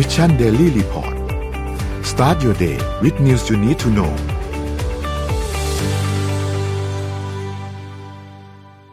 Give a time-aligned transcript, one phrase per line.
[0.00, 1.14] Mission Daily Report
[2.10, 4.12] start your day with news you need to know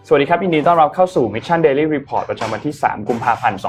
[0.08, 3.60] สวัสดีครับยินดีต้อนรับเข้าสู่ Mission Daily Report ประจำวันที่ 3 กุมภาพันธ์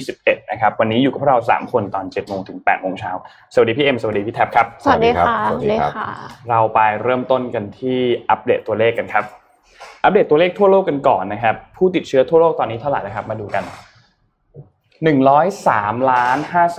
[0.00, 3.12] 2021 นะครับ วันนี้อยู่กับพวกเรา 3 คนตอน 7 โมงถึง 8 โมงเช้า
[3.54, 6.10] สวัสดีพี่เอ็ม สวัสดีพี่แท็บครับ สวัสดีค่ะสวัสดีครับค่ะ
[6.50, 7.98] เราไปเริ่มต้นกันที่
[8.30, 9.24] อัปเดตตัวเลขกันครับ
[10.04, 13.64] อัปเดตตัวเลขทั่วโลกกันก่อนนะครับ ผู้ติดเชื้อทั่วโลกตอนนี้เท่าไหร่นะครับ มาดูกัน
[15.04, 16.66] 103ล้าน5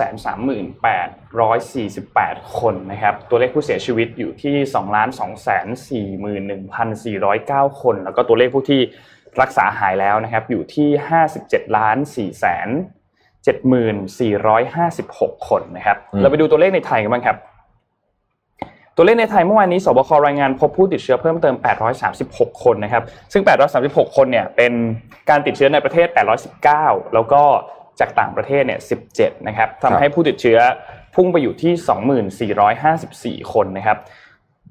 [0.82, 8.80] 8 4 8 คนนะครับ ตัวเลขผู้เสียชีวิตอยู่ที่ 2 ล้าน2 4 1 4 0 9 คน แล้วก็ตัวเลขผู้ที่
[9.40, 10.88] รักษาหายแล้วนะครับ อยู่ที่
[11.32, 12.68] 57ล้าน4แสน
[14.28, 17.36] 74,456 คนนะครับอืมเราไปดูตัวเลขในไทยกันบ้างครับ
[18.96, 21.54] ตัวเลขในไทยเมื่อวานนี้สบครายงานพบผู้ติดเชื้อเพิ่มเติม
[22.08, 23.42] 836 คนนะครับ ซึ่ง
[23.80, 24.72] 836 คนเนี่ยเป็น
[25.30, 26.08] การติดเชื้อในประเทศ
[26.60, 27.42] 819 แล้วก็
[28.00, 28.80] จากต่างประเทศเนี่ย
[29.12, 30.58] 17 นะครับทำให้ผู้ติดเชื้อ
[31.14, 33.98] พุ่งไปอยู่ที่ 2454 คนนะครับ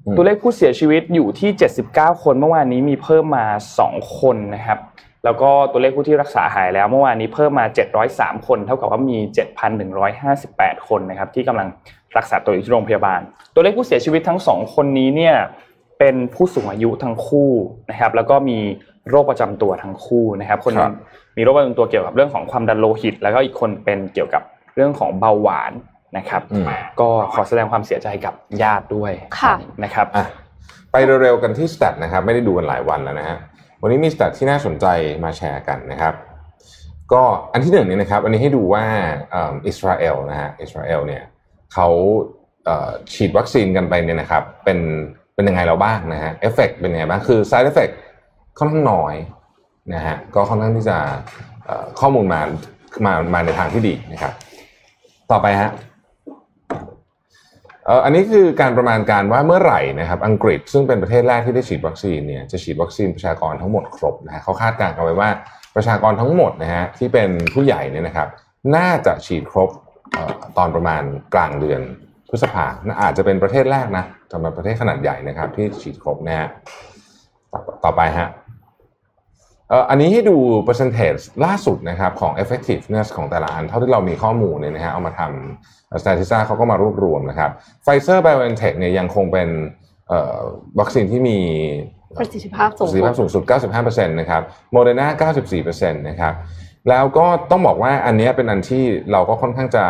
[0.06, 1.50] อืมตัวเลขผู้เสียชีวิตอยู่ที่
[1.86, 3.46] 79 คนเมื่อวานนี้มีเพิ่มมา
[3.82, 4.78] 2 คนนะครับ
[5.24, 7.64] แล้วก็ตัวเลขผู้ที่รักษาหายแล้วเมื่อวานนี้เพิ่มมา
[8.06, 9.18] 703 คน เท่ากับว่ามี
[10.02, 11.68] 7,158 คนนะครับที่กำลัง
[12.16, 13.20] รักษาตัวอยู่ที่โรงพยาบาล
[13.54, 15.36] ตัวเลขผู้เสียชีวิตทั้งสองคนนี้เนี่ย
[15.98, 17.50] เป็นผู้สูงอายุทั้งคู่
[17.90, 18.58] นะครับ แล้วก็มี
[19.10, 20.94] โรคประจำตัวทั้งคู่นะครับ คนหนึครังบ
[21.38, 24.42] มีโรคประจำตัวเกี่ยวกับเรื่องของความดันโลหิต แล้วก็อีกคนเป็นเกี่ยวกับ
[24.76, 25.72] เรื่องของเบาหวาน
[26.16, 26.66] นะครับอืม
[27.00, 30.24] ก็ขอแสดงความเสียใจกับญาติด้วยค่ะนะครับอะ
[30.92, 33.38] ไปเร็วๆกันที่ส t ตนะครับ ไม่ได้ดูกันหลายวันแล้วนะฮะ
[33.82, 34.86] วันนี้มีส t ตที่น่าสนใจ
[35.24, 36.14] มาแชร์กันนะครับ
[37.12, 37.22] ก็
[37.52, 38.84] อันที่หนึ่งเนี่ยนะครับ อันนี้ให้ดูว่า
[39.30, 41.22] เอิ่มอิสราเอลนะฮะอิสราเอลเนี่ย
[41.74, 41.88] เขา
[42.64, 44.78] เอ่อฉีดวัคซีนกันไปเนี่ยนะครับ เป็น
[45.34, 47.94] เป็นยังไงเราบ้างนะฮะเอฟเฟกเป็นยังไงบ้างคือ side effect
[48.58, 49.14] ค่อนข้างน้อย
[49.94, 50.96] นะฮะก็ค่อนข้างที่จะ
[52.00, 52.40] ข้อมูลมา
[53.04, 54.32] มามาในทางที่ดีนะครับ
[55.30, 55.70] ต่อไปฮะ
[58.04, 65.30] อันนี้คือการประมาณการว่าเมื่อไหร่นะครับอังกฤษซึ่งเป็นประเทศแรกที่ได้ฉีดวัคซีนเนี่ยจะฉีดวัคซีนประชากรทั้งหมดครบนะฮะเขาคาดการณ์กันไว้ว่า
[65.76, 68.28] ประชากรทั้งหมดนะฮะที่เป็นผู้ใหญ่เนี่ยนะครับ
[68.76, 69.70] น่าจะฉีดครบ
[70.16, 71.02] ออตอนประมาณ
[71.34, 71.80] กลางเดือน
[72.30, 72.66] พฤษภา
[73.02, 76.48] อาจจะเป็นประเทศแรกนะสำหรับประเทศขนาดใหญ่นะครับ ที่ฉีดครบนะฮะ
[77.52, 78.28] ต่อต่อไปฮะ
[79.72, 80.36] อ่ออันนี้ให้ดู
[80.66, 87.50] percentage ล่าสุดนะครับของ effectiveness ของแต่ละอัน เท่าที่เรามีข้อมูลเนี่ยนะฮะเอามาทำ statista เขาก็มารวบรวมนะครับ
[87.84, 89.48] Pfizer BioNTech เนี่ยยังคงเป็น
[90.08, 90.38] เอ่อ
[90.80, 91.38] วัคซีนที่มี
[92.18, 93.42] ประสิทธิภาพสูปงระสิทธิภาพสูงสุด
[93.76, 94.42] 95%นะครับ
[94.74, 95.06] Moderna
[95.52, 96.34] 94%นะครับ
[96.88, 99.84] แล้วก็ต้องบอกว่าอันเนี้ยเป็นอันที่เราก็ค่อนข้างจะ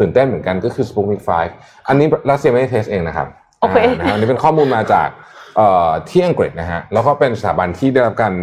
[0.00, 1.22] ตื่นเต้นเหมือนกันก็คือ Sputnik
[1.54, 3.28] 5 อันนี้รัสเซียไม่ได้ test เองนะครับ
[3.60, 5.08] โอเคานะฮะอันนี้เป็นข้อมูลมาจาก
[5.56, 8.34] เอ่อที่อังกฤษนะฮะแล้วก็เป็นสถาบันที่ได้รับการ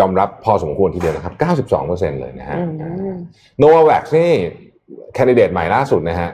[0.00, 1.34] ยอมรับพอสมควรทีเดียวนะครับ
[1.72, 2.64] 92%เลยนะฮะอื
[3.12, 3.16] ม
[3.58, 4.30] โนวา v a x นี่
[5.14, 6.30] candidate ใหม่ล่าสุดนะฮะ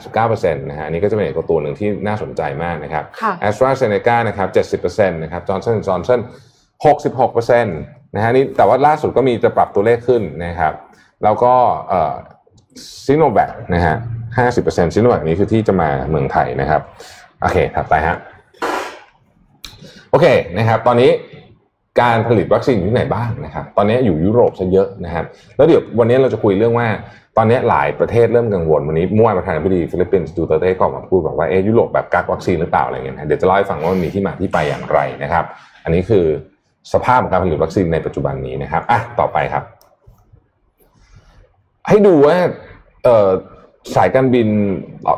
[0.00, 6.20] 89%นะฮะอันนี้ก็จะเป็นอีกตัวหนึ่งที่น่าสนใจมากนะครับค่ะแอสตราเซเนกานะครับ70%นะครับ Johnson Johnson
[6.92, 10.72] 66%นะฮะนี่แต่ว่าล่าสุดก็มีจะปรับตัวเลขขึ้นนะครับ
[11.24, 11.54] แล้วก็
[11.88, 12.14] เอ่อ
[13.06, 13.94] ซิโนแวคนะฮะ
[14.44, 16.80] 50%ซิโนแวคนี้คือที่จะมาเมืองไทยนะครับ
[17.40, 18.16] โอเคถัดไปฮะ
[20.10, 20.26] โอเค
[20.58, 21.10] นะครับ ตอนนี้
[22.00, 25.24] การผลิตวัคซีนอยู่ที่ไหนบ้างนะครับตอนนี้อยู่ยุโรปซะเยอะนะครับ
[25.56, 26.86] แล้วเดี๋ยววันนี้เราจะคุยเรื่องว่า
[27.36, 35.44] ตอนนี้หลายประเทศเริ่มกังวลวันนี้มั่วประธานาธิบดีฟิลิปปินส์ดูเตอร์เต้ก็ออกมาพูดบอกว่าเอ๊ะยุโรปแบบกักวัคซีนหรือเปล่าอะไรเงี้ยนะเดี๋ยวจะเล่าให้ฟังว่ามันมีที่มาที่ไปอย่างไรนะครับ
[35.84, 36.24] อันนี้คือ
[36.92, 39.64] สภาพของการผลิตวัคซีนในปัจจุบันนี้นะครับอะต่อไปครับ
[41.88, 42.36] ให้ดูว่า
[43.04, 43.30] เอ่อ
[43.94, 44.48] สายการบิน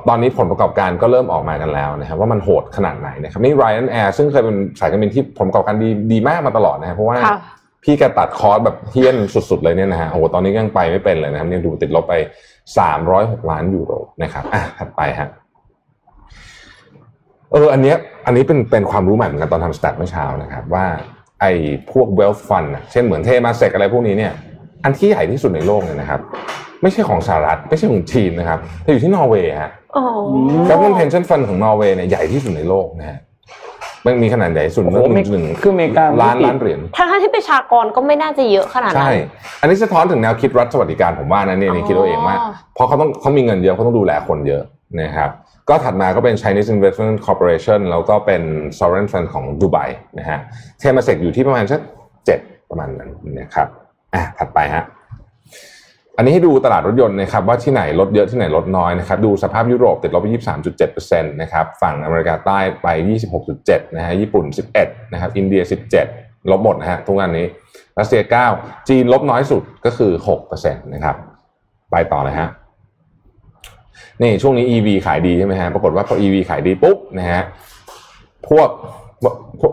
[0.09, 7.39] ตอนนี้ผลประกอบการก็เริ่มออกมากันแล้วนะครับว่ามันโหดขนาดไหนนะครับนี่ Ryanair ซึ่งเคยเป็นสายการบินที่ผลประกอบการดีดีมากมาตลอดนะครับเพราะว่าค่ะ
[7.85, 12.15] พี่แกตัดคอร์สแบบเฮี้ยนสุดๆเลยเนี่ยนะฮะโอ้โหตอนนี้ยังไปไม่เป็นเลยนะครับเนี่ยดูติดลบไป
[12.83, 15.29] 306ล้านยูโรนะครับอะถัดไปฮะ
[17.53, 17.97] เอออันเนี้ย
[18.27, 20.87] อันนี้เป็นเป็นความรู้ใหม่เหมือนกันตอนทำ stat เมื่อเช้านะครับว่า
[21.41, 21.53] ไอ้
[21.91, 24.33] พวก wealth fund อะเช่นเหมือนเทมาเซกอะไรพวกนี้เนี่ย
[24.85, 26.21] อันที่ใหญ่ที่สุดในโลกเนี่ยนะครับ
[26.83, 30.05] ไม่ใช่ของสหรัฐไม่ใช่ของจีนนะครับแต่อยู่ที่นอร์เวย์ฮะอ๋อ
[30.69, 33.19] แล้วมัน pension fund ของนอร์เวย์เนี่ยใหญ่ที่สุดในโลกนะฮะ
[34.07, 39.15] มันมีขนาดใหญ่สุดโอ้โหเมื่อหนึ่งคืออเมริกาล้านไม่ติดล้านเหรียญทั้งๆที่ประชากรก็ไม่น่าจะเยอะขนาดนั้ใช่
[39.61, 44.63] อันนี้สะท้อนถึงแนวคิดรัฐสวัสดิการผมว่านะเนี่ยนี่คิดเอาเองว่าอ๋อเพราะเขาต้องเขามีเงินเยอะเขาต้องดูแลคนเยอะ
[45.01, 45.31] นะครับ
[45.69, 48.43] ก็ถัดมาก็เป็น Chinese Investment Corporation แล้วก็เป็น
[48.79, 49.79] Sovereign Fund ของดูไบ
[50.19, 50.39] นะฮะ
[50.79, 51.81] เทมาเซกอยู่ที่ประมาณสัก
[52.27, 52.41] เจ็ด
[52.71, 53.11] ประมาณนั้น
[53.41, 53.69] นะครับ
[54.15, 54.85] อะถัดไปฮะ
[56.17, 60.27] อันนี้ให้ดูตลาดรถยนต์นะครับว่าที่ไหนลดเยอะที่ไหนลดน้อยนะครับดูสภาพยุโรปติดลบไป
[60.75, 62.89] 23.7%นะครับฝั่งอเมริกาใต้ไป
[63.43, 64.45] 26.7นะฮะญี่ปุ่น
[64.79, 65.63] 11นะครับอินเดีย
[66.07, 67.47] 17 ลบหมดนะฮะทุกอันนี้
[67.99, 68.23] รัสเซีย
[68.57, 70.13] 9 จีนลบน้อยสุดก็คือ
[70.53, 71.17] 6%นะครับ
[71.91, 72.49] ไปต่อเลยฮะ
[74.23, 77.43] นี่ช่วงนี้ EV ขายดีใช่ไหมฮะปรากฏว่าพอ EV ขายดีปุ๊บนะฮะ
[78.49, 78.69] พวก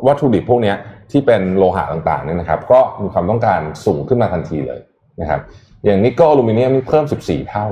[0.07, 0.73] วัตถุดิบพวกนี้
[1.11, 4.79] ที่เป็นโลหะต่างๆเนี่ยนะครับ ก็มีความต้องการสูงขึ้นมาทันทีเลย
[5.21, 5.41] นะครับ
[5.85, 7.65] อย่างนิกเกิลอลูมิเนียมนี่เพิ่ม 14 เท่า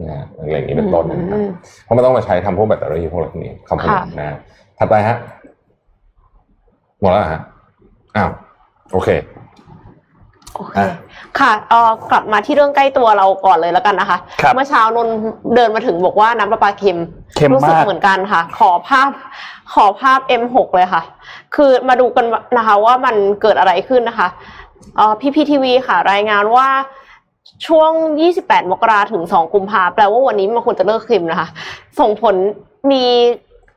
[0.00, 1.48] นะฮะอะไรอย่างนี้เป็นต้นนะครับอืม
[1.84, 4.36] เพราะมันต้องมาใช้ทำพวกแบตเตอรี่พวกอะไรพวกนี้คอมโพเนนต์ค่ะนะฮะ
[4.78, 5.16] ถัดไปฮะ
[7.00, 7.40] หมดแล้วเหรอฮะ
[8.16, 8.30] อ้าว
[8.92, 9.08] โอเค
[10.54, 10.88] โอเคอะ
[11.38, 15.16] ค่ะเออกลับมาที่เรื่องใกล้ตัวเราก่อนเลยแล้วกันนะคะครับเมื่อเช้านนท์
[15.54, 16.98] เดินมาถึงบอกว่าน้ำประปาเค็ม
[17.36, 19.10] เค็มรู้สึกมากเหมือนกันค่ะ ขอภาพ
[19.74, 21.02] ขอภาพ M6 เลยค่ะ
[21.54, 24.28] คือมาดูกันนะคะว่ามันเกิดอะไรขึ้นนะคะ
[24.96, 26.68] เอ่อพีพีทีวีค่ะ รายงานว่า
[27.66, 27.90] ช่วง
[28.30, 31.48] 28 มกราถึง 2 กุมภาแปลว่าวันนี้มันควรจะเลิกเค็มนะคะ
[32.00, 32.34] ส่งผล
[32.92, 33.04] มี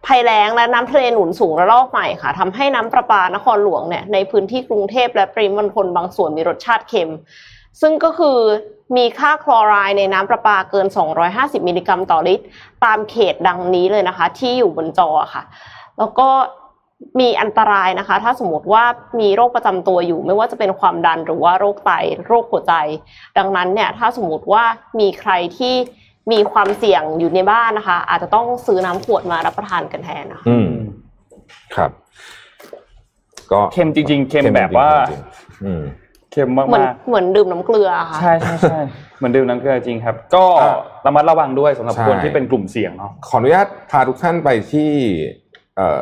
[0.05, 7.11] ภัยแล้งและน้ำทะเลหนุนสูงระลอกใหม่ค่ะทำให้น้ำประปานครหลวงเนี่ยในพื้นที่กรุงเทพและปริมณฑลบางส่วนมีรสชาติเค็ม
[7.81, 8.37] ซึ่งก็คือ
[8.97, 10.87] มีค่าคลอไรด์ในน้ำประปาเกิน
[11.27, 12.45] 250 มิลลิกรัมต่อลิตร
[12.85, 15.43] ตามเขตดังนี้เลยนะคะ ที่อยู่บนจอค่ะ
[15.99, 16.29] แล้วก็
[17.19, 18.83] มีอันตรายนะคะ ถ้าสมมติว่า
[19.19, 21.91] มีโรคประจำตัวอยู่ ไม่ว่าจะเป็นความดันหรือว่าโรคไต
[22.27, 22.73] โรคหัวใจ
[23.37, 24.63] ดังนั้นเนี่ยถ้าสมมติว่า
[24.99, 25.75] มีใครที่
[26.31, 30.69] มีความเสี่ยงอยู่ในบ้านนะคะ อาจจะต้องซื้อน้ำขวดมารับประทานกันแทนนะคะอืม
[31.75, 31.91] ครับ
[33.51, 35.83] ก็เค็มจริง ๆ เค็มแบบว่าจริงๆอืม
[36.31, 38.79] เค็มมากเหมือนๆเหมือนดื่มน้ำเกลือค่ะใช่ใช่ใช่
[39.17, 44.91] เหมือนดื่มน้ำเกลือจริงครับ ก็อะระมัดระวังด้วยสำหรับใช่คนที่เป็นกลุ่มเสี่ยงเนาะขออนุญาตพาทุกท่านไปที่
[45.75, 46.01] เอ่อ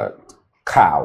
[0.76, 1.00] ข่าว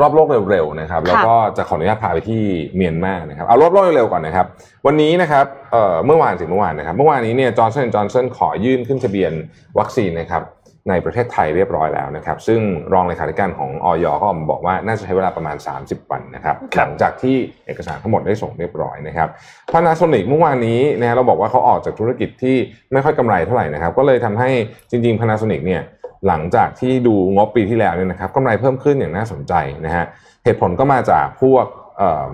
[0.00, 2.42] รอบโลกเร็วๆนะครับ แล้วก็จะขออนุญาตพาไปที่
[2.76, 4.46] เมียนมานะครับเอารอบโลกเร็วๆก่อนนะครับ
[4.86, 9.32] วันนี้นะครับเอ่อเมื่อวานสิเมื่อวานนะครับ เมื่อวานนี้เนี่ยจอร์ n สันจอร์ s สันขอยื่นขึ้นทะเบียน
[9.78, 10.42] วัคซีนนะครับ
[10.90, 12.60] ในประเทศไทยเรียบร้อยแล้วนะครับ ซึ่ง
[12.92, 17.36] รองเลขาธิการของอย.ก็ออกมาบอกว่าน่าจะใช้เวลาประมาณ 30 วันนะครับครัหบลังจากที่
[17.66, 19.28] เอกสารทั้งหมดได้ส่งเรียบร้อยนะครับ
[19.72, 22.56] Panasonic เมื่อวานนี้นะฮะเราบอกว่าเขาออกจากธุรกิจที่
[22.92, 24.50] ไม่ค่อยกำไรเท่าไหร่นะครับ ก็เลยทำให้
[24.90, 25.82] จริงๆ Panasonic เนี่ย
[26.28, 29.54] หลังจากที่ดูงบปีที่แล้วเนี่ยนะครับกำไรเพิ่มขึ้นอย่างน่าสนใจ
[29.86, 30.04] นะฮะ
[30.44, 31.66] เหตุผลก็มาจากพวก
[31.98, 32.26] เอ่อ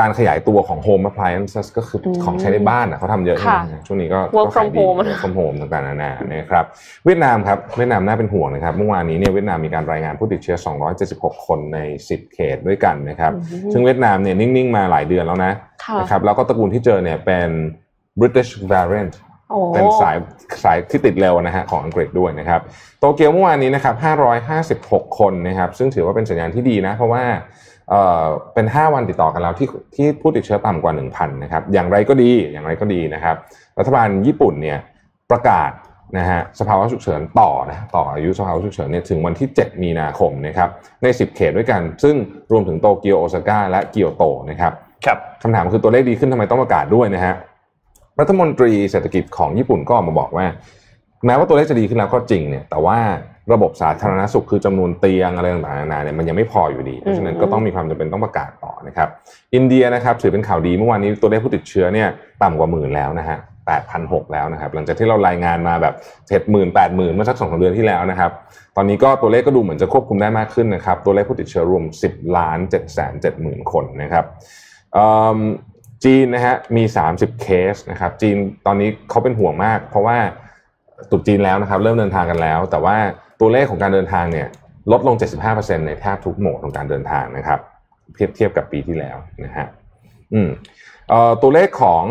[0.00, 6.64] การขยายตัวของ Home Appliances ก็คืออมของใช้ในบ้านนะเขาทำเยอะใช่ไหมค่ะช่วงนี้ก็ Work ก็ขาย from ดี home Work from home ต่างๆนานานะครับ
[7.04, 10.56] เวียดนามครับเวียดนามน่าเป็นห่วงนะครับเมื่อวานนี้เนี่ยเวียดนามมีการรายงานผู้ติดเชื้อ
[11.00, 15.52] 276 คนใน 10 เขตด้วยกันนะครับอืมซึ่งเวียดนามเนี่ยนิ่ง ๆ มาหลายเดือนแล้วนะ
[15.84, 17.48] ค่ะนะครับแล้วก็ตระกูลที่เจอเนี่ยเป็น
[18.20, 19.31] British variant โอ้
[19.74, 20.16] เป็นสาย
[20.64, 22.60] สายที่ติดเร็วนะฮะของอังกฤษด้วยนะครับ
[23.00, 23.94] โตเกียวเมื่อวานนี้นะครับ
[25.02, 27.24] 556 คนนะครับซึ่งถือว่าเป็นสัญญาณที่ดีนะเพราะว่า
[27.90, 33.36] เอ่อเป็น 5 วันติดต่อกันแล้วที่ที่ผู้ติดเชื้อต่ำกว่า 1,000นะครับอย่างไรก็ดีอย่างไรก็ดีนะครับ
[33.78, 34.78] รัฐบาลญี่ปุ่นเนี่ย
[35.30, 35.70] ประกาศ
[36.18, 40.68] นะฮะสภาวะฉุกเฉินต่อนะต่ออายุสภาวะฉุกเฉินเนี่ยถึงวันที่ 7 มีนาคมนะครับ
[41.02, 42.14] ใน 10 เขตด้วยกัน ซึ่ง
[42.52, 44.72] รวมถึงโตเกียวโอซาก้าและเกียวโตนะครับ
[45.06, 47.34] ครับคำถามคือตัวเลขดีขึ้นทำไมต้องประกาศด้วยนะฮะ
[48.22, 50.46] รัฐมนตรีเศรษฐกิจของญี่ปุ่นก็ออกมาบอกว่า
[51.26, 52.98] แม้ว่าตัวเลขจะดีขึ้นแล้วก็จริงเนี่ย แต่ว่า
[53.52, 59.08] ระบบสาธารณสุขคือจำนวนเตียงอะไรต่างๆนานาเนี่ยมันยังไม่พออยู่ดี เพราะฉะนั้นก็ต้องมีความจำเป็นต้องประกาศต่อนะครับ
[59.54, 62.08] อินเดียนะครับถือเป็นข่าวดีเมื่อวานนี้ตัวเลขผู้ติดเชื้อเนี่ย
[62.42, 63.38] ต่ำกว่าหมื่นแล้วนะฮะ
[63.84, 65.94] 8,600แล้วนะครับ หลังจากที่เรารายงานมาแบบ
[66.28, 68.30] เจ็ดหมื่นแปดหมื่นเมื่อสักสองสามเดือนที่แล้วนะครับ
[68.76, 74.24] ตอนนี้ก็ตัวเลขก็ดูเหมือนจะควบคุมได้มากขึ้นนะครับ ตัวเลขผู้ติดเชื้อรวม10ล้าน7แสน7หมื่นคนนะครับ
[74.94, 75.38] เอิ่ม
[76.04, 80.18] จีนนะฮะมี 30 เคสนะครับจีนตอนนี้เขาเป็นห่วงมาก เพราะว่า
[81.10, 82.96] ตรุษจีนแล้วนะครับเริ่มเดินทางกันแล้ว แต่ว่า
[83.40, 84.48] ตัวเลขของการเดินทางเนี่ย
[84.92, 85.16] ลดลง
[85.50, 87.60] 75%ในแทบทุกโหมดของการเดินทางนะครับ
[88.14, 89.66] เทียบเทียบกับปีที่แล้วนะฮะ
[90.34, 90.50] อืม
[91.08, 92.04] เอ่อตัวเลขของ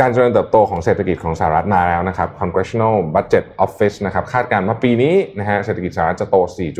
[0.00, 6.36] การเจริญเติบโตของเศรษฐกิจของสหรัฐมาแล้วนะครับ Congressional Budget Office นะครับคาดการณ์ว่าปีนี้นะฮะเศรษฐกิจสหรัฐจะโต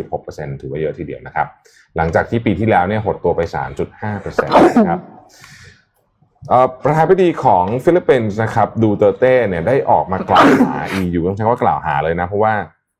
[0.09, 1.47] 4.6%ถือว่าเยอะทีเดียวนะครับ
[1.97, 3.41] หลังจากที่ปีที่แล้วเนี่ยหดตัวไป
[3.95, 5.00] 3.5%นะครับ
[6.83, 12.55] ประธานาธิบดีของฟิลิปปินส์นะครับดูเตอร์เต้เนี่ยได้ออกมากล่าวหา EU ต้องใช้คำว่ากล่าวหาเลยนะ เพราะว่า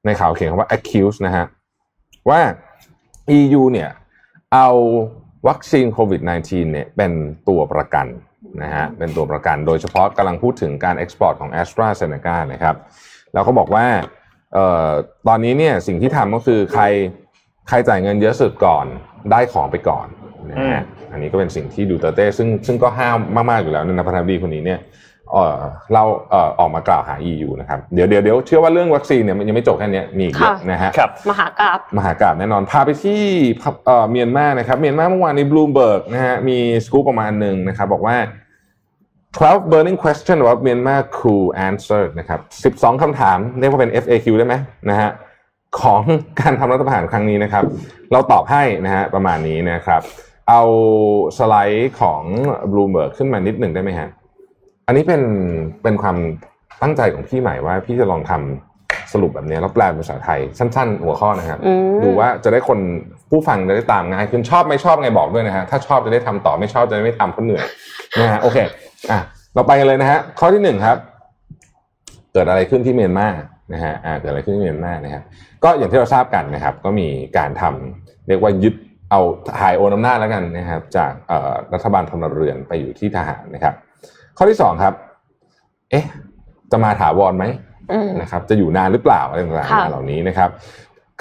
[0.07, 1.45] ในข่าวเขียนคำว่า accuse นะฮะ
[2.31, 2.41] ว่า
[3.39, 3.91] EU เนี่ย
[4.55, 4.69] เอา
[5.49, 7.13] วัคซีนโควิด -19 เนี่ยเป็น
[7.49, 8.07] ตัวประกัน
[8.63, 12.77] นะฮะเป็นตัวประกันโดยเฉพาะกำลังพูดถึงการ export ของ AstraZeneca นะครับ
[13.33, 13.87] แล้วก็บอกว่า
[14.55, 14.91] เอ่อ
[15.29, 16.85] ตอนนี้เนี่ยสิ่งที่ทำก็คือใคร
[17.69, 18.87] ใครจ่ายเงินเยอะสุดก่อน
[19.31, 20.07] ได้ของไปก่อน
[20.51, 20.83] นะฮะ
[21.13, 23.19] อันนี้ก็เป็นสิ่งที่ดูเตอร์เต้ซึ่งซึ่งก็ห้าม
[23.51, 24.81] มากๆอยู่แล้วนะประธานาธิบดีคนนี้เนี่ย
[25.33, 25.59] เอ่อ
[25.93, 33.23] เราเอ่อออกมากล่าวหา EU นะครับเดี๋ยวเดี๋ยวเดี๋ยวเชื่อว่าเรื่องวัคซีนเนี่ยมันยังไม่จบแค่เนี้ยมีอีกเยอะค่ะนะฮะครับมหากาพย์มหากาพย์แน่นอนพาไปที่
[33.87, 38.17] เอ่อเมียนมานะครับเมียนมาเมื่อวานนี้บลูมเบิร์กนะฮะมีสกู๊ปประมาณหนึ่งนะครับบอกว่า
[39.37, 42.41] 12 burning questions about Myanmar coup answered นะครับ
[42.81, 44.55] 12คำถามเรียกว่าเป็น FAQ ได้ไหม
[44.91, 45.11] นะฮะ
[45.81, 46.03] ของ
[46.41, 47.65] การทำรัฐประหารครั้งนี้นะครับ
[48.13, 50.03] เราตอบให้นะฮะประมาณนี้นะครับ
[50.49, 50.63] เอา
[51.39, 52.23] สไลด์ของ
[52.73, 54.09] Bloomberg ขึ้นมานิดหนึ่งได้ไหมฮะ
[54.87, 55.23] อันนี้เป็น
[55.83, 56.17] เป็นความ
[56.83, 62.79] ตั้งใจของพี่ใหม่ว่าพี่จะลองทำสรุปแบบนี้แล้วแปลเป็นภาษาไทยสั้น ๆ หัวข้อนะครับอืมดูว่าจะได้คน
[63.31, 67.65] ผู้ฟังจะได้ตามง่ายขึ้นชอบไม่ชอบไงบอกด้วยนะฮะ ถ้าชอบจะได้ทำต่อไม่ชอบจะได้ไม่ทำเพราะเหนื่อย
[68.21, 68.59] นะฮะโอเค
[69.11, 69.19] อะ
[69.55, 70.99] เราไปกันเลยนะฮะข้อที่หนึ่งครับ
[72.33, 73.29] เกิดอะไรขึ้นที่เมียนมา
[73.73, 75.23] นะฮะอ่าเกิดอะไรขึ้นที่เมียนมานะครับ
[75.65, 78.75] ก็อย่างที่เราทราบกันนะครับ ก็มีการทำเรียกว่ายึด
[79.11, 79.21] เอา
[79.61, 83.75] ถ่ายโอนอำนาจแล้วกันนะครับ จากเอ่อรัฐบาลพลเรือนไปอยู่ที่ทหารนะครับ
[84.37, 84.95] ข้อที่สองครับ
[85.91, 86.05] เอ๊ะ
[86.71, 87.45] จะมาถาวรไหม
[87.93, 90.51] อืมนะครับ จะอยู่นานหรือเปล่าอะไรต่างค่ะๆเหล่านี้นะครับ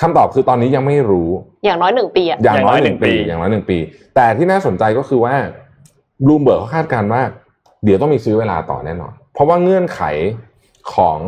[0.01, 1.29] คำตอบคือตอนนี้ยังไม่รู้
[1.65, 3.77] อย่างน้อยหนึ่งปีอะอย่างน้อยอย่างน้อยหนึ่งหนึ่งปีปี อย่างน้อยหนึ่งปี
[4.15, 5.33] แต่ที่น่าสนใจก็คือว่า
[6.23, 7.21] บลูมเบิร์กเขาคาดการณ์ว่า
[7.85, 10.01] เดี๋ยวต้องมีซื้อเวลาต่อแน่นอน เพราะว่าเงื่อนไข
[10.93, 11.19] ของ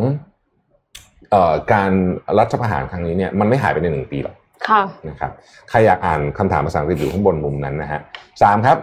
[1.30, 1.90] เอ่อการ
[2.38, 4.36] รัฐประหารครั้งนี้เนี่ยมันไม่หายไปในหนึ่งปีหรอก
[4.68, 5.32] ค่ะนะครับ
[5.70, 8.00] ใครอยากอ่านคำถามภาษาอังกฤษอยู่ข้างบนมุมนั้นนะฮะ
[8.42, 8.78] สามครับ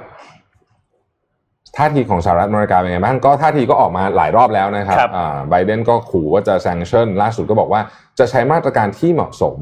[1.77, 7.81] ท่าทีของสหรัฐอเมริกาเป็นไงบ้างก็ท่าทีก็ออกมาหลายรอบแล้วนะครับครับอ่าไบเดนก็ขู่ว่าจะ sanction ล่าสุดก็บอกว่า
[8.19, 9.57] จะใช้มาตรการที่เหมาะสม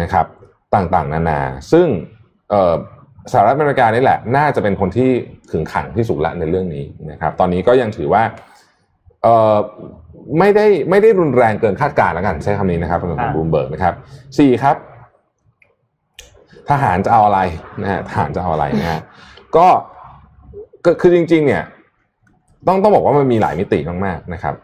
[0.00, 0.26] นะครับ
[0.74, 1.40] ต่างๆ นานา
[1.72, 1.86] ซึ่ง
[2.50, 2.74] เอ่อ
[3.32, 5.10] สหรัฐอเมริกานี่แหละ น่าจะเป็นคนที่
[5.50, 8.22] ขึงขังที่สุดละในเรื่องนี้นะครับตอนนี้ก็ยังถือว่า
[9.22, 9.56] เอ่อ
[10.38, 13.94] ไม่ได้ไม่ได้รุนแรงเกินคาดการณ์แล้วกันใช้คำนี้นะครับของอ่าบลูมเบิร์กนะครับ
[14.38, 14.76] สี่ครับ
[16.70, 17.40] ทหารจะเอาอะไร
[17.82, 19.00] นะฮะทหารจะเอาอะไรนะฮะ
[19.56, 19.66] ก็
[20.84, 21.62] ก็คือจริง ๆ เนี่ย
[22.66, 24.54] ต้องต้องบอกว่ามันมีหลายมิติมากๆนะครับ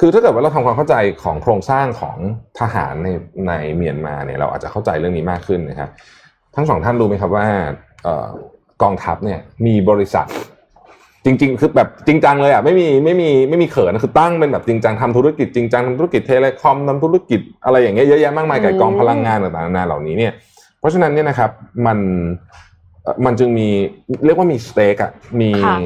[0.00, 2.16] คือถ้าเกิดว่าเราทำความเข้าใจของโครงสร้างของ
[2.60, 3.08] ทหารใน
[3.48, 5.90] ในเมียนมาเนี่ยเราอาจจะเข้าใจเรื่องนี้มากขึ้นนะครับ
[6.56, 7.46] ทั้งสองท่านรู้ไหมครับว่า
[8.04, 8.28] เอ่อ
[8.82, 10.26] กองทัพเนี่ยมีบริษัท
[11.24, 20.32] จริง ๆ คือแบบจริงจังเลยอะไม่มีไม่มีไม่มีเขินนะคือตั้งเป็นแบบจริงจังทำธุรกิจจริงจังทำธุรกิจเทเลคอมทำธุรกิจอะไรอย่างเงี้ยเยอะแยะมากมายกับกองพลังงานต่างๆนานาเหล่านี้เนี่ย
[20.80, 21.50] เพราะฉะนั้นเนี่ยนะครับ
[21.86, 21.98] มัน
[23.02, 23.68] เอ่อมันจึงมี
[24.24, 25.76] เรียกว่ามีสเต็กอะมีค่ะ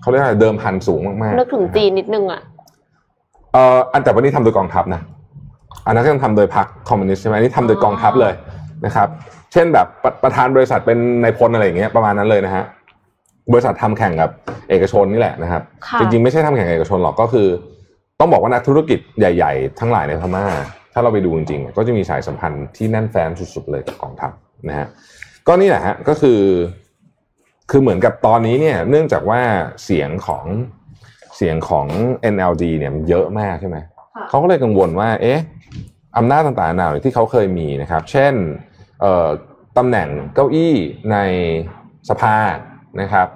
[0.00, 2.40] เขาเรียกอะไรเดิมพันสูงมากๆนึกถึงจีนนิดนึงอะ
[3.52, 5.00] เอ่ออันแต่วันนี้ทำโดยกองทัพนะ
[5.86, 8.32] อันนั้นก็ยังทำโดยพรรคคอมมิวนิสต์ใช่ไหมอันนี่ทำโดยกองทัพเลย
[8.86, 9.08] นะครับ
[9.52, 12.64] เช่นแบบประประธานบริษัทเป็นนายพลอะไรอย่างเงี้ยประมาณนั้นเลยนะฮะ
[13.52, 14.30] บริษัททำแข่งกับ
[14.70, 17.46] เอกชนนี่แหละนะครับค่ะจริงๆไม่ใช่ทำแข่งกับเอกชนหรอกก็คือ
[18.20, 20.44] ต้องบอกว่านักธุรกิจใหญ่ ๆ ทั้งหลายในพม่า
[20.92, 24.30] ถ้าเราไปดูจริงๆ ก็จะมีสายสัมพันธ์ที่แน่นแฟ้นสุดๆเลยกับกองทัพ
[24.68, 24.86] นะฮะ
[25.46, 26.40] ก็นี่แหละฮะก็คือ
[27.70, 29.40] คือเหมือนกับตอนนี้เนี่ย เนื่องจากว่า
[29.84, 30.44] เสียงของ
[31.36, 31.86] เสียงของ
[32.34, 33.78] NLD เนี่ยมันเยอะมากใช่ไหม
[34.14, 35.40] ค่ะเขาก็เลยกังวลว่า เอ๊ะ
[36.16, 38.34] อำนาจต่างๆนานาที่เขาเคยมีนะครับ เช่น
[39.00, 39.28] เอ่อ
[39.78, 40.74] ตำแหน่งเก้าอี้
[41.12, 41.16] ใน
[42.08, 42.36] สภา
[43.00, 43.28] นะครับ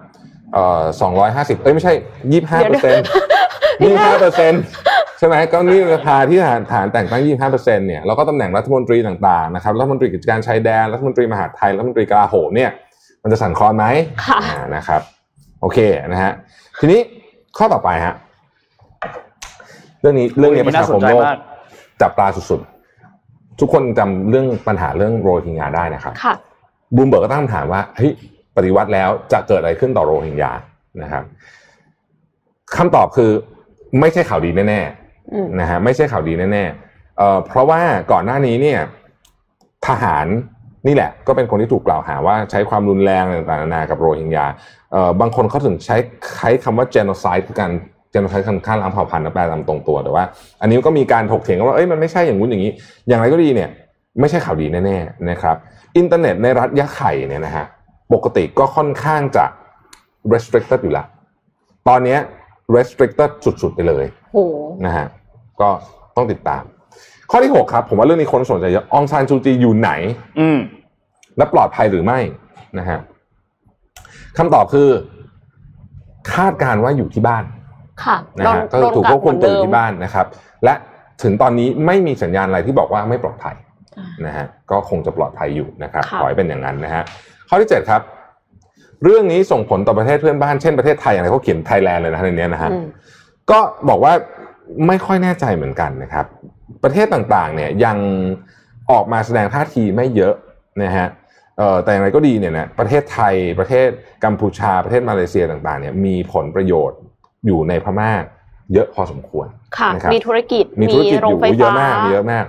[0.53, 1.93] เอ่อสองร้อยห้าสิบเอ้ยไม่ใช่
[2.33, 3.05] ยี่ห้าเปอร์เซ็นต์
[3.83, 4.62] ยี่ห้าเปอร์เซ็นต์
[5.18, 12.71] ใช่ไหมก็นี่สภาที่ฐานฐานแต่งตั้งยี่ห้าเปอร์เซ็นต์เนี่ยแล้วก็ตำแหน่งรัฐมนตรีต่างๆนะครับรัฐมนตรีกิจการชายแดนรัฐมนตรีมหาดไทยรัฐมนตรีกลาโหมเนี่ย
[13.23, 13.87] มันจะสั่นคลอนไหม
[14.26, 15.00] ค่ะอ่านะครับ
[15.61, 15.78] โอเค
[16.12, 16.33] นะฮะ
[16.80, 17.00] ทีนี้
[17.59, 18.14] ข้อต่อไปฮะ
[20.00, 21.38] เรื่องนี้เรื่องนี้ประชาคมโลกมาก
[22.02, 26.35] จับตาสุดๆ ทุกคนจำเรื่องปัญหาเรื่องโรฮิงญาได้นะครับค่ะ
[26.97, 28.12] บลูมเบิร์กก็ตั้งคำถามว่าเฮ้ย
[28.56, 30.52] ปฏิวัติแล้วจะเกิดอะไรขึ้นต่อโรฮิงญา
[31.02, 31.23] นะครับ
[32.76, 33.30] คำตอบคือ
[34.00, 34.81] ไม่ใช่ข่าวดีแน่
[35.33, 37.81] อืมๆนะฮะไม่ใช่ข่าวดีแน่ๆเอ่อเพราะว่า
[38.12, 38.81] ก่อนหน้านี้เนี่ย
[39.87, 40.26] ทหาร
[40.87, 44.47] นี่แหละ ก็เป็นคนที่ถูกกล่าวหาว่าใช้ความรุนแรงต่างๆนานากับโรฮิงญา
[44.93, 45.97] เอ่อบางคนเขาถึงใช้
[46.37, 47.71] ใช้คำว่า genocide คือการ
[48.14, 50.25] genocide คือฆ่าล้างเผ่าพันธุ์นะแปลตามตรงตัวแต่ว่า
[50.61, 52.73] อันนี้ก็มีการถกเถียงกันว่าเอ้ยมันไม่ใช่อย่างงู้นอย่างนี้
[53.09, 53.71] อย่างไรก็ดีเนี่ย
[54.21, 55.57] ไม่ใช่ข่าวดีแน่ๆนะครับ
[55.97, 57.66] อินเทอร์เน็ตในรัฐยะไข่เนี่ยนะฮะ
[58.12, 59.45] ปกติก็ค่อนข้างจะ
[60.33, 61.07] restricted อยู่แล้ว
[61.88, 62.21] ตอนเนี้ย
[62.75, 64.38] restricted สุดๆไปเลยโห
[64.87, 65.06] นะฮะ
[65.61, 65.68] ก็
[66.16, 66.62] ต้องติดตาม
[67.30, 69.90] ข้อที่ 6 ครับ ผมว่าเรื่องนี้คนสนใจเยอะองซานซูจีอยู่ไหน
[70.40, 70.58] อืม
[71.37, 72.18] และปลอดภัยหรือไม่
[72.78, 72.99] นะฮะ
[74.38, 74.88] คำตอบคือ
[76.35, 77.44] คาดการณ์ว่าอยู่ที่บ้าน
[78.04, 80.26] ค่ะนะฮะก็คือถูกควบคุมตัวอยู่ที่บ้านนะครับ
[80.64, 80.75] และ
[81.23, 83.56] ถึงตอนนี้ไม่มีสัญญาณอะไรที่บอกว่าไม่ปลอดภัย
[84.26, 87.02] นะฮะก็คงจะปลอดภัยอยู่นะครับค่ะขอให้เป็นอย่างนั้นนะฮะ
[87.49, 88.00] ข้อที่ 7 ครับ
[89.03, 92.87] เรื่องนี้ส่งผลต่อประเทศเพื่อนบ้านเช่นประเทศไทยอย่างไรเขาเขียนไทยแลนด์เลยนะในเนี้ยนะฮะอืม
[93.50, 94.12] ก็บอกว่า
[94.87, 96.26] ไม่ค่อยแน่ใจเหมือนกันนะครับ
[96.85, 97.97] ประเทศต่างๆเนี่ยยัง
[98.91, 100.35] ออกมาแสดงท่าทีไม่เยอะ
[100.83, 101.07] นะฮะ
[101.59, 103.88] เอ่อแต่อย่างไรก็ดีเนี่ยนะประเทศไทยประเทศ
[104.25, 106.99] กัมพูชาประเทศมาเลเซียต่างๆเนี่ยมีผลประโยชน์
[107.47, 108.11] อยู่ในพม่า
[108.73, 109.47] เยอะพอสมควร
[109.79, 112.45] ค่ะนะครับมีธุรกิจมีธุรกิจโรองยู่ไฟเยฟ้าอะมากมีเยอะมาก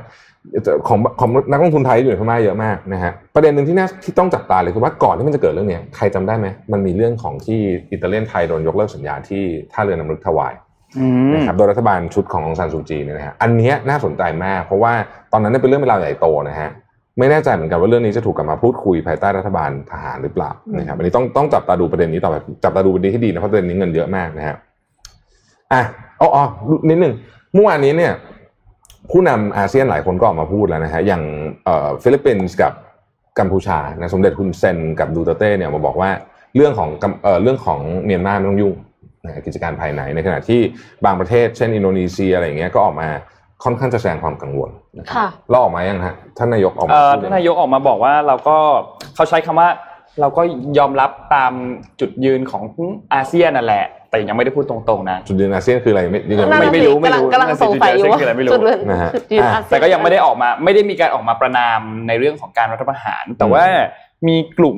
[0.88, 7.60] ของของนักลงทุนไทยอยู่ในพม่าเยอะมากนะฮะประเด็นหนึ่งที่น่าที่ต้องจับตาเลยคือว่าก่อนที่มันจะเกิดเรื่องเนี้ยใครจำได้ไหมมันมีเรื่องของที่
[7.92, 10.54] อิตาเลียนไทยโดนยกเลิกสัญญาที่ท่าเรือน้ำลึกทวาย
[11.00, 14.94] อืมนะครับโดยรัฐบาลชุดขององซานซูจีเนี่ยนะฮะอันเนี้ยน่าสนใจมาก เพราะว่า
[15.32, 16.70] ตอนนั้นเนี่ยเป็นเรื่องเป็นราวใหญ่โตนะฮะ
[17.20, 24.56] ไม่แน่ใจเหมือนกันว่าเรื่องนี้จะถูกกลับมาพูดคุยภายใต้รัฐบาลทหารหรือเปล่านะครับอันนี้ต้องต้องจับตาดูประเด็นนี้ต่อไปจับตาดูประเด็นนี้ดีๆนะเพราะประเด็นนี้เงินเยอะมากนะฮะ
[25.74, 25.82] อะ
[26.22, 26.44] อ๋ออ๋อ
[26.90, 27.14] นิดหนึ่ง
[27.54, 28.12] เมื่อวานนี้เนี่ย
[29.12, 31.24] ผู้นำอาเซียนหลายคนก็ออกมาพูดแล้วนะฮะอย่าง
[31.66, 32.74] เอ่อฟิลิปปินส์กับ
[33.40, 36.10] กัมพูชานะสมเด็จฮุนเซนกับดูเตอร์เต้เนี่ยมาบอกว่า
[36.56, 38.74] เรื่องของกัมเอ่อเรื่องของเมียนมาไม่ต้องยุ่ง
[39.26, 40.62] นะฮะกิจการภายในในขณะที่
[41.06, 43.10] บางประเทศเช่นอินโดนีเซียอะไรอย่างเงี้ยก็ออกมา
[43.64, 48.58] ค่อนข้างจะแสดงความกังวลนะครับค่ะเราออกมายังฮะท่านนายกออกมาเอ่อพูดท่านนายกออกมาบอกว่าเราก็
[49.16, 49.70] เขาใช้คำว่า
[50.22, 50.42] เราก็
[50.78, 51.54] ยอมรับตาม
[52.00, 52.64] จุดยืนของ
[53.14, 63.64] อาเซียนนั่นแหละ แต่ยังไม่ได้พูดตรงๆนะจุดยืนอาเซียนคืออะไรไม่ยังนั่นไม่น่ะไม่สิรู้ไม่รู้กำลังกำลังสงสัยอยู่ว่าจุดยืนอะไรไม่รู้จุดยืนนะฮะจุดยืนอะอาเซียนแต่ก็ยังไม่ได้ออกมาไม่ได้มีการออกมาประนามในเรื่องของการรัฐประหาร แต่ว่า
[64.28, 64.78] มีกลุ่ม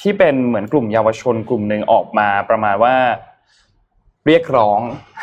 [0.00, 2.94] ที่เป็นเหมือนกลุ่มเยาวชนกลุ่มหนึ่งออกมาประมาณว่า
[4.26, 4.78] เรียกร้อง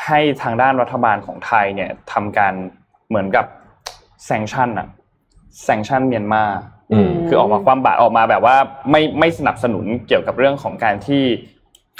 [0.05, 2.53] ให้ทางด้านรัฐบาลของไทยเนี่ยทำการ
[3.09, 3.45] เหมือนกับ
[4.25, 4.87] แซงชั่นอะ
[5.63, 6.43] แซงชั่นเมียนมา
[6.93, 8.55] อืมคือออกมาความบาดออกมาแบบว่า
[8.91, 11.23] ไม่ไม่สนับสนุนเกี่ยวกับเรื่องของการที่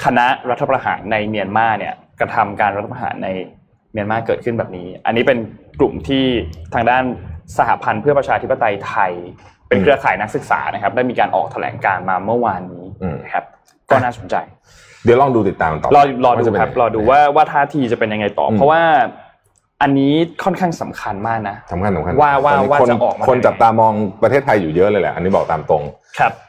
[0.04, 3.28] คณะรัฐประหารในเมียนมาเนี่ยกระทำการรัฐประหารใน
[3.92, 5.38] เมียนมาเกิดขึ้นแบบนี้ อันนี้เป็น
[5.80, 6.24] กลุ่มที่
[6.74, 7.04] ทางด้าน
[7.58, 9.12] สหพันธ์เพื่อประชาธิปไตยไทย
[9.68, 13.44] เป็นเครือข่ายนักศึกษานะครับ ได้มีการออกแถลงการณ์มาเมื่อวานนี้อืมนะครับ
[13.90, 14.36] ก็น่าสนใจ
[15.04, 18.82] เดี๋ยวลองดูติดตามต่อรอรอดูว่าจะเป็นครับยังไงรอดูว่าว่าท่าทีจะเป็นยังไงต่ออมเพราะว่า
[19.82, 20.12] อันนี้
[20.44, 25.82] ค่อนข้างสำคัญมากนะสำคัญสำคัญว่าว่าตอนนี้ว่าคนจะออกมาคนยังไงจับตามองประเทศไทยอยู่เยอะเลยแหละ อันนี้บอกตามตรง
[26.18, 26.45] ครับเอ่อ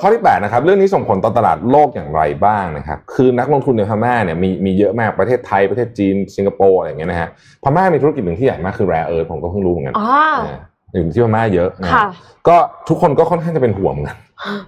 [0.00, 7.28] ข้อที่8นะครับเรื่องนี้ส่งผลต่อตลาดโลกอย่างไรบ้างนะครับคือนักลงทุนในพม่าเนี่ยมีมีเยอะมากประเทศไทยประเทศจีนสิงคโปร์อะไรอย่างเงี้ยนะฮะ
[7.62, 10.08] พม่ามีธุรกิจหนึ่งที่ใหญ่มากคือแรเอิร์ผมก็เพิ่งรู้เหมือนกันอ๋อ
[10.48, 10.62] นะ
[10.92, 12.06] อยู่ที่พม่าเยอะนะค่ะ
[12.48, 12.56] ก็
[12.88, 14.18] ทุกคนก็ค่อนข้างจะเป็นห่วงเหมือนกัน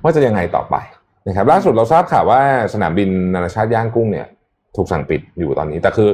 [0.03, 0.77] ว่าจะยังไงต่อไป
[1.27, 2.41] นะครับล่าสุดเราทราบข่าวว่า
[2.75, 4.27] สนามบินนานาชาติย่างกุ้งเนี่ย
[4.77, 6.09] ถูกสั่งปิดอยู่ตอนนี้ แต่คือ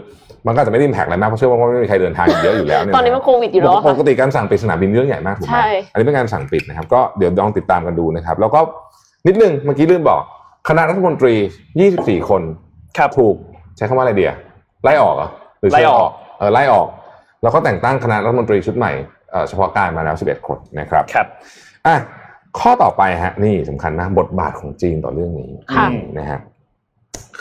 [0.46, 8.60] มันก็อาจจะไม่ได้อิมแพกอะไรมากเพราะเชื่อว่าไม่มีใครเดินทางอยู่เยอะอยู่แล้วเยตอนนี้มันโควิดอยู่แล้วอะปกติการสั่งปิดสนามบินเรื่องใหญ่มากถูกไหมใช่อันนี้เป็นการสั่งปิดนะครับ ก็เดี๋ยวลองติดตามกันดูนะครับ แล้วก็
[9.26, 10.22] นิดนึงเมื่อกี้ลืมบอก
[10.68, 11.34] คณะรัฐมนตรี
[11.80, 12.42] 24 คน
[12.98, 13.34] ครับถูก
[13.76, 14.32] ใช้คำว่าอะไรเดีย
[14.84, 15.28] ไล่ออกเหรอ
[15.60, 16.88] หรือไล่ออกเออไล่ออก
[17.42, 18.92] แล้วก็แต่งตั้งคณะรัฐมนตรีชุดใหม่
[19.30, 21.26] เอ่อเฉพาะการมาแล้ว 11 คนนะครับครับ
[21.86, 21.96] อะ
[22.58, 25.86] ข้อต่อไปฮะนี่สำคัญนะบทบาทของจีนต่อเรื่องนี้ค่ะ
[26.18, 26.38] นะฮะ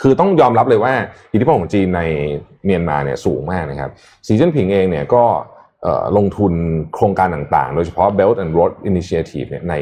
[0.00, 0.92] คือต้องยอมรับเลยว่า
[1.32, 2.02] อิทธิพลของจีนใน
[2.64, 3.90] เมียนมาเนี่ยสูงมากนะครับ
[4.26, 5.24] สีจิ้นผิงเองเนี่ยก็
[5.82, 6.52] เอ่อลงทุน
[6.94, 9.74] โครงการต่างๆ โดยเฉพาะ Belt and Road Initiative เนี่ยใน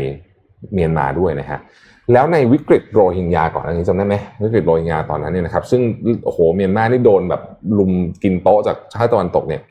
[0.75, 1.59] เมียนมาด้วยนะฮะ
[2.13, 5.81] แล้วในวิกฤตโรฮิงญาก่อนอันนี้จำได้ไหมวิกฤตโรฮิงญาตอนนั้นเนี่ยนะครับซึ่ง
[6.25, 7.43] โอ้โหเมียนมานี่โดนแบบ
[7.79, 9.63] ลุมกินโต๊ะจากชาติตะวันตกเนี่ย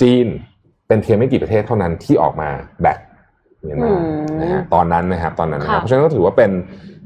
[0.00, 0.26] จีน
[0.88, 2.48] เป็นเพียงไม่กี่ประเทศเท่านั้นที่ออกมา
[2.82, 2.98] แบก
[3.62, 6.50] เมียนมาอืมนะฮะตอนนั้นนะครับตอนนั้นนะครับค่ะเพราะฉะนั้นก็ถือว่าเป็น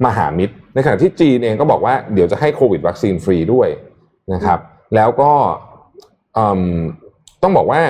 [0.06, 3.68] มหามิตร ในขณะที่จีนเองก็บอกว่าเดี๋ยวจะให้โควิดวัคซีนฟรีด้วย
[4.32, 4.58] นะครับ
[4.94, 5.32] แล้วก็
[7.42, 7.80] ต้องบอกว่า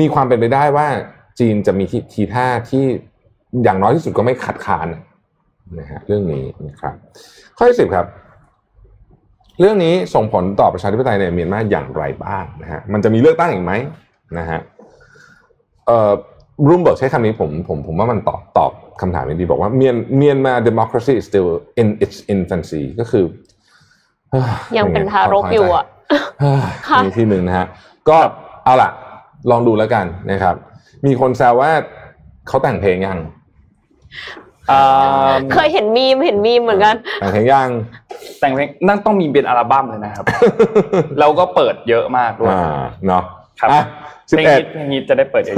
[0.00, 0.88] มีความเป็นไปได้ว่า
[1.38, 2.84] จีนจะมีทีทีท่าที่
[3.64, 4.88] อย่างน้อยที่สุดก็ไม่ขัดขาน
[5.80, 6.94] นะฮะเรื่องนี้นะครับ
[7.56, 8.06] ข้อที่สิบครับ
[9.60, 13.72] เรื่องนี้ส่งผลต่อประชาธิปไตยในเมียนมาอย่างไรบ้างนะฮะมันจะมีเลือกตั้งอีกไหม
[14.38, 14.60] นะฮะ
[15.86, 16.12] เอ่อ
[16.68, 21.48] รูมเบิร์กใช้คำนี้ผมผมผมว่ามันตอบตอบ คำถามนี้ดีบอกว่าเมียนเมียนมา democracy is still
[21.80, 23.24] in its infancy ก็คือ
[24.30, 25.84] เอ้อยังเป็นทารกอยู่อะ
[26.40, 27.66] เฮ้ยค่ะมีที่หนึ่งนะฮะ
[28.08, 28.18] ก็
[28.64, 28.90] เอาล่ะ
[29.50, 30.54] ลองดูแล้วกันนะครับ
[31.06, 31.70] มีคนแซวว่า
[32.48, 33.18] เขาแต่งเพลงยัง
[34.70, 37.68] อ่าเคยเห็นมีมเห็นมีมเหมือนกัน แต่งเพลงยัง
[38.40, 40.24] แต่งเพลงนั่นต้องมีเป็นอัลบั้มเลยนะครับ
[41.18, 43.22] แล้วก็เปิดเยอะมากด้วยอ่าเนาะ
[43.60, 43.82] ครับอะ
[44.30, 45.56] สิบเพลงเอ็ดฮิตเพลงฮิตจะได้เปิดเยอะ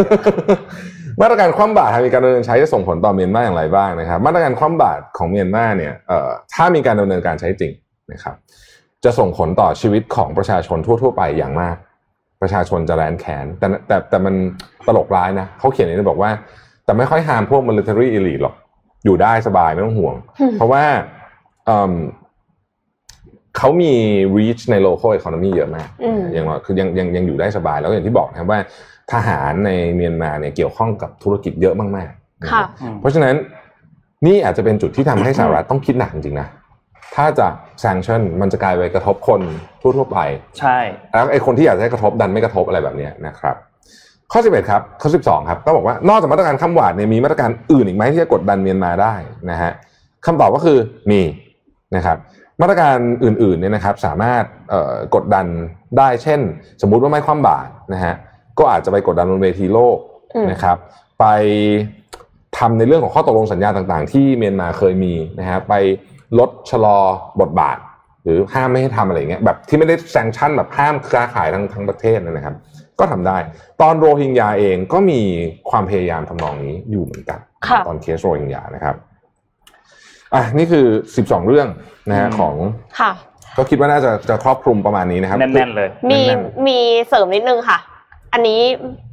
[1.20, 7.72] มาตรการคว่ำบาตรหากมีการดำเนินใช้จะส่งผลต่อเมียนมาอย่างไรบ้างนะครับ มาตรการคว่ำบาตรของเมียนมาเนี่ยเอ่อถ้ามีการดำเนินการใช้จริง
[8.12, 8.35] นะครับ
[9.04, 11.76] จะส่งผลต่อชีวิตของประชาชนทั่ว ๆ ไปอย่างมาก
[12.42, 14.35] ประชาชนจะแรนแขน แต่แต่แต่มัน
[14.87, 16.30] ตลกร้ายนะเขาเขียนอย่างนี้บอกว่า
[16.85, 18.54] แต่ไม่ค่อยหามพวก military elite หรอก
[19.04, 20.85] อยู่ได้สบายไม่ต้องห่วงอืมเพราะว่า
[21.66, 21.92] เอิ่ม
[23.56, 23.92] เขามี
[24.37, 28.61] reach ใน local economy เยอะมากอืมอย่างน้อยคือยังยังยังอยู่ได้สบาย แล้วอย่างที่บอกนะครับว่า
[29.12, 33.35] ทหารในเมียนมาเนี่ยเกี่ยวข้องกับธุรกิจเยอะมากๆนะค่ะอืมเพราะฉะนั้น
[34.27, 36.49] นี่อาจจะเป็นจุดที่ทำให้สหรัฐต้องคิดหนักจริงๆนะ
[37.16, 37.46] ถ้าจะ
[37.85, 39.40] sanction มันจะกลายไปกระทบคน
[39.81, 40.18] ทั่วๆไป
[40.59, 40.77] ใช่
[41.12, 43.57] แล้วไอ้คนที่อยากจะให้กระทบดันไม่กระทบอะไรแบบเนี้ยนะครับ
[44.33, 49.14] ข้อ 11 ครับข้อ 12 ครับ ก็บอกว่านอกจากมาตรการข้ามหวาดเนี่ยมีมาตรการอื่นอีกไหมที่จะกดดันเมียนมาได้
[49.51, 49.73] นะฮะ
[50.27, 50.79] คำตอบก็คือ
[51.11, 51.20] มี
[51.96, 52.16] นะครับ
[52.61, 55.46] มาตรการอื่นๆเนี่ยนะครับ สามารถเอ่อกดดัน
[55.99, 56.40] ได้เช่น
[56.83, 58.14] สมมุติว่าไม่คว่ำบาตรนะฮะ
[58.61, 59.96] ก็อาจจะไปกดดันบนเวทีโลก
[60.35, 60.77] อืมนะครับ
[61.20, 61.27] ไป
[62.59, 65.75] ทำในเรื่องของข้อตกลงสัญญาต่างๆ ที่เมียนมาเคยมีนะฮะไป
[66.38, 66.99] ลดชะลอ
[67.40, 67.77] บทบาท
[68.25, 72.55] หรือห้ามไม่ให้ทำอะไรอย่างเงี้ยแบบที่ไม่ได้ sanction แบบห้ามค้าขายทั้งทั้งประเทศนะครับ
[72.99, 73.38] ก็ทำได้
[73.83, 75.20] ตอนโรฮิงญาเองก็มี
[75.70, 78.94] ความพยายามทำนองนี้อยู่เหมือนกันค่ะตอนเคสโรฮิงญานะครับ
[80.35, 80.87] อะนี่คือ
[81.18, 81.68] 12เรื่อง
[82.09, 82.55] นะฮะอืมของ
[83.01, 83.12] ค่ะ
[83.57, 87.79] ก็คิดว่าน่าจะจะครอบคลุมประมาณนี้นะครับแน่นๆเลย มีแน่นมีเสริมนิดนึงค่ะ
[88.32, 88.60] อันนี้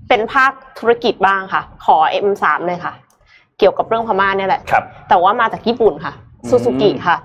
[0.07, 2.93] เป็นภาคธุรกิจบ้างค่ะ ขอ M3 เลยค่ะ
[3.57, 7.17] เกี่ยวกับเรื่องพม่าเนี่ยแหละ ครับ แต่ว่ามาจากญี่ปุ่นค่ะอืมซูซูกิค่ะ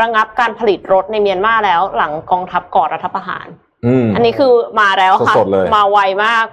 [0.00, 3.46] ระงับการผลิตรถในเมียนมาแล้วหลังกองทัพก่อรัฐประหาร
[3.86, 6.46] อืมอันนี้คือมาแล้วค่ะสดๆเลยมาไวมาก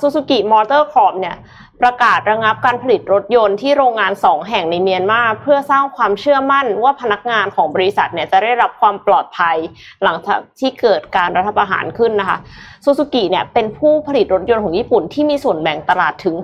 [0.00, 1.36] ซูซูกิมอเตอร์ Corp เนี่ย
[1.82, 9.56] ประกาศระงับการผลิตรถยนต์ที่โรงงานสองแห่งในเมียนมาเพื่อสร้างความเชื่อมั่นว่าพนักงานของบริษัทเนี่ยจะได้รับความปลอดภัย
[10.02, 12.38] หลังจากที่เกิดการรัฐประหารขึ้นนะคะ
[12.84, 16.36] ซูซูกิเนี่ยเป็นผู้ผลิตรถยนต์ของญี่ปุ่นที่มีส่วนแบ่งตลาดถึง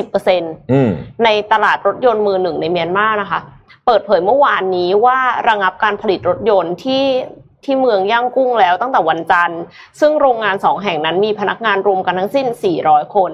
[0.00, 0.90] 60%อืม
[1.24, 3.40] ในตลาดรถยนต์มือหนึ่งในเมียนมานะคะ
[3.86, 7.04] เปิดเผยเมื่อวานนี้ว่าระงับการผลิตรถยนต์ที่
[7.66, 9.60] ที่เมืองย่างกุ้งแล้วตั้งแต่วันจันทร์
[10.00, 12.46] ซึ่งโรงงานสองแห่งนั้นมีพนักงานรวมกันทั้งสิ้น
[12.80, 13.32] 400 คน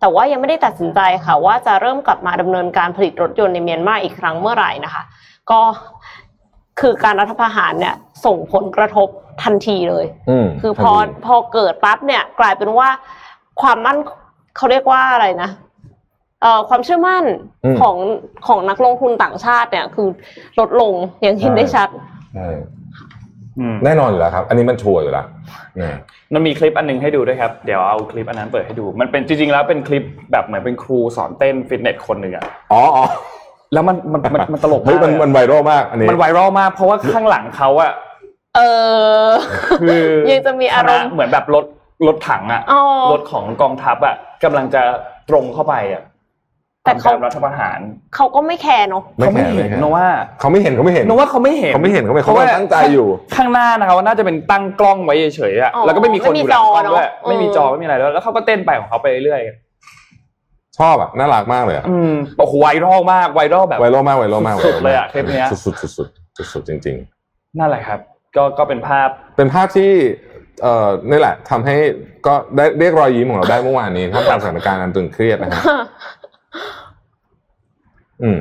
[0.00, 5.02] แต่ว่ายังไม่ได้ตัดสินใจค่ะ ว่าจะเริ่มกลับมาดำเนินการผลิตรถยนต์ในเมียนมาอีกครั้งเมื่อไหร่นะคะ
[5.50, 5.60] ก็
[6.80, 9.08] คือการรัฐประหารเนี่ยส่งผลกระทบ
[9.42, 12.88] ทันทีเลยอืมคือพอทันทีพอเกิดปั๊บเนี่ย กลายเป็นว่า
[13.60, 13.98] ความมั่น
[14.56, 15.50] เขาเรียกว่าอะไรนะ
[16.42, 17.24] เอ่อความเชื่อมั่น
[17.64, 17.96] อืมของ
[18.46, 20.08] ของนักลงทุนต่างชาติเนี่ย คือ
[20.58, 21.88] ลดลงอย่างเห็นใช่ได้ชัด
[22.34, 22.58] ใช่อืม
[23.84, 25.26] แน่นอนอยู่แล้วครับ อันนี้มันชัวร์อยู่แล้ว
[25.80, 25.98] นะ
[26.34, 33.04] มันมีคลิปอันหนึงให้ดูด้วยครับ เดี๋ยวเอาคลิปอันนั้นเปิดให้ดู มันเป็นจริงๆแล้วเป็นคลิปแบบเหมือนเป็นครูสอนเต้นฟิตเนสคนหนึ่งอะอ๋ออ๋อ
[33.72, 37.92] แล้วมันมันมันมันตลกเฮ้มายกมันเลยมันอะไวรัลมากอันนี้มันไวรัลมากเพราะว่าข้างหลังเขาอะ
[38.56, 38.60] เอ
[39.26, 39.28] อ
[39.82, 41.64] คือยังจะมีอารมณ์คณะเหมือนแบบรถ
[42.06, 42.80] รถถังอะอ๋อ
[43.12, 44.82] รถของกองทัพอะกำลังจะ
[45.30, 46.02] ตรงเข้าไปอะ
[46.88, 47.78] แต่เขาทำการรัฐประหาร
[48.14, 50.06] เขาก็ไม่แคร์เนาะไม่เขาไม่แคร์เห็นไม่แคร์นะว่า
[50.40, 59.40] เขาไม่เห็นเขาไม่เห็นนึกว่าเขาไม่เห็นเขาไม่เห็นเขาไม่เขากำลังตั้งใจอยู่ ข้างหน้านะครับน่าจะเป็นตั้งกล้องไว้เฉยๆอะอ๋อแล้วก็ไม่มีคนอยู่หลังกล้องด้วยไม่ไม่มีมีจจออเนอะไม่มีอะไรแล้วแล้วเขาก็เต้นไปของเขาไปเรื่อย
[60.78, 66.96] ชอบอะน่ารักมากเลยอะๆอืมโอ้โหไวรัลมากไวรัลแบบไวรัลมากไวรัลมากสุดๆเลยอะคลิปเนี้ยสุดๆสุดๆสุดๆจริง
[67.58, 68.00] นั่นแหละครับ
[68.36, 69.92] ก็ก็เป็นภาพๆเป็นภาพที่
[70.62, 71.74] เอ่อนี่แหละทำให้
[72.26, 75.82] ก็ได้เรียกรอยยิ้มของเราได้เมื่อวานนี้ท่ามกลางสถานการณ์อันตึงเครียดนะฮะอืม
[78.22, 78.38] อืม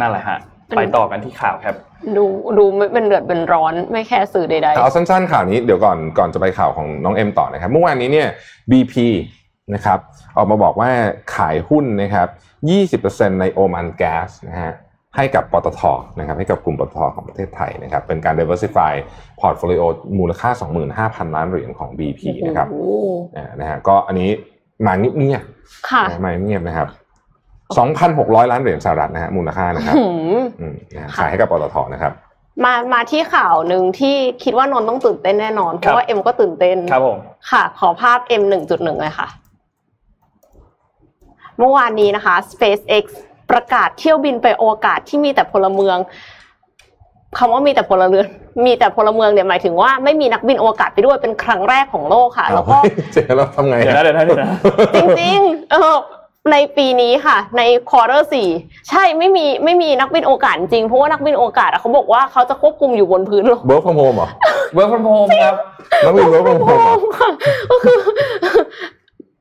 [0.00, 1.74] นั่นแหละฮะเป็นไปต่อกันที่ข่าวครับ
[2.16, 2.24] ดู
[2.58, 8.28] ดูไม่เป็นเดือดเป็นร้อนไม่แคร์สื่อใดเอาสั้นๆข่าวนี้เดี๋ยวก่อนก่อนจะไปข่าวของน้องเอ็มต่อนะครับเมื่อวานนี้เนี่ย
[8.70, 8.94] BP
[9.74, 9.98] นะครับ
[10.36, 10.90] ออกมาบอกว่า
[11.36, 12.28] ขายหุ้นนะครับ
[12.98, 14.72] 20%ในโอมันแก๊สนะฮะ
[15.16, 15.82] ให้กับปตท
[16.18, 18.92] นะครับให้กับกลุ่มปตทของประเทศไทยนะครับเป็นการ diversify
[19.40, 19.82] portfolio
[20.18, 20.50] มูลค่า
[20.88, 22.90] 25,000 ล้านเหรียญของ BP ๆนะครับโอ้โห
[23.36, 24.30] อ่านะฮะก็อันนี้
[24.86, 25.42] มาเงียบ
[25.90, 26.88] ค่ะๆนะมาเงียบๆนะครับ
[27.78, 30.04] 2,600 ล้านเหรียญสหรัฐนะฮะมูลค่านะครับหื
[30.38, 32.12] มอืมนะฮะขายให้กับปตทนะครับ
[32.64, 37.18] มามาที่ข่าวหนึ่งที่คิดว่านนท์ต้องตื่นเต้นแน่นอน ครับราะว่าเอ็มก็ตื่นเต้นครับผม
[37.50, 39.28] ค่ะ ขอภาพ M หนึ่งจุดหนึ่งเลยค่ะ
[41.58, 43.04] เมื่อวานนี้นะคะ SpaceX
[43.50, 45.98] ประกาศเที่ยวบินไปอวกาศที่มีแต่พลเมือง
[47.38, 48.26] คำว่ามีแต่พลเรือน
[48.66, 52.76] มีแต่พลเมืองเนี่ยหมายถึงว่าไม่มีนักบินอวกาศไปด้วยเป็นครั้งแรกของโลกค่ะ แล้วก็
[53.12, 54.48] เจ๊แล้วทำไงเดี๋ยวนะเดี๋ยวนะเดี๋ยวนะ
[54.94, 55.96] จริงๆเออ
[56.52, 58.48] ในปีนี้ค่ะ ใน quarter สี่
[58.88, 64.28] ใช่ไม่มีไม่มีนักบินอวกาศจริงเพราะว่านักบินอวกาศอะเขาบอกว่าเขาจะควบคุมอยู่บนพื้นโลกwork from home เหรอ
[64.76, 65.56] work from home ครับ
[66.04, 67.30] นักบิน work from home เหรอ
[67.70, 67.98] ก็คือ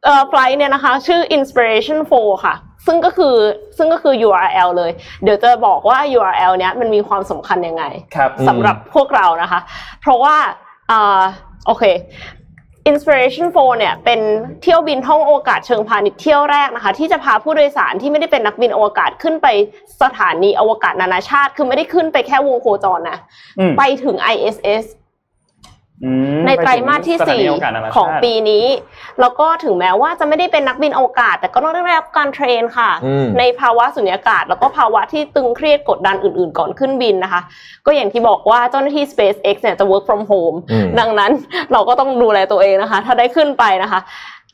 [0.06, 3.36] เอ่อไฟลท์เนี่ยนะคะ ชื่อ Inspiration 4ค่ะ ซึ่งก็คือ
[3.78, 4.92] ซึ่งก็คือ URL เลย
[5.24, 7.84] เดี๋ยวจะบอกว่า URL เนี้ยมันมีความสำคัญยังไง
[8.16, 9.60] ครับสำหรับพวกเรานะคะ
[10.02, 10.36] เพราะว่า
[10.92, 11.22] อ่า
[11.68, 11.84] โอเค
[12.92, 14.20] Inspiration 4เนี่ยเป็น
[14.64, 19.48] เที่ยวบินท่องอวกาศเชิงพาณิชย์เที่ยวแรกนะคะ ที่จะพาผู้โดยสารที่ไม่ได้เป็นนักบินอวกาศขึ้นไป
[20.02, 23.18] สถานีอวกาศนานาชาติ คือไม่ได้ขึ้นไปแค่วงโคจรนะ
[23.60, 24.99] อืมไปถึง ISS อืม
[26.46, 28.66] ในไตรมาสที่ไปถึงสี่สถานีอวกาศนานาชาติของปีนี้
[29.22, 37.42] แล้วก็ถึงแม้ว่าจะไม่ได้เป็นนักบินอวกาศ แต่ก็ต้องได้รับการเทรนค่ะอืมในภาวะสุญญากาศ แล้วก็ภาวะที่ตึงเครียดกดดันอื่น ๆ ก่อนขึ้นบินนะคะ
[37.86, 41.32] ก็อย่างที่บอกว่าเจ้าหน้าที่ SpaceX เนี่ยจะ work from home อืมดังนั้น
[41.72, 44.02] เราก็ต้องดูแลตัวเองนะคะ ถ้าได้ขึ้นไปนะคะ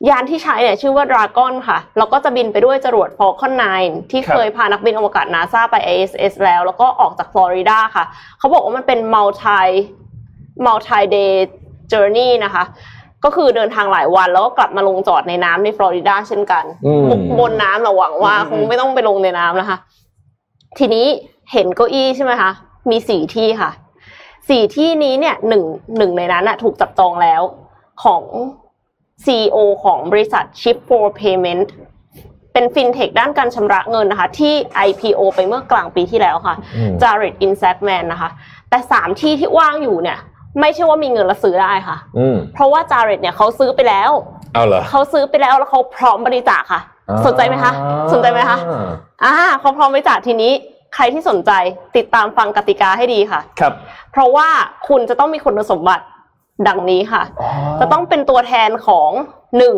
[0.09, 8.05] ยานที่ใช้เนี่ยชื่อว่า Dragon ค่ะ แล้วก็จะบินไปด้วยจรวด Falcon 9 ที่ครับเคยพานักบินอวกาศนาซาไป ISS แล้ว แล้วก็ออกจากฟลอริดาค่ะ
[8.39, 9.67] เขาบอกว่ามันเป็น multi
[10.65, 11.31] multi day
[11.91, 12.63] journey นะคะ
[13.23, 17.07] ก็คือเดินทางหลายวันแล้วก็กลับมาลงจอดในน้ำในฟลอริดาเช่นกันอืม
[17.39, 19.77] บนน้ำเราหวังว่าอืมคงไม่ต้องไปลงในน้ำนะคะ
[20.77, 21.07] ทีนี้
[21.51, 22.51] เห็นเก้าอี้ใช่ไหมคะ
[22.89, 23.71] มีสี่ที่ค่ะ
[24.49, 25.63] สี่ที่นี้เนี่ยหนึ่ง
[25.97, 27.41] หนึ่งในนั้นอะถูกจับจองแล้ว
[28.03, 28.23] ของ
[29.25, 31.67] CEO ของบริษัท Chip for Payment
[32.53, 34.53] เป็นฟินเทคด้านการชำระเงินนะคะ ที่
[34.87, 38.29] IPO ไปเมื่อกลางปีที่แล้วค่ะอืม Jared Insackman นะคะ
[38.69, 40.19] แต่สามที่ที่ว่างอยู่เนี่ย
[40.59, 44.11] ไม่ใช่ว่ามีเงินแล้วซื้อได้ค่ะ อืมเพราะว่า Jared เนี่ยเขาซื้อไปแล้ว
[44.53, 46.81] เอาเหรอ เขาซื้อไปแล้วแล้วเขาพร้อมบริจาคค่ะ
[47.25, 47.71] สนใจไหมคะ
[48.13, 48.57] สนใจไหมคะ
[49.23, 50.51] อ่าเขาพร้อมบริจาคทีนี้
[50.95, 51.51] ใครที่สนใจ
[51.95, 53.73] ติดตามฟังกติกาให้ดีค่ะ ครับ
[54.11, 54.47] เพราะว่า
[54.87, 56.05] คุณจะต้องมีคุณสมบัติ
[56.67, 59.09] ดังนี้ค่ะอ๋อจะต้องเป็นตัวแทนของ
[59.57, 59.75] หนึ่ง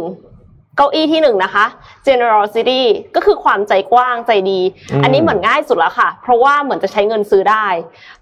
[0.78, 1.66] เก้าอี้ที่หนึ่งนะคะ
[2.08, 2.82] generosity
[3.16, 4.60] ก็คือความใจกว้างใจดี
[4.92, 7.68] อืมอันนี้เหมือนง่ายสุดแล้วค่ะ เพราะว่าเหมือนจะใช้เงินซื้อได้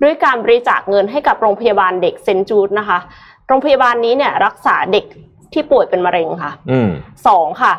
[0.03, 2.99] ด้วยการบริจาคเงินให้กับโรงพยาบาลเด็กเซนจูดนะคะ
[3.47, 5.05] โรงพยาบาลนี้เนี่ยรักษาเด็ก
[5.53, 6.89] ที่ป่วยเป็นมะเร็งค่ะอืม
[7.27, 7.73] สองค่ะ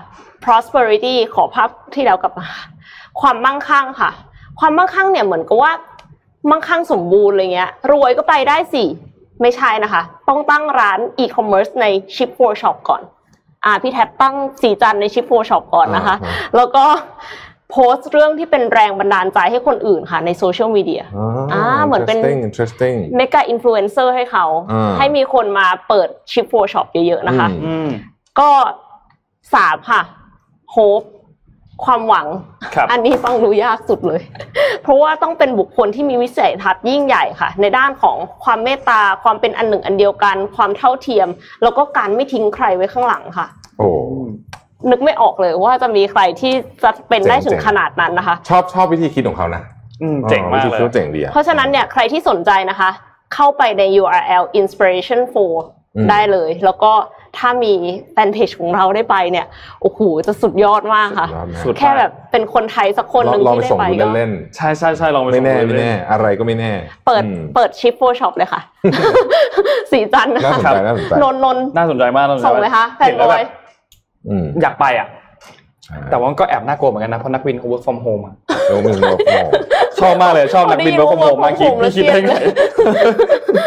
[0.45, 2.47] prosperity ขอภาพที่แล้วกลับมา
[3.21, 4.11] ความมั่งคั่งค่ะ
[4.59, 5.73] ความมั่งคั่งเนี่ยเหมือนกับว่า
[6.51, 8.85] มั่งคั่งสมบูรณ์อะไรเงี้ย รวยก็ไปได้สิ
[9.43, 13.03] ไม่ใช่นะคะ ต้องตั้งร้าน e-commerce ใน Ship for Shop ก่อน
[13.67, 16.85] อ่าพี่แท็บตั้งสีจันใน Ship for Shop ก่อนนะคะอ่าแล้วก็
[17.71, 21.03] โพสต์เรื่องที่เป็นแรงบันดาลใจให้คนอื่นค่ะในโซเชียลมีเดีย
[21.53, 27.89] อ่าเหมือนเป็น interesting interesting เมก a อินฟลูเอนเซอร์ให้เขาอ่าให้มีคนมาเปิด Ship for Shop เยอะๆนะคะอืมอืม
[28.41, 28.51] ก็
[29.55, 30.03] สามค่ะ
[30.75, 31.07] hope
[31.85, 32.27] ความหวัง
[32.75, 34.23] ครับอันนี้ฟังดูยากสุดเลย
[34.83, 41.29] เพราะว่าต้องเป็นบุคคลที่มีวิสัยทัศน์ยิ่งใหญ่ค่ะ ในด้านของความเมตตา ความเป็นอันหนึ่งอันเดียวกัน ความเท่าเทียม
[41.63, 43.47] แล้วก็การไม่ทิ้งใครไว้ข้างหลังค่ะ
[43.79, 43.89] โอ้
[44.91, 49.63] นึกไม่ออกเลยว่าจะมีใครที่จะเป็นได้ถึงขนาดนั้นนะคะ ชอบชอบวิธีคิดของเขานะ
[50.03, 52.91] อืมเจ๋งมากวิธีเลคิดยเขาเจ๋งดีอะ เพราะฉะนั้นเนี่ยใครที่สนใจนะคะ
[53.35, 55.55] เข้าไปใน URL inspiration for
[55.97, 56.93] อืม ได้เลย แล้วก็
[57.39, 57.73] ถ้ามี
[58.13, 59.47] แฟนเพจของเราได้ไปเนี่ย
[59.83, 66.73] โอ้โหจะสุดยอดมากค่ะยอดมากสุดแค่แบบเป็นคนไทยสักคนหนึ่งลองที่ไปได้ส่งไปดูก็เล่นใช่ใช่ใช่ลองไปๆไม่แน่ส่งดูไม่เลยแน่อะไรก็ไม่แน่
[67.07, 68.61] เปิดอืมเปิดชิปโฟช็อปเลยค่ะ
[69.93, 73.49] สีจันทร์น่าสนค่ะใจน่าสนใจนนท์นนท์ น่าสนใจมากน่าสนใจส่งเลยคะแฟนเห็นบแล้วอแบยบ
[74.29, 75.09] อืมอยากไปอะ
[75.85, 78.35] ใช่แต่ว่าก็แอบน่ากลัวเหมือนกันนะ เพราะนักบินเขา work from home อะ
[78.69, 79.31] โอ้มึงโอ้โห
[80.01, 82.35] ชอบมากเลยชอบนักบิน work from home มากคิดพี่คิดได้ไง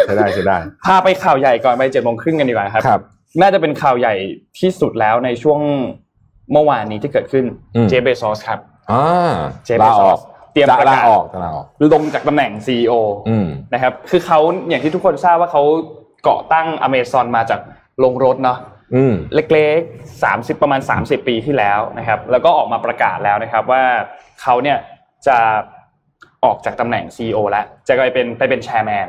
[0.06, 3.02] ใช่ได้ใช่ได้ พาไปข่าวใหญ่ก่อนไปเจ็ดโมงครึ่งกันดีกว่าครับ ครับ
[3.42, 4.16] น่าจะเป็นข่าวใหญ่
[4.60, 5.60] ที่สุดแล้วในช่วง
[6.52, 8.60] เมื่อวานนี้ที่เกิดขึ้นอืมเจเบซอสครับ
[8.92, 9.34] อ่า
[9.66, 10.20] เจฟลาออก
[10.54, 12.94] เตรียมจะประกาศลาออกจะลาออกลงจากตำแหน่ง CEO
[13.30, 14.40] อืมนะครับ คือเขา
[14.70, 15.64] อย่างที่ทุกคนทราบว่าเขา
[16.28, 17.60] ก่อตั้งอเมซอนมาจาก
[18.00, 18.58] โรงรถเนาะ
[18.96, 23.84] อืมเล็กๆ30ประมาณ30ปีที่แล้วนะครับ แล้วก็ออกมาประกาศแล้วนะครับว่า
[24.42, 24.78] เขาเนี่ย
[25.28, 25.38] จะ
[26.44, 29.08] ออกจากตำแหน่ง CEO แล้วจะกลายเป็นไปเป็น Chairman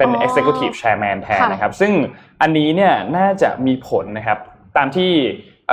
[0.00, 1.92] เป็นอ๋อ Executive Chairman แทนค่ะนะครับ ซึ่ง
[2.42, 4.38] อันนี้เนี่ยน่าจะมีผลนะครับ
[4.76, 5.10] ตามที่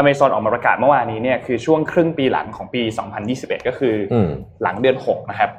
[0.02, 2.82] Amazon ออกมาประกาศเมื่อวานนี้เนี่ยคือช่วงครึ่งปีหลังของปี
[3.26, 4.30] 2021 ก็คืออืม
[4.64, 5.52] หลังเดือน 6 นะครับ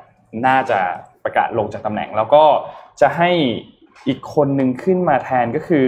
[0.47, 0.79] น่าจะ
[1.25, 2.45] ประกาศลงจากตำแหน่ง แล้วก็
[3.01, 3.31] จะให้
[4.09, 5.87] อีกคนหนึ่งขึ้นมาแทนก็คือ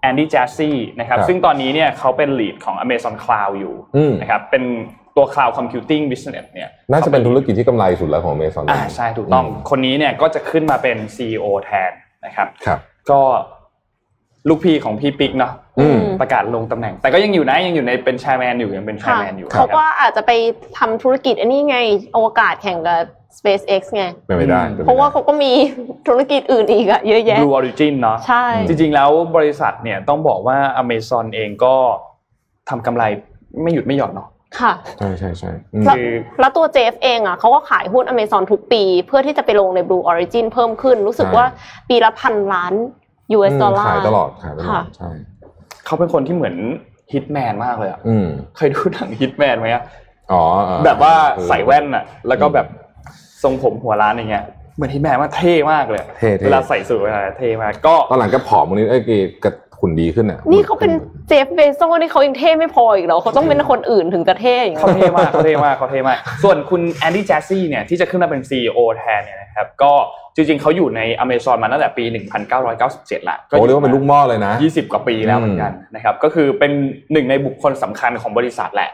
[0.00, 4.64] แอนดี้แจสซี่นะครับครับซึ่งตอนนี้เนี่ยเขาเป็น lead ของ Amazon Cloud อยู่อืมนะครับเป็น
[5.16, 11.92] ตัว Cloud Computing Business เนี่ยน่าจะเป็นธุรกิจที่กำไรสุดแล้วของเมซอนอ่าใช่ถูกต้องคนนี้เนี่ยก็จะขึ้นมาเป็น CEO แทน
[12.24, 12.78] นะครับครับ
[13.10, 13.20] ก็
[14.48, 20.32] ลูกพี่ของพี่ปิ๊กเนาะอืมประกาศลงตำแหน่ง แต่ก็ยังอยู่นะยังอยู่ในเป็นแชร์แมนอยู่ยังเป็นแชค่ะร์แมนอยู่เขานะคก็รับอาจจะไป
[20.78, 21.78] ทำธุรกิจอันนี้ไง
[22.16, 23.00] อวกาศแข่งกับ
[23.38, 25.52] SpaceX ไงเป็นไม่ได้อืมป็นเพราะว่าไม่ได้เขาก็มี
[26.08, 31.74] ธุรกิจอื่นอีกอะเยอะแยะ Blue Origin เนาะใช่ จริง ๆ แล้วบริษัทเนี่ยต้องบอกว่า Amazon เองก็
[32.68, 33.04] ทำกำไร
[33.62, 34.28] ไม่หยุดไม่หย่อนเนาะ
[34.60, 36.08] ค่ะใช่ใช่ใช่อืมแล้วคือ
[36.40, 41.44] แล้วตัวเจฟเองอะเขาก็ขายหุ้น Amazon ทุกปี เพื่อที่จะไปลงใน Blue Origin เพิ่มขึ้น รู้สึกว่า
[41.88, 42.72] ปีละพันล้าน
[43.36, 45.10] US อืมดอลลาร์ขายตลอดขายตลอค่ะดใช่
[45.86, 46.56] เขาเป็นคนที่เหมือน
[47.12, 49.82] ฮิตแมนมากเลยอะอืมเคยดูหนังฮิตแมนไหมอะ
[50.32, 52.66] อ๋อเออแบบว่าเออใส่แว่นอะแล้วก็แบบ
[53.42, 54.44] ทรงผมหัวล้านอย่างเงี้ย
[54.76, 59.02] เหมือนฮิตแมนมากเท่มากเลยอะเท่ๆเวลาใส่สูทเวลาเท่มากก็ตอนหลังก็ผอมวันนี้เอ้ย
[59.44, 60.92] กระ หุ่นดีขึ้นอะนี่เขาเป็น
[61.28, 69.92] เจฟเบโซนี่เขายังเท่ไม่พออีกเหรอเขาต้องเป็นคนอื่นถึงจะเท่อย่างเขาเงี้ยเท่มากเขาเท่มากเขาเท่มากส่วนคุณแอนดี้แจสซี่เนี่ยที่จะขึ้นมาเป็น CEO แทนเนี่ยนะครับก็
[70.34, 72.04] จริงๆเขาอยู่ใน Amazon มาตั้งแต่ปี
[72.66, 76.72] 1997ละโอ้เรียกว่าเป็นลูกหม้อเลยนะ 20 กว่าปีแล้วเหมือนกันนะครับก็คือเป็น
[77.12, 78.90] หนึ่งในบุคคลสำคัญของบริษัทแหละ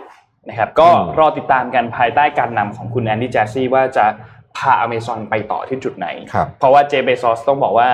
[0.49, 4.05] นะครับก็รอติดตามกันภายใต้การนำของคุณแอนดี้แจสซี่ว่าจะ
[4.57, 6.07] พา Amazon ไปต่อที่จุดไหน
[6.59, 7.89] เพราะว่าเจฟฟ์ เบโซสต้องบอกว่า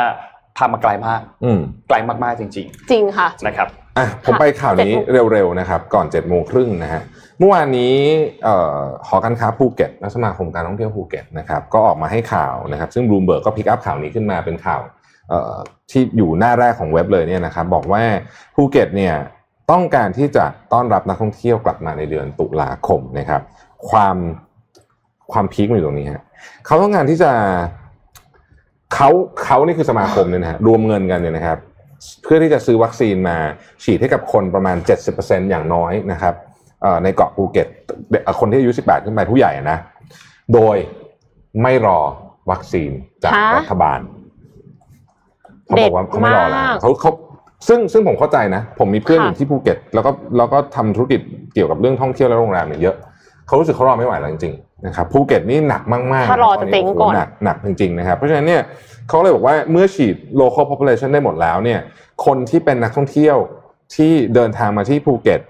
[0.56, 7.02] พามาไกลมากอืมไกลมากๆจริงจริงค่ะๆนะครับอะผมไปข่าวนี้เจ็ดโมงเร็วๆนะครับ ก่อนเจ็ดโมงครึ่งนะฮะ
[7.38, 7.94] เมื่อวานนี้
[8.44, 14.80] เอ่อหอการค้าภูเก็ตและสมาคมการท่องเที่ยวภูเก็ตนะครับก็ออกมาให้ข่าวนะครับ ซึ่งบลูมเบิร์กก็ pick up ข่าวนี้ขึ้นมาเป็นข่าว
[15.28, 15.54] เอ่อ
[15.90, 18.02] ที่อยู่หน้าแรกของเว็บเลยเนี่ยนะครับบอกว่า
[18.54, 19.14] ภูเก็ตเนี่ย
[19.70, 23.42] ต้องการที่จะต้อนรับนักท่องเที่ยวกลับมาในเดือนตุลาคมนะครับ
[23.90, 24.16] ความ
[25.32, 26.22] ความพีคมันอยู่ตรงนี้ฮะ
[26.66, 27.32] เขาต้องการที่จะ
[28.94, 29.10] เขา
[29.44, 31.58] เขานี่คือสมาคมเนี่ยนะฮะรวมเงินกันเนี่ยนะครับ
[32.22, 33.36] เพื่อที่จะซื้อวัคซีนมา
[33.84, 34.76] ฉีดให้กับคนประมาณ
[35.12, 36.34] 70%อย่างน้อยนะครับ
[36.82, 37.68] เอ่อในเกาะภูเก็ต
[38.24, 39.78] เอ่อคนที่อายุ 18 ขึ้นไปผู้ใหญ่อะนะ
[40.54, 40.76] โดย
[41.62, 41.98] ไม่รอ
[42.50, 42.90] วัคซีน
[43.22, 44.00] จากฮะรัฐบาล
[45.66, 47.10] เขาบอกว่าเขาไม่รอแล้วเด็ดมากเขาเขา
[47.68, 51.20] ซึ่งซึ่งผมเข้าใจนะ ผมมีเพื่อนอค่ะยู่ที่ภูเก็ต แล้วก็แล้วก็ทำธุรกิจ
[51.54, 52.96] เกี่ยวกับเรื่องท่องเที่ยวและโรงแรมเนี่ยเยอะ
[53.46, 58.62] เขารู้สึกเขารอไม่ไหวแล้วจริงๆ นะครับภูเก็ตนี่หนักมากๆถ้ารอจะเจ๊งก่อนโโหหนักหนักจริงๆนะครับเพราะฉะนั้นเนี่ย
[59.08, 61.80] เขาเลยบอกว่าเมื่อฉีด local population ได้หมดแล้วเนี่ย
[62.24, 63.36] คนที่เป็นนักท่องเที่ยว
[63.96, 65.40] ที่เดินทางมาที่ภูเก็ต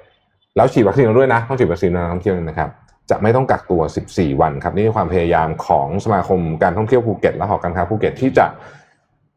[0.57, 2.71] แล้วฉีดวัคซีนแล้วด้วยนะต้องฉีดวัคซีนนักท่องเที่ยวนะครับ
[3.11, 8.47] จะไม่ต้องกักตัว 14 วันครับนี่คือความพยายามของสมาคมการท่องเที่ยวภูเก็ตและหอการค้าภูเก็ตที่จะ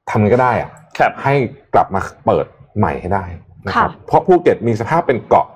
[0.10, 0.70] ทำไงก็ได้อะ
[1.00, 1.34] ครับให้
[1.74, 2.46] กลับมาเปิด
[2.78, 3.26] ใหม่ให้ได้
[3.66, 5.48] นะครับค่ะเพราะภูเก็ตมีสภาพเป็นเกาะ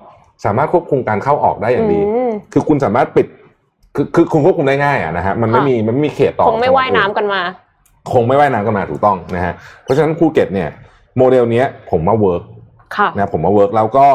[0.44, 3.26] สามารถควบคุมการเข้าออกได้อย่างดีอืมคือคุณสามารถปิด
[3.94, 7.40] คือคือคุณควบคุมได้ง่ายอะนะฮะมันไม่ค่ะมีมันไม่มีเขตต่อคงไม่ว่ายน้ำกันมา
[8.12, 9.52] คงไม่ว่ายน้ำกันมาถูกต้องนะฮะ
[9.82, 10.68] เพราะฉะนั้นภูเก็ตเนี่ย
[11.18, 12.42] โมเดลเนี้ยผมว่า work
[12.96, 14.06] ค่ะนะผมว่า work แล้วก็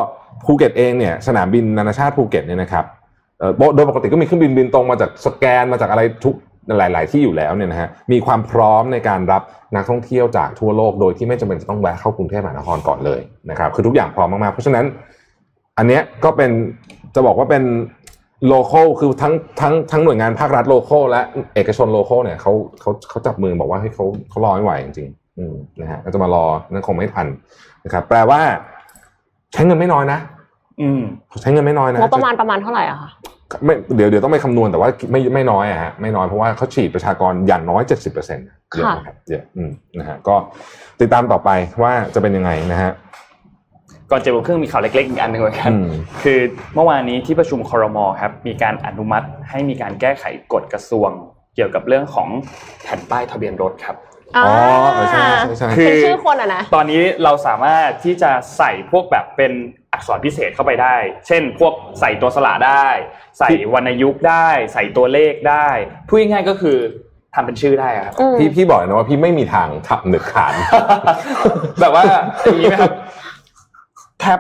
[0.46, 2.86] ภูเก็ตเองเนี่ยสนามบินนานาชาติภูเก็ตเนี่ยนะครับ
[3.40, 6.36] เอ่อโดยปกติก็มีเครื่องบินบินตรงมาจากสแกนมาจากอะไรทุก
[6.78, 9.44] หลาย ๆ ที่อยู่แล้วเนี่ยนะฮะมีความพร้อมในการรับ
[9.76, 14.86] นักท่องเที่ยวจากทั่วโลกโดยที่ไม่จำเป็นจะต้องแวะเข้ากรุงเทพมหานครก่อนเลยนะครับคือทุกอย่างพร้อมมากๆเพราะฉะนั้น
[15.78, 16.52] อันเนี้ยก็เป็น
[17.16, 17.64] จะบอกว่าเป็น
[18.48, 21.22] local คือทั้งทั้งทั้งหน่วยงานภาครัฐ local และ
[21.56, 27.28] เอกชน local เนี่ยเขาเขาเขาจับมือบอกว่าให้เขาเขารอไม่ไหวจริงๆอืมนะฮะก็จะมารอนั่นคงไม่ทัน
[27.86, 28.40] นะครับ แปลว่า
[29.54, 30.20] ใช้เงินไม่น้อยนะ
[30.82, 31.02] อืม
[31.42, 33.10] ใช้เงินไม่น้อยนะงบประมาณประมาณเท่าไหร่อะคะ
[33.66, 38.46] ไม่เดี๋ยวเดี๋ยวต้องไปคำนวณแต่ว่าไม่ไม่น้อยอะฮะไม่น้อยเพราะว่าเขาฉีดประชากรอย่างน้อยเจ็ดสิบเปอร์เซ็นต์
[38.76, 40.36] เยอะนะครับเยอะอืมนะฮะก็
[41.02, 41.50] ติดตามต่อไป
[41.84, 42.92] ว่าจะเป็นยังไงนะฮะ
[44.12, 45.90] ก่อนเจ็ดโมงครึ่งมีข่าวเล็กๆอีกอันหนึ่งเหมือนกันอืม
[46.24, 46.40] คือ
[46.76, 51.10] เมื่อวานนี้ที่ประชุมครมครับมีการอนุมัติให้มีการแก้ไขกฎกระทรวง
[51.56, 52.30] เกี่ยวกับเรื่องของ
[52.84, 53.96] แผ่นป้ายทะเบียนรถครับ
[54.38, 54.56] อ่าอ๋อ
[54.94, 59.52] เออใช่ใช่ใช่คืเป็นชื่อคนอะนะตอนนี้เราสามารถที่จะใส่พวกแบบเป็น
[59.94, 60.96] อักษรพิเศษเข้าไปได้
[61.28, 62.88] เช่น พวกใส่ตัวสระได้
[63.40, 65.68] ใส่วรรณยุกต์ได้ ใส่ตัวเลขได้
[66.08, 66.78] พูดง่ายๆก็คือ
[67.36, 70.54] ทำเป็นชื่อได้อะครับอืมพี่พี่บอกเลยนะว่าพี่ไม่มีทางทับหนึกขาด
[71.82, 72.04] แบบว่า
[72.44, 74.40] อย่างนี้ไหมครับแท็บ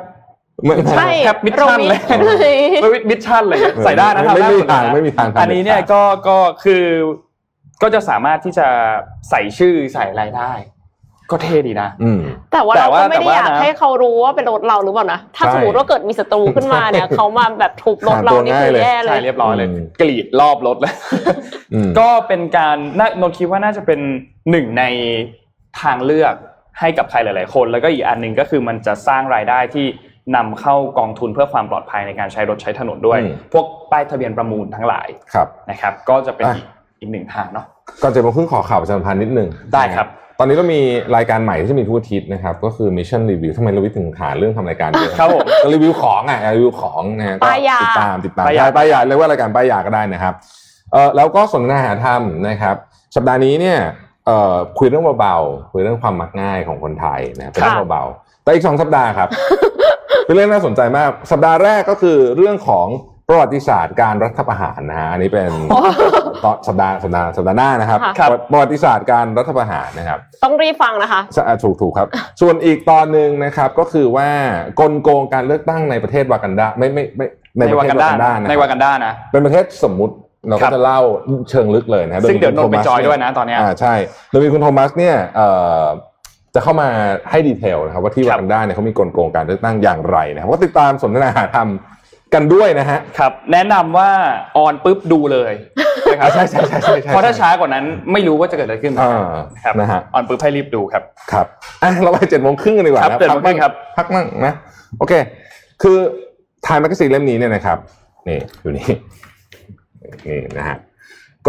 [0.65, 6.83] ไม่ใช่แท็บมิชชั่นเลยโรมิไม่มิชชั่นเลยใส่ได้นะไม่ทำด้ไม่มีหดทางนะไม่มีทางทำอันนี้เนี่ยด็ดขาดก็ก็คือ
[7.81, 8.67] ก็จะสามารถที่จะ
[9.29, 10.53] ใส่ชื่อใส่อะไรได้
[11.31, 12.19] ก็เท่ดีนะอืม
[12.53, 20.93] แต่ว่าแต่เราว่าก็ไม่แต่ได้ว่าอยากนะให้เขารู้ว่าเป็นรถเราหรือเปล่านะถ้าใช่สมมติว่าเกิดมีศัตรูขึ้นมาเนี่ยเขามาแบบทุบรถเรานี่คือแย่เลใช่ยเรียบร้อยเลยอืมกรีดรอบรถเลย
[21.73, 23.99] อืมก็เป็นการน่านนท์คิดว่าน่าจะเป็น
[24.51, 24.83] หนึ่งใน
[25.81, 26.33] ทางเลือก
[26.79, 29.85] ให้กับใครหลาย ๆ คน แล้วก็อีกอันหนึ่งก็คือมันจะสร้างรายได้ที่
[30.35, 36.65] นำเข้ากองทุนเพื่อความปลอดภัยในการใช้รถใช้ถนนด้วยอืมพวกป้ายทะเบียนประมูลทั้งหลายครับนะครับ ก็จะเป็นอะอีก
[36.99, 37.65] อีกหนึ่งทางเนาะ
[38.01, 40.07] ก่อนจะมาพึ่งขอข่าวประชาสัมพันธ์นิดนึงได้ครับ
[40.39, 40.81] ตอนนี้เรามี
[41.15, 50.33] รายการใหม่ที่จะมีทุกอาทิตย์นะครับ ก็คือ Mission Review ทำไมเราวิถึงหาเรื่องทำรายการเยอะครับผมก็รีวิวของอะรีวิวของนะฮะก็ป้ายยาติดตามติดตามป้ายยาใช่ป้ายยาเรียกว่ารายการป้ายยาก็ได้นะครับ
[50.91, 52.75] เออแล้วก็สนทนาหาธรรมนะครับ
[53.15, 53.77] สัปดาห์นี้เนี่ย
[54.27, 59.29] เอ่อคุยเรื่องเบาๆคุยเรื่องความมักง่ายของคนไทยนะครับเป็นเรื่องเบาๆแต่อีกสองสัปดาห์ครับ
[60.25, 62.87] เป็นเรื่องน่าสนใจมาก สัปดาห์แรกก็คือเรื่องของ
[63.29, 65.51] ประวัติศาสตร์การรัฐประหารนะฮะอันนี้เป็น
[66.43, 72.07] ตอนสัปดาห์สัปดาห์สัปดาห์หน้านะครับค่ะประวัติศาสตร์การรัฐประหารนะครับ ต้องรีบฟังนะคะใช่อะถูกถูกครับ
[72.41, 74.29] ส่วนอีกตอนหนึ่งนะครับก็คือว่า
[74.79, 77.25] กลโกงการเลือกตั้งในประเทศวากันดาไม่ไม่ไม่
[77.57, 80.15] ในประเทศวากันดานะในครับวากันดานะเป็นประเทศสมมุติ
[80.47, 80.99] ครับเราครัก็บจะเล่า
[81.49, 83.93] เชิงลึกเลยนะซึ่งเดี๋ยวนนท์ไปคุณโทมัสจอยด้วยนะตอนเนี้ยอ่าใช่
[84.29, 85.47] โดยมีคุณโทมัสเนี่ยเอ่
[85.81, 85.83] อ
[86.55, 86.89] จะเข้ามา
[87.31, 91.69] ให้ detail นะครับว่าที่วากันดาครับเนี่ยเขามีกลโกงการเลือกตั้งอย่างไรนะครับก็ติดตามสนทนาหาธรรม
[92.33, 94.09] กันด้วยนะฮะครับ แนะนำว่า
[94.57, 95.53] on ปุ๊บดูเลย
[96.13, 99.13] นะครับใช่ใช่ใช่ใช่ใช่เพราะถ้าช้ากว่านั้นไม่รู้ว่าจะเกิดอะไรขึ้นอ่า
[99.63, 101.45] ครับนะฮะ on ปุ๊บให้รีบดูครับครับ
[101.83, 104.53] อะเราไปเจ็ดโมงครึ่งกันดีกว่าครับนะเจ็ดโมงครึ่งครับพักมั่งนะ
[104.99, 105.13] โอเค
[105.83, 105.97] คือ
[106.63, 107.77] Time Magazine เล่มนี้เนี่ยนะครับ
[108.27, 108.87] นี่อยู่นี่
[110.27, 110.77] นี่นะฮะ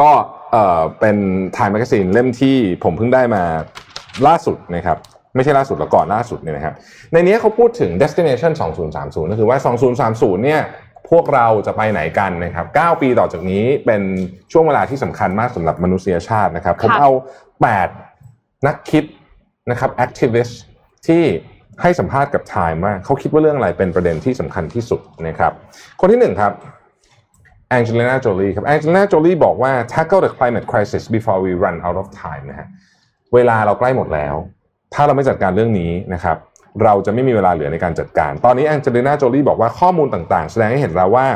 [0.01, 0.11] ก็
[0.53, 1.17] เอ่อเป็น
[1.55, 3.43] Time Magazine เล่มที่ผมเพิ่งได้มา
[4.27, 4.99] ล่าสุดนะครับ
[5.35, 6.75] ไม่ใช่ล่าสุดแล้วก่อนล่าสุดเนี่ยนะครับ
[7.13, 8.53] ในนี้เขาพูดถึง destination
[8.93, 9.59] 2030 ก็คือว่า
[10.01, 10.63] 2030 เนี่ย
[11.11, 14.03] พวกเราจะไปไหนกันนะครับ 9 ปีต่อจากนี้เป็น
[14.53, 17.11] ช่วงเวลาที่สำคัญมากสำหรับมนุษยชาตินะครับ ผมค่ะเอา
[17.89, 19.05] 8 นักคิด
[19.71, 20.55] นะครับ activist
[21.07, 21.23] ที่
[21.83, 25.53] ให้สัมภาษณ์กับ Time ว่าเขาคิดว่าเรื่องอะไรเป็นประเด็นที่สำคัญที่สุดนะครับ
[26.01, 26.53] คนที่หนึ่งครับ
[27.71, 32.69] แองเจลิน่าโจลีครับแองเจลิน่าโจลีบอกว่า tackle the climate crisis before we run out of time นะฮะ
[33.35, 34.35] เวลาเราใกล้หมดแล้ว
[34.95, 36.37] ถ้าเราไม่จัดการเรื่องนี้นะครับ
[36.83, 41.27] เราจะไม่มีเวลาเหลือในการจัดการ ตอนนี้แองเจลิน่าโจลีบอกว่าข้อมูลต่างๆ แสดงให้เห็นแล้วว่า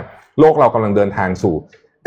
[0.40, 1.54] โลกเรากำลังเดินทางสู่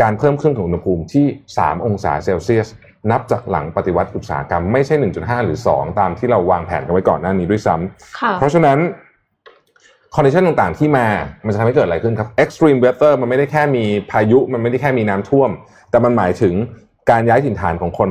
[0.01, 1.25] การเพิ่มขึ้นของอุณหภูมิที่
[1.57, 2.67] 3 องศาเซลเซียส
[3.11, 8.77] นับจากหลังปฏิวัติอุตสาหกรรมไม่ใช่ 1.5 หรือ 2 ตามที่เราวางแผนกันไว้ก่อนหน้านี้ด้วยซ้ำค่ะเพราะฉะนั้น
[10.15, 11.07] condition ต่างๆ ที่มา
[11.45, 15.49] มันจะทำให้เกิดอะไรขึ้นครับ extreme weather มันไม่ได้แค่มีพายุ มันไม่ได้แค่มีน้ำท่วม
[15.89, 16.53] แต่มันหมายถึง
[17.09, 18.09] การย้ายถิ่นฐานของคน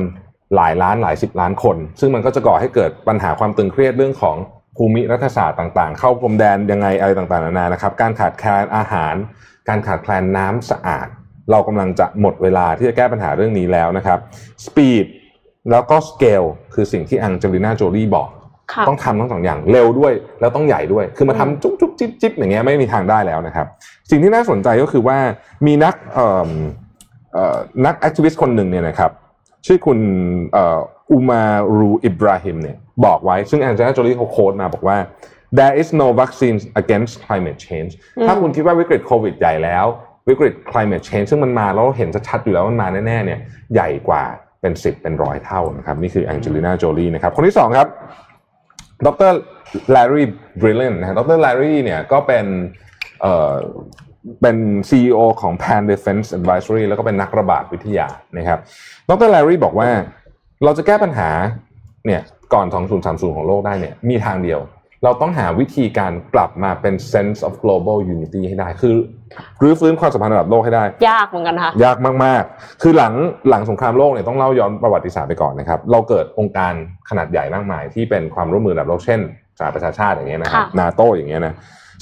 [0.55, 4.35] หลายล้านหลายสิบล้านคน ซึ่งมันก็จะก่อให้เกิดปัญหาความตึงเครียดเรื่องของ
[4.77, 9.15] ภูมิรัฐศาสตร์ต่างๆ เข้าพรมแดนยังไงอะไรต่างๆนานานะครับ การขาดแคลนอาหาร
[9.69, 11.07] การขาดแคลนน้ำสะอาด
[11.51, 14.19] เรากำลังจะหมดเวลาที่จะแก้ปัญหาเรื่องนี้แล้วนะครับ
[14.65, 15.05] speed
[15.71, 18.29] แล้วก็ scale คือสิ่งที่อังเจลิน่าโจลี่บอก
[18.87, 23.67] ต้องทำทั้งสองอย่างเร็วด้วย แล้วต้องใหญ่ด้วย คือมาทำจุ๊บจุ๊บจิ๊บจิ๊บอย่างเงี้ยไม่มีทางได้แล้วนะครับ
[24.09, 25.17] สิ่งที่น่าสนใจก็คือว่า
[25.67, 26.49] มีนักเอ่อ
[27.33, 29.11] เอ่อนัก activist คนหนึ่งเนี่ยนะครับ
[29.65, 29.99] ชื่อคุณ
[30.53, 30.79] เอ่อ
[31.11, 31.43] อุมา
[31.77, 34.97] รูอิบราฮิมเนี่ยบอกไว้ ซึ่งแอนเจลิน่าโจลี่เขา quote มาบอกว่า
[35.57, 39.85] there is no vaccine against climate change อืมถ้าคุณคิดว่าวิกฤตโควิดใหญ่แล้ว
[40.29, 43.39] วิกฤต climate change ซึ่งมันมาแล้วเห็นชัดๆอยู่แล้วมันมาแน่ๆเนี่ย
[43.73, 44.23] ใหญ่กว่า
[44.61, 47.87] เป็นสิบเป็นร้อยเท่านะครับ นี่คือแองเจลิน่าโจลี่นะครับ คนที่สองครับ
[49.07, 49.31] ดร
[49.91, 50.25] แลรี่
[50.61, 52.45] บริลเลนนะฮะดรแลรี่เนี่ยก็เป็น
[53.21, 53.55] เอ่อ
[54.41, 54.57] เป็น
[54.89, 58.59] CEO ของ Pan Defense Advisory แล้วก็เป็นนักระบาดวิทยานะครับ
[59.09, 59.89] ดรแลรี่บอกว่า
[60.63, 61.29] เราจะแก้ปัญหา
[62.05, 62.21] เนี่ย
[62.53, 62.65] ก่อน
[63.01, 64.59] 2030 ของโลกได้เนี่ยมีทางเดียว
[65.05, 68.95] เราต้องหาวิธีการกลับมาเป็น sense of global unity ให้ได้ คือ
[69.61, 73.13] รื้อฟื้นความสัมพันธ์ระดับโลกให้ได้ ยากเหมือนกันค่ะ ยากมาก ๆ คือหลัง
[73.49, 76.73] หลังสงครามโลกเนี่ยต้องเล่าย้อนประวัติศาสตร์ไปก่อนนะครับ เราเกิดองค์การ
[77.09, 79.19] ขนาดใหญ่มากมาย ที่เป็นความร่วมมือระดับโลก เช่น
[79.59, 81.53] สหประชาชาติอย่างเงี้ยนะครับค่ะนาโตอย่างเงี้ยนะ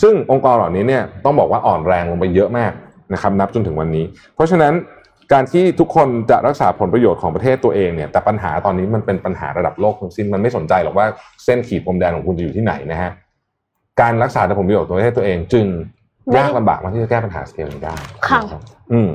[0.01, 2.72] ซึ่งองค์กรเหล่านี้เนี่ยต้องบอกว่าอ่อนแรงลงไปเยอะมาก
[3.14, 4.74] นะครับนับจนถึงวันนี้ เพราะฉะนั้น
[5.32, 11.06] การที่ทุกคนจะรักษาผลประโยชน์ของประเทศตัวเองเนี่ยแต่ปัญหาตอนนี้มันเป็นปัญหาระดับโลกทั้งสิ้นมันไม่สนใจหรอกว่า
[11.44, 13.12] เส้นขีดพรมแดนของคุณจะอยู่ที่ไหนนะฮะ
[14.02, 15.66] การรักษาผลประโยชน์ตัวประเทศตัวเอง จึง
[16.36, 17.96] ยากลำบากมากที่จะแก้ปัญหาสเกลนี้ได้
[18.28, 18.40] ค่ะ
[18.92, 19.10] อืม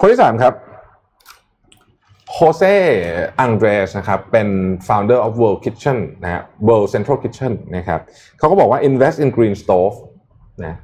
[0.00, 0.54] คนที่สามครับ
[2.32, 2.76] โฮเซ่
[3.40, 4.48] อังเดรสนะครับเป็น
[4.88, 8.00] founder of World Kitchen นะฮะ World Central Kitchen นะครับ
[8.38, 9.96] เขาก็บอกว่า invest in green stove
[10.64, 10.74] นะ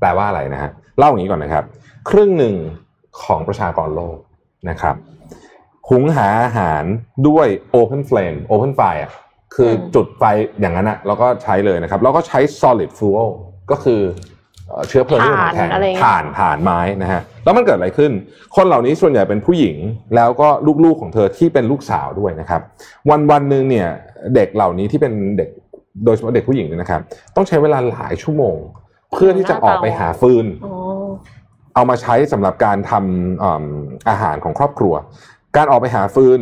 [0.00, 1.64] แปลว่าอะไรนะฮะเล่าอย่างนี้ก่อนนะครับ
[2.10, 2.54] ครึ่งหนึ่ง
[3.22, 4.18] ของประชากรโลก
[4.70, 4.96] นะครับ
[5.88, 6.84] หุงหาอาหาร
[7.28, 7.46] ด้วย
[7.78, 9.12] open flame open fire อะ
[9.54, 10.22] คืออมจุดไฟ
[10.60, 13.28] อย่างนั้นอะแล้วก็ใช้เลยนะครับ แล้วก็ใช้ solid fuel
[13.70, 14.00] ก็คือ
[14.68, 18.12] เอ่อเชื้อเพลิงที่เป็นของแข็งถ่านอะไรอย่างเงี้ยถ่านถ่านไม้นะฮะแล้วมันเกิดอะไรขึ้น
[18.56, 19.76] คนเหล่านี้ส่วนใหญ่เป็นผู้หญิง
[20.16, 20.48] แล้วก็
[20.84, 22.60] ลูกๆของเธอที่เป็นลูกสาวด้วยนะครับ
[23.10, 23.88] วันวันๆหนึ่งเนี่ย
[24.34, 25.48] เด็กเหล่านี้ที่เป็นเด็ก
[26.04, 27.00] โดยเฉพาะเด็กผู้หญิงเนี่ยนะครับ
[27.36, 28.56] ต้องใช้เวลาหลายชั่วโมง
[29.12, 30.74] เพื่อที่จะออกไปหาฟืนอ๋อ
[31.76, 33.64] เอามาใช้สำหรับการทำอืม
[34.08, 34.94] อาหารของครอบครัว
[35.56, 36.40] การออกไปหาฟืน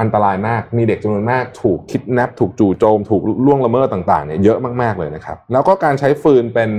[0.00, 6.70] อันตรายมาก มีเด็กจำนวนมากถูกคิดแนปถูกจู่โจม ถูกล่วงละเมิดต่างๆเนี่ยเยอะมากๆเลยนะครับ แล้วก็การใช้ฟืนเป็น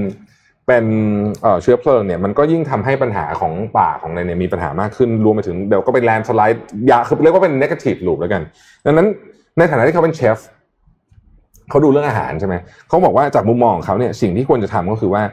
[0.68, 0.86] เป็น
[1.62, 8.42] เชื้อเพลิงเนี่ยมันก็ยิ่งทำให้ปัญหาของป่าของอะไรเนี่ยมีปัญหามากขึ้นรวมไปถึงเดี๋ยวก็เป็นแลนด์สไลด์ยาคือเรียกว่าเป็น negative loop แล้วกัน
[8.86, 9.08] ดังนั้น
[9.58, 10.38] ในฐานะที่เขาเป็นเชฟ
[11.70, 12.56] เขาดูเรื่องอาหารใช่ไหม
[12.88, 15.24] เขาบอกว่าจากมุมมองของเขาเนี่ยสิ่งที่ควรจะทำก็คือว่า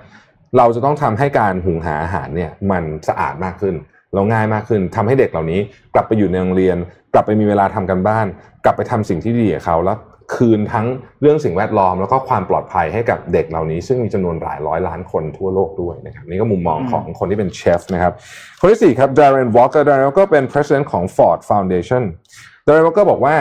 [0.59, 3.75] เราจะต้องทำให้การหุงหาอาหารเนี่ยมันสะอาดมากขึ้น
[4.13, 5.61] แล้วง่ายมากขึ้นทำให้เด็กเหล่านี้
[5.95, 6.77] กลับไปอยู่ในโรงเรียน
[7.15, 8.27] กลับไปมีเวลาทำกันบ้าน
[8.65, 9.99] กลับไปทำสิ่งที่ดีกับเขาแล้ว
[10.37, 10.87] คืนทั้ง
[11.21, 18.13] เรื่องสิ่งแวดล้อม แล้วก็ความปลอดภัยให้กับเด็กเหล่านี้ ซึ่งมีจำนวนหลายร้อยล้านคนทั่วโลกด้วยนะครับนี่ก็มุมมองของคนที่เป็นเชฟนะครับ
[18.61, 22.03] คนที่สี่ครับ Darren Walker Darren Walker เป็น president ของ Ford Foundation
[22.67, 23.35] Darren Walker บอกว่า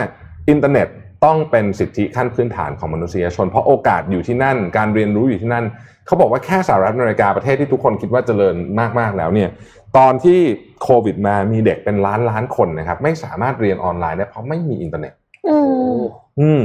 [0.50, 0.88] อินเทอร์เน็ต
[1.24, 5.64] ต้องเป็นสิทธิขั้นพื้นฐานของมนุษยชน เพราะโอกาสอยู่ที่นั่น การเรียนรู้อยู่ที่นั่น
[6.06, 8.54] เขาบอกว่าแค่สหรัฐอเมริกาประเทศที่ทุกคนคิดว่าเจริญ
[8.98, 9.48] มากๆแล้วเนี่ย
[9.96, 10.38] ตอนที่
[10.82, 15.12] โควิดมามีเด็กเป็นล้านล้านคนนะครับ ไม่สามารถเรียนออนไลน์ได้เพราะไม่มีอินเทอร์เน็ต
[15.48, 15.56] อื
[15.96, 16.00] ม
[16.40, 16.62] อืม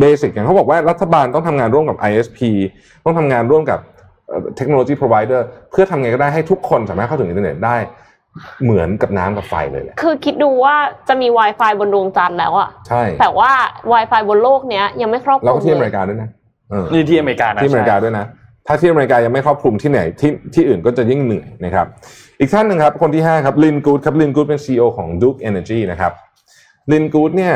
[0.00, 2.38] basic อย่างเขาบอกว่ารัฐบาลต้องทำงานร่วมกับ ISP
[3.04, 3.78] ต้องทำงานร่วมกับ
[4.56, 7.76] technology provider เพื่อทำไงก็ได้ให้ทุกคนสามารถเข้าถึงอินเทอร์เน็ตได้
[8.64, 10.76] เหมือนกับน้ำกับไฟเลยแหละคือคิดดูว่า
[11.08, 13.50] จะมี Wi-Fi บนดวงจันทร์แล้วอะใช่ แต่ว่า
[13.92, 16.28] Wi-Fi บนโลกเนี้ยยังไม่ครอบคลุมแล้วก็ที่อเมริกาเลยด้วยนะ
[16.70, 18.26] เออนี่ที่อเมริกานะที่อเมริกาด้วยนะ
[18.66, 21.86] ถ้าที่อเมริกายังไม่ครอบคลุมที่ไหนที่ที่อื่นก็จะยิ่งเหนื่อยนะครับ
[22.40, 26.12] อีกท่านหนึ่งครับ คนที่ 5 ครับ Lynn Good ครับ Lynn Good เป็น CEO ของ Duke Energy นะครับ
[26.92, 27.54] ลินกูดเนี่ย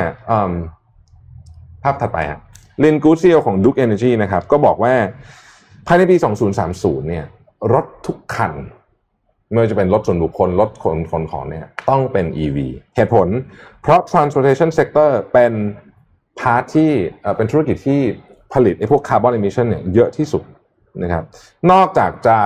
[1.83, 2.41] ภาพถัดไปฮะ
[2.85, 4.95] ลินกูด CEO ของ Duke Energy นะครับก็บอกว่า
[5.87, 6.17] ภายในปี
[6.63, 7.25] 2030 เนี่ย
[7.73, 8.53] รถทุกคัน
[9.51, 12.59] ไม่ว่าจะเป็นรถส่วนบุคคลรถขนขนของเนี่ยต้องเป็น EV
[12.97, 13.29] เหตุผล
[13.83, 15.53] เพราะ transportation sector เป็น
[16.41, 16.91] พาร์ทที่
[17.37, 18.01] เป็นธุรกิจที่
[18.53, 20.43] ผลิตไอ้พวก carbon emission เนี่ยเยอะที่สุด
[21.03, 21.23] นะครับ
[21.71, 22.37] นอกจากจะ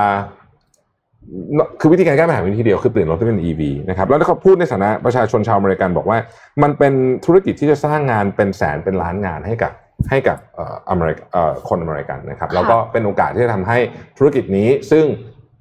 [1.80, 6.18] คือวิธีการแก้ปัญหาวิธีเดียวคือเปลี่ยนรถให้เป็น EV นะครับแล้วเขาพูดในฐานะประชาชนชาวอเมริกันบอกว่า
[6.62, 6.92] มันเป็น
[7.24, 9.72] ธุรกิจที่จะสร้างงานเป็นแสนเป็นล้านงานให้กับ
[10.10, 13.78] ให้กับเอ่ออเมริกเอ่อคนอเมริกันนะครับแล้วก็เป็นโอกาสที่จะทำให้
[14.18, 15.04] ธุรกิจนี้ ซึ่ง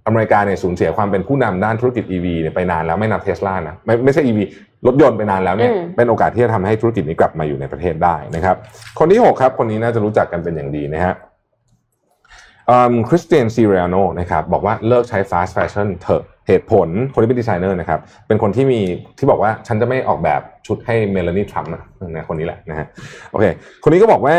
[0.08, 4.40] อเมริกาเนี่ยสูญเสียความเป็นผู้นำด้านธุรกิจ EV เนี่ยไปนานแล้วไม่นับเทสลานะไม่ไม่ใช่ EV
[4.88, 8.56] รถยนต์ไปนานแล้วเนี่ยอืมเป็นโอกาสที่จะทำให้ธุรกิจนี้กลับมาอยู่ในประเทศได้นะครับ
[9.00, 11.14] คนที่หกครับ คนนี้น่าจะรู้จักกันเป็นอย่างดีนะฮะ
[13.10, 18.82] Christian Siriano นะครับบอกว่าเลิกใช้ fast fashion เถอะเหตุผลคนที่เป็นดีไซเนอร์นะครับเป็นคนที่มี
[19.18, 21.84] ที่บอกว่าฉันจะไม่ออกแบบชุดให้เมลานีทรัมป์นะ
[22.16, 22.88] นะคนนี้แหละนะฮะ
[23.32, 23.46] โอเค
[23.84, 24.36] คนนี้ก็บอกว่า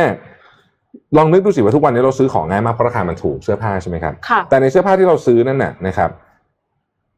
[1.17, 6.11] ลองนึกดูสิว่าทุกวันนี้เราซื้อของง่ายมากเพราะราคามันถูกเสื้อผ้าใช่ไหมครับค่ะแต่ในเสื้อผ้าที่เราซื้อนั่นน่ะนะครับ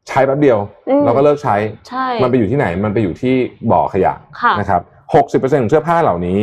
[0.07, 0.57] ใช้แป๊บเดียว
[0.89, 1.55] อืมเราก็เลิกใช้
[1.89, 3.35] ใช่มันไปอยู่ที่ไหนมันไปอยู่ที่
[3.71, 4.81] บ่อขยะค่ะนะครับ
[5.15, 6.41] หกสิบเปอร์เซ็นของเสื้อผ้าเหล่านี้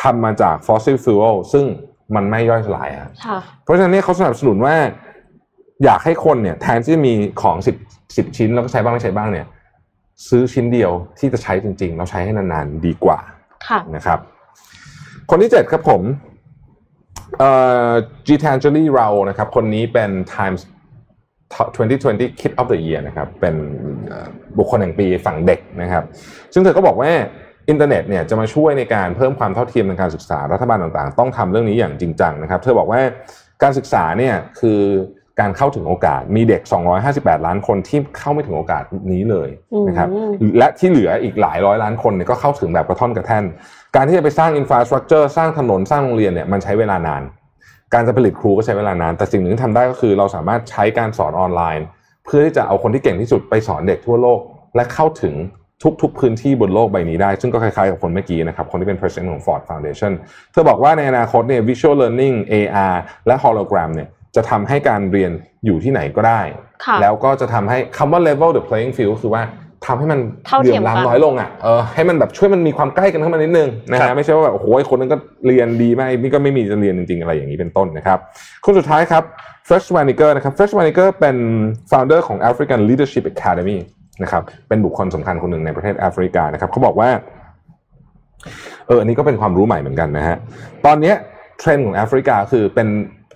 [0.00, 1.64] ทำมาจาก fossil fuel ซึ่ง
[2.16, 4.74] มันไม่ย่อยสลายอะค่ะเพราะฉะนั้นเนี่ยเขาสนับสนุนว่า
[5.84, 7.76] อยากให้คนเนี่ย แทนที่จะมีของสิบ
[8.16, 9.46] สิบชิ้นแล้วก็ใช้บ้างไม่ใช้บ้างเนี่ย
[10.28, 13.18] ซื้อชิ้นเดียวที่จะใช้จริงๆแล้วใช้ให้นานๆดีกว่า
[13.68, 14.18] ค่ะนะครับ
[15.30, 16.02] คนที่เจ็ดครับผม
[17.38, 17.50] เอ่
[17.88, 17.90] อ
[18.26, 20.60] g t a n g e l y เรานะครับ คนนี้เป็น Times
[21.54, 23.54] 2020 Kid of the Year นะครับ เป็น
[24.08, 26.04] เอ่อบุคคลแห่งปีฝั่งเด็กนะครับ
[26.52, 27.10] ซึ่งเธอก็บอกว่า
[27.68, 33.00] อินเทอร์เน็ตเนี่ยจะมาช่วยในการเพิ่มความเท่าเทียมในการศึกษารัฐบาลต่างๆ ต้องทำเรื่องนี้อย่างจริงจังนะครับ เธอบอกว่า
[33.62, 34.80] การศึกษาเนี่ยคือ
[35.40, 36.62] การเข้าถึงโอกาสมีเด็ก
[37.04, 38.82] 258 ล้านคนที่เข้าไม่ถึงโอกาส
[39.12, 39.48] นี้เลย
[39.88, 43.44] นะครับอืมและที่เหลืออีกหลายร้อยล้านคนเนี่ยก็เข้าถึงแบบกระท่อนกระแท่น
[43.96, 47.22] การที่จะไปสร้างอินฟราสตรักเจอร์สร้างถนนสร้างโรงเรียนเนี่ยมันใช้เวลานาน
[47.94, 51.86] การจะผลิตครูก็ใช้เวลานาน แต่สิ่งหนึ่งที่ทำได้ก็คือเราสามารถใช้การสอนออนไลน์
[52.24, 54.38] เพื่อที่จะเอาคนที่เก่งที่สุดไปสอนเด็กทั่วโลก
[54.76, 55.34] และเข้าถึง
[56.02, 60.12] ทุกๆ พื้นที่บนโลกใบนี้ได้ ซึ่งก็คล้ายๆกับคนเมื่อกี้นะครับ คนที่เป็น president ของ Ford Foundation
[60.52, 62.94] เธอบอกว่าในอนาคตเนี่ย visual learning AR
[63.26, 65.32] และ hologram เนี่ยจะทำให้การเรียน
[65.64, 66.40] อยู่ที่ไหนก็ได้
[66.84, 69.42] ค่ะแล้วก็จะทำให้คำว่า level the playing field คือว่า
[69.86, 75.16] ทำให้มันเท่าเหเทีลื่ยอมมกันล้ำน้อยลงอะเออให้มันแบบช่วยมันมีความใกล้กันเข้ามานิดนึงนะครัฮะบไม่ใช่ว่าแบบโอ้โหคนนั้นก็
[75.46, 78.18] เรียนดีมากนี่ก็ไม่มีจะเรียนจริงๆ อะไรอย่างนี้เป็นต้นนะครับ
[78.64, 79.22] คนสุดท้ายครับ
[79.68, 80.98] Fresh w a n i g e r นะครับ Fresh w a n i g
[81.02, 81.36] e r เป็น
[81.90, 83.78] founder ของ African Leadership Academy
[84.22, 87.10] นะครับเป็นบุคคลสำคัญคนหนึ่งในประเทศแอฟริกานะครับเขาบอกว่า
[88.86, 90.36] เอออันนี้ก็เป็นความรู้ใหม่เหมือนกันนะฮะ
[90.86, 91.12] ตอนนี้
[91.58, 92.88] เทรนด์ของแอฟริกาคือเป็น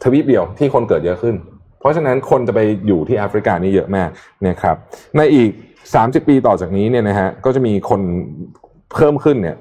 [0.03, 1.35] ทวีปเดียวที่คนเกิดเยอะขึ้น
[1.79, 4.09] เพราะฉะนั้นคนจะไปอยู่ที่แอฟริกานี่เยอะมาก
[4.49, 4.77] นะครับ
[5.16, 5.51] ในอีก
[5.91, 8.01] 30 ปีต่อจากนี้เนี่ยนะฮะก็จะมีคน
[8.95, 9.57] เพิ่มขึ้นเนี่ย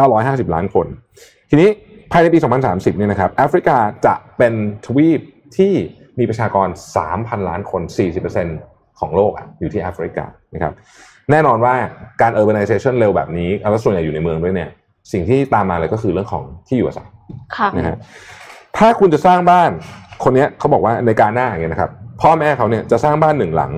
[0.00, 0.86] 950 ล้านคน
[1.50, 1.70] ทีนี้
[2.12, 4.54] ภายในปี 2030 เนี่ยนะครับแอฟริกาจะเป็น
[4.86, 5.20] ทวีป
[5.56, 5.72] ที่
[6.18, 6.68] มีประชากร
[7.08, 7.82] 3,000 ล้านคน
[8.28, 8.69] 40%
[9.00, 10.24] ของโลกอะอยู่ที่แอฟริกา
[10.54, 10.72] นะครับ
[11.30, 11.74] แน่นอนว่า
[12.20, 14.70] การ urbanization เร็วแบบนี้แล้วส่วนใหญ่อยู่ในเมืองด้วยเนี่ย
[15.12, 17.08] สิ่งที่ตามมาเลยก็คือเรื่องของที่อยู่อาศัย
[17.56, 17.96] ค่ะนะฮะ
[18.76, 19.70] ถ้าคุณจะสร้างบ้าน
[20.24, 21.90] คนเนี้ยเขาบอกว่าในการหน้าอย่างเงี้ยนะครับ
[22.22, 23.72] พ่อแม่เขาเนี่ยจะสร้างบ้านหนึ่งหลัง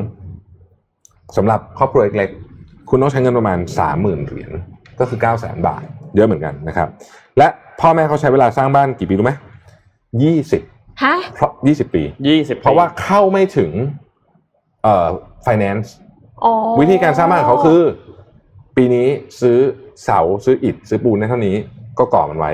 [1.37, 4.53] สำหรับครอบครัวเล็กๆคุณต้องใช้เงินประมาณสามหมื่นเหรียญ
[5.01, 6.89] ก็คือเก้าแสนบาท เยอะเหมือนกันนะครับ
[7.39, 7.49] และ
[7.81, 9.33] พ่อแม่เขาใช้เวลาสร้างบ้านกี่ปีรู้ไหม
[10.23, 10.63] ยี่สิบ
[11.03, 13.71] ฮะเพราะยี่สิบปียี่สิบเพราะว่าเข้าไม่ถึง
[14.83, 15.09] เอ่อ
[15.47, 15.89] finance
[16.45, 17.81] อ๋อวิธีการสร้างบ้านของเขาคือ
[18.77, 19.07] ปีนี้
[19.41, 19.59] ซื้อ
[20.05, 21.57] เสาซื้ออิฐซื้อปูนได้เท่านี้
[21.99, 22.53] ก็ก่อมันไว้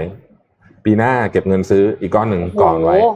[0.85, 3.11] ปีหน้าเก็บเงินซื้ออีกก้อนหนึ่งก่อมันไว้โอ้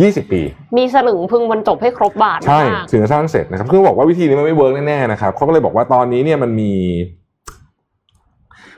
[0.00, 0.42] ยี่สิบปี
[0.76, 6.72] มีสลึงพึงประจบให้ครบบาทใช่มากถึงจะสร้างเสร็จนะครับคือบอกว่าวิธีนี้มันไม่ work แน่ๆนะครับเขาก็เลยบอกว่าตอนนี้เนี่ยมันมี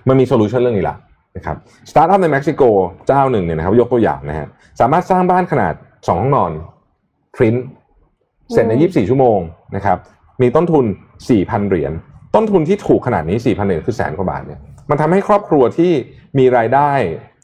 [0.09, 0.97] มันมี solution เรื่องนี้ละ
[1.37, 1.57] นะครับ
[1.91, 2.63] สตาร์ทอัพในเม็กซิโก
[3.07, 4.47] เจ้าหนึ่งเนี่ยนะครับยกตัวอย่างนะฮะ
[4.81, 5.75] สามารถสร้างบ้านขนาด
[6.09, 6.53] สองห้องนอน
[7.37, 7.55] พริ้น
[8.53, 9.39] เสร็จในอืม24ชั่วโมง
[9.77, 9.99] นะครับ
[10.43, 10.85] มีต้นทุน
[11.27, 11.93] 4,000 เหรียญ
[12.35, 14.61] ต้นทุนที่ถูกขนาดนี้ 4,000 เหรียญคือแสนกว่าบาทเนี่ย
[14.91, 15.93] มันทำให้ครอบครัวที่
[16.39, 16.91] มีรายได้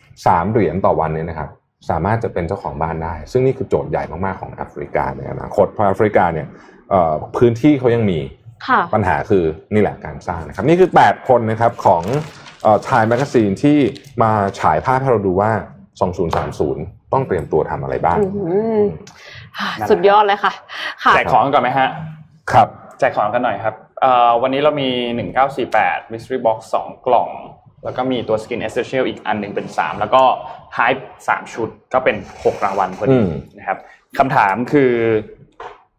[0.01, 1.49] 3 เหรียญต่อวันเนี่ยนะครับ
[1.91, 6.47] สามารถจะเป็นเจ้าของบ้านได้ ซึ่งนี่คือโจทย์ใหญ่มากๆของแอฟริกาในอนาคตเพราะแอฟริกาเนี่ย
[6.91, 8.21] เอ่อพื้นที่เขายังมี
[8.67, 12.03] ค่ะปัญหาคือนี่แหละการสร้างนะครับนี่คือ 8 คนนะครับของ
[12.63, 13.79] เอ่อ Time Magazine ที่
[14.23, 15.51] มาฉายภาพให้เราดูว่า
[16.33, 18.19] 2030 ต้องเตรียมตัวทำอะไรบ้าง
[18.49, 18.83] อืม
[19.91, 20.53] สุดยอดเลยค่ะ
[21.05, 21.89] ค่ะแจกของกันก่อนไหมฮะ
[22.53, 22.69] ครับ
[22.99, 24.89] แจกของกันหน่อยครับเอ่อวันนี้เรามี
[25.51, 27.31] 1948 Mystery Box 2 กล่อง
[27.85, 30.23] แล้วก็มีตัว Skin Essential อีกอันหนึ่งเป็น 3 แล้วก็
[30.79, 33.79] Hype 3 ชุดก็เป็น 6 รางวัลพอดีอืมนะครับ
[34.19, 34.93] คำถามคือ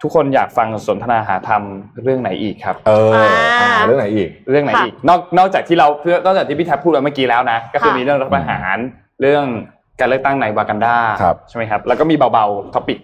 [0.02, 1.64] ทุกคนอยากฟังสนทนาหาธรรม
[2.04, 3.28] เรื่องไหนอีกครับ เอออ่า
[3.62, 8.78] อ่าเรื่องไหนอีก เรื่องไหนค่ะอีก นอกนอกจากที่เราเพื่อนอกจากที่พี่แท็บพูดไปเมื่อกี้แล้วนะ ก็คือค่ะมีเรื่องรัฐประหาร
[9.22, 9.45] เรื่อง
[10.00, 13.00] การเลือกตั้งในวากันดาครับใช่ไหมครับ แล้วก็มีเบาๆท็อปิก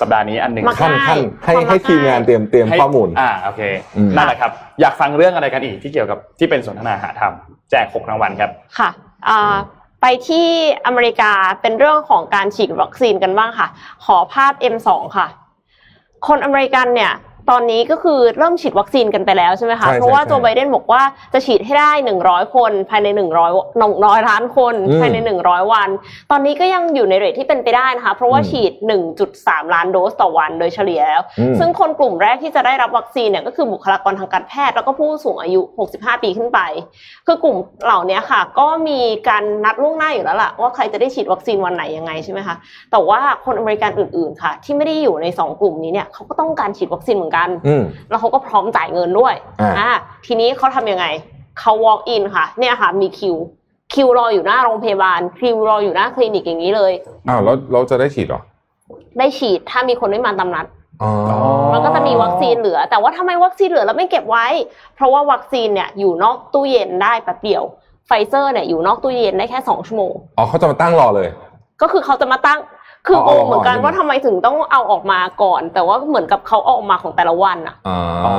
[0.00, 3.62] สัปดาห์นี้อันหนึ่งมาขั้นง่ายขั้นให้ความให้ง่ายทีมงานเตรียมเตรียมให้ข้อมูลอ่าโอเค
[3.96, 7.32] อืมนั่นแหละครับ อยากฟังเรื่องอะไรกันอีกที่เกี่ยวกับที่เป็นสนทนาหาธรรม
[7.70, 8.90] แจกหกรางวัลครับค่ะ
[9.28, 9.56] อ่า
[10.02, 10.48] ไปที่
[10.86, 11.32] อเมริกา
[11.62, 13.68] เป็นเรื่องของการฉีดวัคซีนกันบ้างค่ะ
[14.04, 15.26] ขอภาพ M2 ค่ะ
[16.26, 17.12] คนอเมริกันเนี่ย
[17.50, 21.92] ตอนนี้ก็คือเริ่มฉีดวัคซีนกันไปแล้วใช่ไหมคะ ใช่เพราะว่าใช่โจไบเดนบอกว่าจะฉีดให้ได้
[22.22, 23.20] 100 คนภายใน 100
[23.80, 25.16] 100ล้านคนอืมภายใน
[25.46, 25.88] 100 วัน
[26.30, 28.72] ตอนนี้ก็ยังอยู่ในเรทที่เป็นไปได้นะคะ เพราะว่าอืม ฉีด
[29.22, 35.60] 1.3 ล้านโดสต่อวันโดยเฉลี่ยแล้ว อืม ซึ่งคนกลุ่มแรกที่จะได้รับวัคซีนเนี่ยก็คือบุคลากรทางการแพทย์แล้วก็ผู้สูงอายุ
[35.92, 36.60] 65 ปีขึ้นไป
[37.26, 42.56] คือกลุ่มเหล่านี้ค่ะ ก็มีการนัดล่วงหน้าอยู่แล้วล่ะว่าใครจะได้ฉีดวัคซีนวันไหนยังไงใช่ไหมคะ
[42.90, 47.35] แต่ว่าคนอเมริกันอื่นๆค่ะ ที่ไม่ได้อยู่ในสองกลุ่มนี้เนี่ยเขาก็ต้องการฉีดวัคซีนเหมือนกัน
[47.66, 49.34] อืมแล้วเขาก็พร้อมจ่ายเงินด้วย
[49.78, 49.90] อ่า
[50.26, 51.06] ทีนี้เขาทำยังไง
[51.60, 53.36] เขา walk in ค่ะ เนี่ยค่ะ มีคิว
[53.94, 56.92] คิวรออยู่หน้าโรงพยาบาล คิวรออยู่หน้าคลินิกอย่างนี้เลย
[57.28, 58.40] อ้าวแล้วเราจะได้ฉีดเหรอ
[59.18, 60.66] ได้ฉีดถ้ามีคนไม่มาตามนัด
[61.02, 61.10] อ๋อ
[61.72, 64.46] มันก็จะมีวัคซีนเหลือ แต่ว่าทำไมวัคซีนเหลือแล้วไม่เก็บไว้
[64.94, 67.62] เพราะว่าวัคซีนเนี่ยอยู่นอกตู้เย็นได้แป๊บเดียว
[68.06, 71.28] ไฟเซอร์เนี่ยอยู่นอกตู้เย็นได้แค่สองชั่วโมงอ๋อเขาจะมาตั้งรอเลย
[71.82, 72.58] ก็คือเขาจะมาตั้ง
[73.06, 77.96] คือเอ็มงงเอ็มงงเหมือนกันว่าทำไมถึงต้องเอาออกมาก่อน แต่ว่าเหมือนกับเขาเอาออกมาของแต่ละวันอะอ๋อ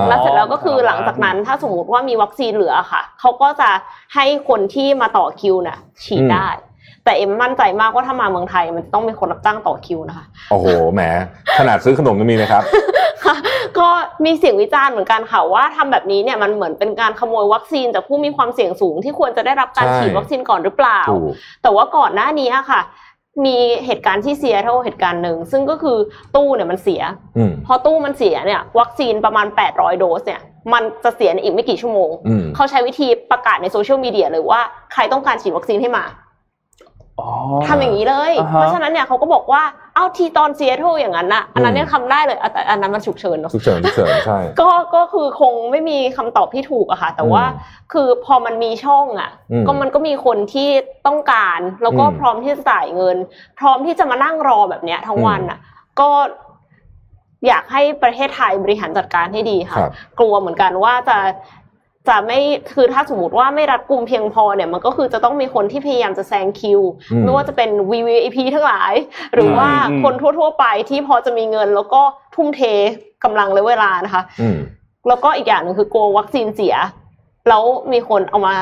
[0.08, 3.70] แล้วเสร็จแล้วก็คือหลังจากนั้นถ้าสมมุติว่ามีวัคซีนเหลือค่ะเขาก็จะ
[4.16, 6.48] ให้คนที่มาต่อคิวน่ะ ฉีดได้
[7.04, 11.02] แต่เอ็มมั่นใจมากว่าถ้ามาเมืองไทย มันจะต้องมีคนรับจ้างต่อคิวนะคะ โอ้โหแหม
[11.60, 12.64] ขนาดซื้อขนมก็มีนะครับ
[13.26, 13.36] ค่ะ
[13.80, 13.88] ก็
[14.26, 21.32] มีเสียงวิจารณ์เหมือนกันค่ะว่าทำแบบนี้เนี่ยมันเหมือนเป็นการขโมยวัคซีนจากผู้มีความเสี่ยงสูงที่ควรจะได้รับการใช่ฉีดวัคซีนก่อนหรือเปล่าถูก
[21.64, 22.82] แต่ว่าก่อนหน้านี้อะค่ะ
[23.46, 25.98] มีเหตุการณ์ที่เซียเท่าเหตุการณ์หนึ่งซึ่งก็คือ
[26.36, 27.02] ตู้เนี่ยมันเสีย
[27.38, 30.42] อืมพอตู้มันเสียเนี่ย วัคซีนประมาณ 800 โดสเนี่ย
[30.74, 34.62] มันจะเสียในอีกไม่กี่ชั่วโมงอืมเขาใช้วิธีประกาศในโซเชียลมีเดียเลยว่า
[34.94, 36.06] ใครต้องการฉีดวัคซีนให้มา
[37.20, 37.30] อ๋อ
[37.68, 39.62] ทำอย่างนี้เลยอ่าฮะเพราะฉะนั้นเนี่ยเขาก็บอกว่า
[39.98, 50.70] เอาทีตอนเซียเท่าอย่างนั้นน่ะอันนั้นอืมเนี่ยทำได้เลยอะแต่อันนั้นมันฉุกเฉินเนาะฉุกเฉินฉุกเฉินใช่ก็ก็คือคงไม่มีคำตอบที่ถูกอะค่ะ แต่ว่าอืมคือพอมันมีช่องอะอืมก็มันก็มีคนที่
[51.08, 53.18] ต้องการแล้วก็อืมพร้อมที่จะจ่ายเงิน
[53.60, 55.60] พร้อมที่จะมานั่งรอแบบเนี้ยทั้งวันอะ
[56.00, 56.10] ก็
[57.48, 61.18] อยากให้ประเทศไทยบริหารจัดการให้ดีค่ะครับกลัวเหมือนกันว่าจะ
[62.10, 62.40] จะไม่
[62.74, 66.82] คือถ้าสมมติว่าไม่รัดกุมเพียงพอเนี่ยมันก็คือจะต้องมีคนที่พยายามจะแซงคิว
[67.12, 68.94] อืมไม่ว่าจะเป็น VVIP ทั้งหลาย
[69.34, 72.02] หรือว่าอืมคนทั่ว ๆ ไปที่พอจะมีเงินแล้วก็
[72.36, 72.62] ทุ่มเท
[73.24, 74.58] กำลังและเวลานะคะอืม
[75.08, 76.76] แล้วก็อีกอย่างหนึ่งคือกลัววัคซีนเสีย
[77.50, 78.56] แล้วมีคนเอามา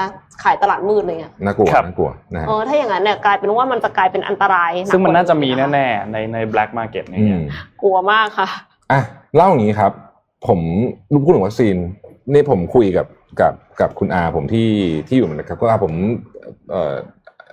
[0.43, 7.43] ขายตลาดมืดเลยไงน่ากลัวครับน่ากลัวนะฮะเออถ้าอย่างนั้นเนี่ยกลายเป็นว่ามันจะกลายเป็นอันตรายหกซึ่งมันน่าจะมีกว่แน่ๆในใน black market เนี่อืยม
[7.81, 8.47] กลัวมากค่ะ
[8.91, 9.01] อะ
[9.35, 9.91] เล่าอย่างนี้ครับ
[10.47, 10.59] ผม
[11.11, 11.75] รู้พูดถึงวัคซีน
[12.33, 13.05] นี่ผมคุยกับ
[13.41, 14.69] กับกับคุณอาผมที่
[15.07, 15.93] ที่อยู่นะครับก็อาผม
[16.71, 16.95] เอ่อ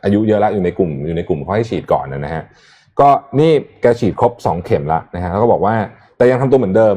[0.04, 2.42] อายุเยอะแล้วอยู่ในกลุ่มอยู่ในกลุ่มเขาให้ฉีดก่อนนะฮะ
[3.00, 3.08] ก็
[3.40, 3.52] นี่
[3.82, 5.74] แกฉีดครบสองเข็มละนะฮะแล้วก็บอกว่า
[6.16, 6.96] แต่ยังทำตัวเหมือนเดิม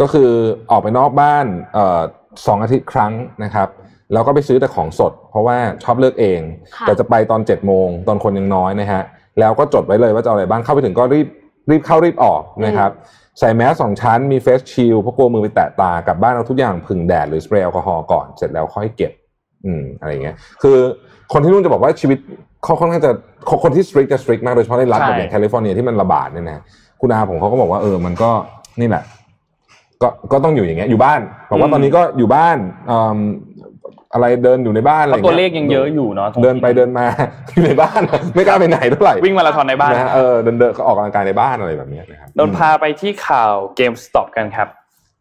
[0.00, 0.30] ก็คือ
[0.70, 2.00] ออกไปนอกบ้านเอ่อ
[2.46, 3.12] สองอาทิตย์ครั้ง
[3.44, 3.68] นะครับ
[4.12, 6.40] แล้วก็ไปซื้อแต่ของสด เพราะว่าชอบเลือกเอง
[6.76, 9.02] ค่ะแต่จะไปตอนเจ็ดโมงตอนคนยังน้อยนะฮะ
[9.40, 11.26] แล้วก็จดไว้เลยว่าจะเอาอะไรบ้างเข้าไปถึงก็รีบ
[11.70, 12.90] รีบเข้ารีบออกนะครับ
[13.38, 19.12] ใส่แมสสองชั้นมี face shield เพราะกลัวมือไปแตะตากลับบ้านเอาทุกอย่างผึ่งแดดหรือสเปรย์แอลกอฮอล์ก่อนเสร็จแล้วค่อยเก็บ
[19.66, 20.78] อืมอะไรอย่างเงี้ย คือ
[21.32, 22.18] คนที่นู่นจะบอกว่าชีวิต
[22.64, 23.12] เขาค่อนข้างจะ
[23.48, 26.62] คนคนที่ strict จะ strict มากโดยเฉพาะในรัฐใช่แบบอย่างแคลิฟอร์เนียที่มันระบาดเนี่ยนะ
[27.00, 28.30] คุณอาผมเขาก็บอกว่าเออมันก็
[28.80, 29.04] นี่แหละ
[30.02, 31.20] ก็ก็ต้องอยู่อย่างเงี้ยอยู่บ้าน
[31.50, 32.56] บอกว่าตอนนี้ก็อยู่บ้าน
[34.12, 37.04] อืมอะไรเดินอยู่ในบ้านอะไรเพราะอย่างตัวเงี้ยเลขยังเยอะอยู่เนาะตรงเดินไปเดินมา
[37.54, 38.00] อยู่ในบ้าน
[38.34, 44.68] ไม่กล้าไปไหนเท่าไหร่วิ่งมาราธอนในบ้านนะฮะเออเดินเดินก็ออกกำลังกายในบ้านอะไรแบบเนี้ยนะครับโดนพาไปที่ข่าว GameStop กันครับ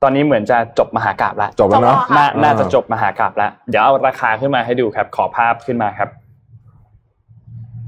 [0.03, 6.09] ตอนนี้เหมือนจะจบมหากราบแล้วจบแล้วเนาะจบแล้วน่าอ่าน่าจะจบมหากราบแล้วเดี๋ยวเอาราคาขึ้นมาให้ดูครับ ขอภาพขึ้นมาครับ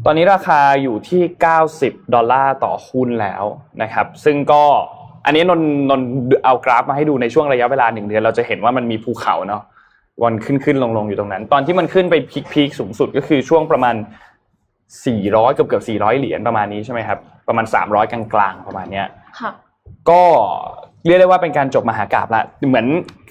[0.05, 1.21] ตอนนี้ราคาอยู่ที่
[1.67, 3.43] 90 ดอลลาร์ต่อหุ้นแล้ว
[3.81, 4.63] นะครับ ซึ่งก็
[5.25, 6.01] อันนี้นนนน
[6.45, 9.61] เอากราฟมาให้ดูในช่วงระยะเวลาหนึ่งเดือนเราจะเห็นว่ามันมีภูเขาเนาะ
[10.23, 13.95] วันขึ้นขึ้นลงลงอยู่ตรงนั้น ตอนที่มันขึ้นไปพีคพีคสูงสุดก็คือช่วงประมาณ
[14.75, 19.07] 400เกือบเกือบ400 เหรียญประมาณนี้ใช่ไหมครับประมาณ 300 กลางๆประมาณเนี้ย
[19.39, 19.51] ค่ะ
[20.09, 20.21] ก็
[21.05, 22.87] เรียกได้ว่าเป็นการจบมหากราบละเหมือน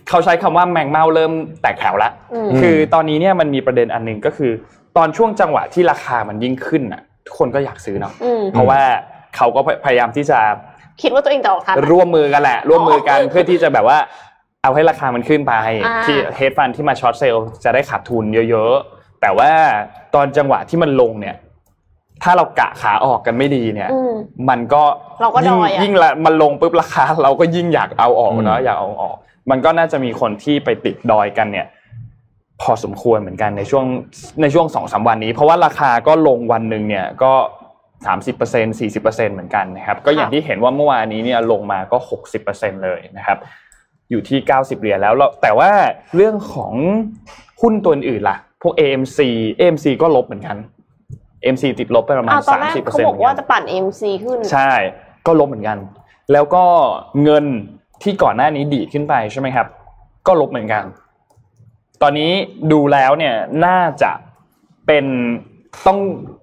[0.08, 4.52] เขาใช้คำว่าแมงเม่าเริ่มแตกแถวละอืมคือตอนนี้เนี่ยมันมีประเด็นอันหนึ่งก็คือ
[4.96, 8.80] ตอนช่วงจังหวะที่ราคามันยิ่งขึ้นอะทุกคนก็อยากซื้อเนาะอืมเพราะว่า
[9.36, 10.38] เขาก็พยายามที่จะ
[11.02, 13.98] คิดว่าตัวเองจะออกทันร่วมมือกันแหละ ร่วมมือกันเพื่อที่จะแบบว่า
[14.64, 15.54] เอาให้ราคามันขึ้นไป
[15.84, 19.50] อ่าที่เฮดฟันที่มาช็อตเซลล์จะได้ขาดทุนเยอะๆ แต่ว่า
[20.14, 21.36] ตอนจังหวะที่มันลงเนี่ย
[22.22, 24.12] ถ้าเรากะขาออกกันไม่ดีเนี่ยอืม
[24.48, 24.82] มันก็
[25.22, 29.16] เราก็ดยิ่งอยอะยิ่งละมันลงปุ๊บราคา เราก็ยิ่งอยากเอาออกเนาะอืมอยากเอาออก
[29.50, 31.66] มันก็น่าจะมีคนที่ไปติดดอยกันเนี่ย
[32.62, 33.84] พอสมควรเหมือนกันในช่วง
[34.42, 37.32] ในช่วงสองสามวันนี้ เพราะว่าราคาก็ลงวันหนึ่งเนี่ยก็
[38.06, 43.38] สามสิบเปอร์เซ็นสี่สิบเปอร์เซ็นเหมือนกันนะครับ ก็อย่างที่เห็นว่าเมื่อวานนี้เนี่ยลงมาก็หกสิบเปอร์เซ็นเลยนะครับ
[44.12, 45.70] อยู่ที่เก้าสิบเหรียญแล้วแล้วแต่ว่า
[46.16, 46.72] เรื่องของ
[47.62, 49.18] หุ้นตัวอื่นล่ะ พวก AMC
[49.60, 50.56] AMC ก็ลบเหมือนกัน
[51.42, 54.72] AMC ติดลบไปประมาณอ้าวตอนสามแรกสิบเปอร์เขาเซ็นต์บอกว่าจะปั่น MC ขึ้น ใช่
[55.26, 55.78] ก็ลบเหมือนกัน
[56.32, 56.64] แล้วก็
[57.22, 57.44] เงิน
[58.02, 59.66] ที่ก่อนหน้านี้ดีดขึ้นไปใช่ไหมครับ
[60.26, 60.84] ก็ลบเหมือนกัน
[62.02, 62.32] ตอนนี้
[62.72, 63.34] ดูแล้วเนี่ย
[63.66, 64.12] น่าจะ
[64.86, 65.06] เป็น
[65.86, 65.98] ต้อง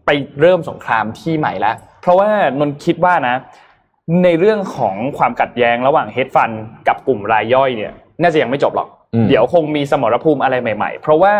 [0.05, 0.09] ไป
[0.41, 3.36] เริ่มสงครามที่ใหม่แล้ว เพราะว่านนท์คิดว่านะ
[4.24, 6.51] ในเรื่องของความขัดแย้งระหว่าง hedge fund
[6.88, 11.34] กับกลุ่มรายย่อยเนี่ยน่าจะยังไม่จบหรอกอืมเดี๋ยวคงมีสมรภูมิอะไรใหม่ๆ เพราะว่า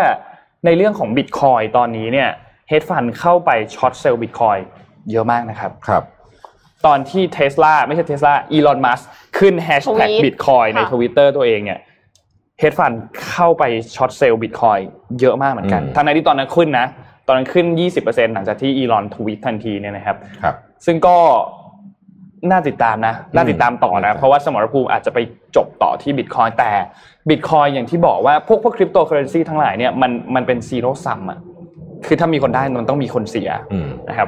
[0.66, 2.30] ในเรื่องของบิตคอยน์ตอนนี้เนี่ย
[2.70, 4.58] hedge fund เข้าไป short sell บิตคอยน์
[5.12, 6.04] เยอะมากนะครับครับ
[6.86, 9.02] ตอนที่เทสลาไม่ใช่เทสลาอีลอนมัสก์
[9.38, 11.80] ขึ้นแฮชแท็กทวีตบิตคอยน์ในค่ะทวิตเตอร์ตัวเองเนี่ย
[12.60, 12.92] hedge fund
[13.30, 13.64] เข้าไป
[13.96, 14.80] short sell บิตคอยน์
[15.20, 16.88] เยอะมากเหมือนกันอืมทั้งนั้นที่ตอนนั้นขึ้นนะ
[17.28, 17.66] ตอนนั้นขึ้น
[18.00, 20.56] 20%หลังจากที่อีลอนทวีตทันทีเนี่ยนะครับครับ
[20.86, 21.18] ซึ่งก็
[22.50, 25.20] น่าติดตามนะน่าติดตามต่อนะเพราะว่าสมรภูมิอาจจะไป
[25.56, 26.72] จบต่อที่บิตคอยน์แต่
[27.30, 31.40] บิตคอยน์อย่างที่บอกว่าพวกพวกคริปโตเคอเรนซีทั้งหลายเนี่ยมันมันเป็น zero sum อะ
[32.06, 34.28] คือถ้ามีคนได้มันต้องมีคนเสียอืมนะครับ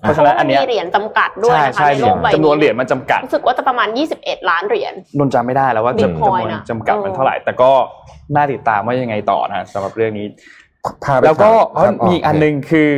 [0.00, 3.88] เพราะฉะนั้นอันเนี้ยมีเหรียญจำกัดด้วยใช่นะคะใช่ในเหโลรียญกใบจำนวนเหรียญมันจำกัดรู้สึกว่าจะประมาณ
[4.18, 7.70] 21 ล้านเหรียญนนจำไม่ได้แล้วว่าบิจำตนคอยวนน่ะจำกัดมันเออเท่าไหร่ แต่ก็
[8.34, 10.26] น่าติดตามว่ายังไงต่อนะสำหรับเรื่องนี้
[11.04, 12.90] พาไปแล้วก็ข่าวมีอีกอันหนึ่งคือ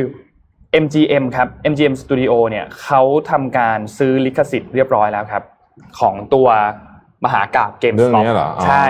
[0.83, 3.01] MGM ครับ MGM Studio เนี่ยเขา
[3.31, 5.43] ทำการซื้อลิขสิทธิ์เรียบร้อยแล้วครับ
[5.99, 6.47] ของตัว
[7.25, 8.85] มหากาบเกมเรื่องนี้เหรออ๋อใช่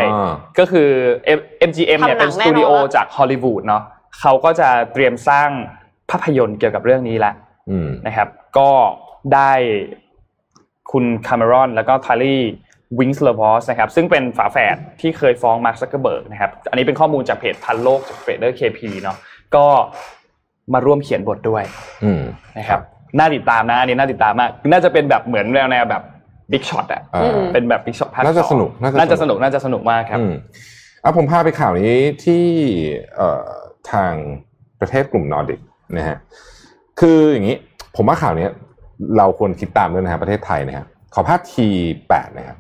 [0.60, 0.90] ก็คือ
[1.40, 3.84] M- MGM เนี่ยทำหนัเป็นงสแน่นอนตูดิโอละจากฮอลลีวูดเนาะ
[4.20, 5.50] เขาก็จะเตรียมสร้าง
[6.12, 7.32] ภาพยนตร์เกี่ยวกับเรื่องนี้ละ
[7.70, 8.28] อืมนะครับ
[8.58, 8.70] ก็
[9.34, 9.52] ได้
[10.92, 19.18] คุณคาเมรอนแล้วก็ไทเลอร์ วิงเคิลวอสส์นะครับซึ่งเป็นฝาแฝดที่เคยฟ้องมาร์คซักเกอร์เบิร์กนะครับ อันนี้เป็นข้อมูลจากเพจทันโลกจาก Trader KP เนาะ
[19.56, 19.66] ก็
[20.74, 21.64] มาร่วมเขียนบทด้วย
[22.03, 22.22] อืม
[22.57, 22.82] นะครับ
[23.18, 26.03] น่าติดตามนะอันนี้น่าติดตามมาก น่าจะเป็นแบบเหมือนแนวแนวแบบ
[26.51, 30.34] Big Short อะเอ่อมเป็นแบบ Big Short ภาคสองน่าจะสนุกน่าจะน่าจะสสนุนุกกน่าจะสนุกมากครับอืม
[31.03, 31.95] อะผมพาไปข่าวนี้
[32.26, 32.45] ที่
[33.16, 33.49] เอ่อ
[33.91, 34.14] ทาง
[34.80, 35.59] ประเทศกลุ่มนอร์ดิก
[35.97, 36.18] นะฮะ
[36.99, 37.57] คืออย่างนี้
[37.95, 38.47] ผมว่าข่าวนี้
[39.18, 42.57] เราควรคิดตามด้วยนะฮะประเทศไทยนะฮะขอภาพ T8นะครับ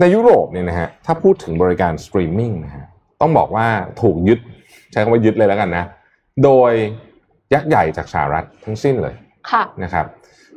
[0.00, 2.84] ในยุโรปเนี่ยนะฮะถ้าพูดถึงบริการสตรีมมิ่งนะฮะ
[3.20, 3.66] ต้องบอกว่า
[4.02, 4.38] ถูกยึด
[4.90, 5.84] ใช้คำว่ายึดเลยแล้วกันนะ
[6.44, 6.72] โดย
[7.54, 9.14] ยักษ์ใหญ่จากสหรัฐทั้งสิ้นเลย
[9.50, 10.06] ค่ะนะครับ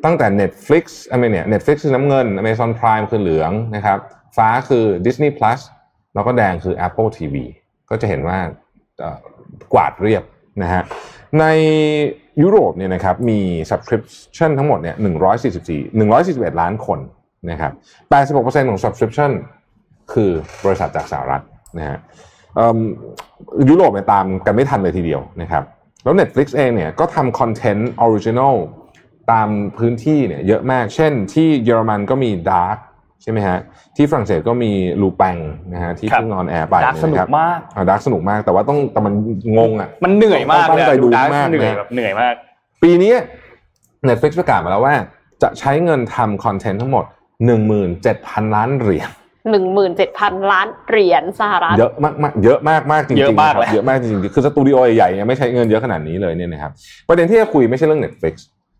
[0.05, 3.97] ตั้งแต่ Netflix อเมเนี่ย Netflix คือน้ำเงิน Amazon Prime คือเหลืองนะครับ
[4.37, 5.59] ฟ้าคือ Disney Plus
[6.15, 7.35] แล้วก็แดงคือ Apple TV
[7.89, 8.37] ก็จะเห็นว่า
[8.99, 9.19] เอ่อ
[9.73, 10.23] กวาดเรียบ
[10.63, 10.83] นะฮะ
[11.39, 11.45] ใน
[12.41, 13.39] ยุโรปเนี่ยนะครับมี
[13.71, 14.95] subscription ทั้งหมดเนี่ย
[15.53, 16.11] 144
[16.55, 16.99] 141 ล้านคน
[17.51, 17.71] นะครับ
[18.21, 19.31] 86%ของ subscription
[20.13, 20.31] คือ
[20.65, 21.41] บริษัทจากสหรัฐ
[21.77, 22.34] นะฮะเอิ่ม
[23.69, 25.63] ยุโรปเนี่ยตามกันไม่ทันเลยทีเดียวนะครับ
[26.03, 28.55] แล้ว Netflix เองเนี่ยก็ทำคอนเทนต์ original
[29.31, 32.77] ตามพื้นที่เนี่ยเยอะมาก เช่นที่เยอรมันก็มี Dark
[33.21, 33.59] ใช่ไหมฮะ
[33.95, 35.37] ที่ฝรั่งเศสก็มีลูแปง
[35.73, 39.13] นะฮะที่ครับเพิ่ง on air ไป Dark สนุกมาก Dark สนุกมากแต่ว่าต้องแต่มัน
[39.57, 42.33] งงอะมันเหนื่อยมากตั้เลยงใจดูเลยอะ Dark มากเหนื่อยนะแบบเหนื่อยมาก
[42.83, 43.13] ปีนี้
[44.07, 44.95] Netflix ประกาศมาแล้วว่า
[45.43, 47.05] จะใช้เงินทำคอนเทนต์ทั้งหมด
[47.79, 49.09] 17,000 ล้านเหรียญ
[49.45, 56.71] 17,000ล้านเหรียญสหรัฐเยอะมากมากเยอะมากมากจริงๆเยอะมากครับแหละเยอะมากจริงๆคือสตูดิโอใหญ่ๆยังไม่ใช้เงินเยอะขนาดนี้เลยเนี่ยนะครับ
[57.07, 58.35] ประเด็นที่จะคุยไม่ใช่เรื่อง Netflix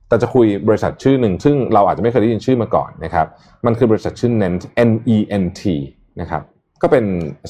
[0.09, 3.27] แต่จะคุยบริษัทชื่อหนึ่ง ซึ่งเราอาจจะไม่เคยได้ยินชื่อมาก่อนนะครับ
[3.65, 5.61] มันคือบริษัทชื่อ Nent N E N T
[6.21, 6.41] นะครับ
[6.81, 7.05] ก็เป็น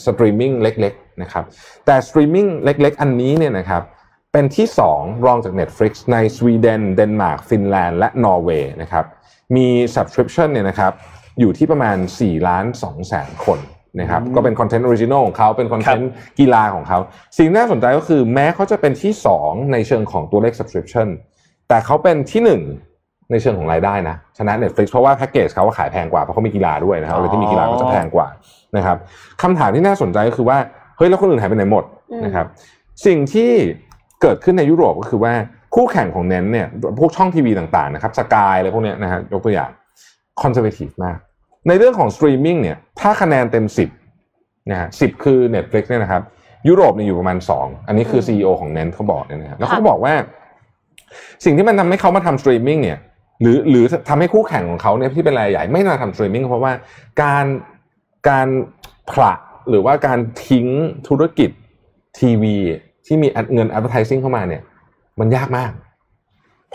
[0.05, 1.43] สตรีมมิ่งเล็กๆนะครับ
[1.85, 3.83] แต่สตรีมมิ่งเล็ก ๆ อันนี้เนี่ยนะครับ
[4.33, 9.05] เป็นที่ 2 รองจาก Netflix ในสวีเดนเดนมาร์กฟินแลนด์และนอร์เวย์นะครับ
[9.55, 10.93] มี subscription เนี่ยนะครับ
[11.39, 13.59] อยู่ที่ประมาณ4ล้าน2แสนคน
[14.01, 16.99] นะครับก็เป็นคอนเทนต์ original ของเขาเป็นคอนเทนต์กีฬาของเขา
[17.37, 21.07] สิ่งที่น่าสนใจก็คือแม้เขาจะเป็นที่ 2 ในเชิงของตัวเลข subscription
[21.69, 22.59] แต่เขาเป็นที่
[22.89, 28.27] 1 ในเชิงของรายได้นะชนะ Netflix เพราะว่าแพ็กเกจเขาขายแพงกว่าเพราะเขามีกีฬาด้วยนะครับอะไรที่มีกีฬาก็จะแพงกว่า
[28.77, 28.97] นะครับ
[29.41, 30.57] คำถามที่น่าสนใจก็คือว่า
[30.97, 32.45] เฮ้ยแล้วคนอื่นหายไปไหนหมดอืมนะครับ
[33.05, 33.51] สิ่งที่
[34.21, 35.33] เกิดขึ้นในยุโรปก็คือว่า
[35.75, 36.67] คู่แข่งของเน้นเนี่ย
[36.99, 39.69] พวกช่องทีวีต่างๆนะครับสกายอะไรพวกเนี้ยนะฮะยกตัวอย่าง
[40.41, 41.17] คอนเซอร์เวทีฟมาก
[41.67, 43.65] ในเรื่องของสตรีมมิ่งเนี่ยถ้าคะแนนเต็ม
[44.17, 46.21] 10นะฮะสิคือ Netflix เนี่ยนะครับ
[46.67, 50.13] ยุโรปเนี่ยอยู่ประมาณ 2 อันนี้คือ CEO ของ Nent เขาบอกเนี่ยนะครับแล้วเขาก็บอกว่า
[51.45, 52.99] สิ่งที่มันทำให้เขามาทำสตรีมมิ่งเนี่ย
[53.41, 56.71] หรือหรือทำให้คู่แข่งของเขาเนี่ยที่เป็นรายใหญ่ไม่มาทำสตรีมมิ่งเพราะว่า
[57.21, 57.45] การ
[58.29, 58.47] การ
[59.11, 59.33] ผละ
[59.69, 60.67] หรือว่าการทิ้ง
[61.07, 61.49] ธุรกิจ
[62.19, 62.55] ทีวี
[63.05, 64.61] ที่มีเงิน advertising เข้ามาเนี่ย
[65.19, 65.71] มันยากมาก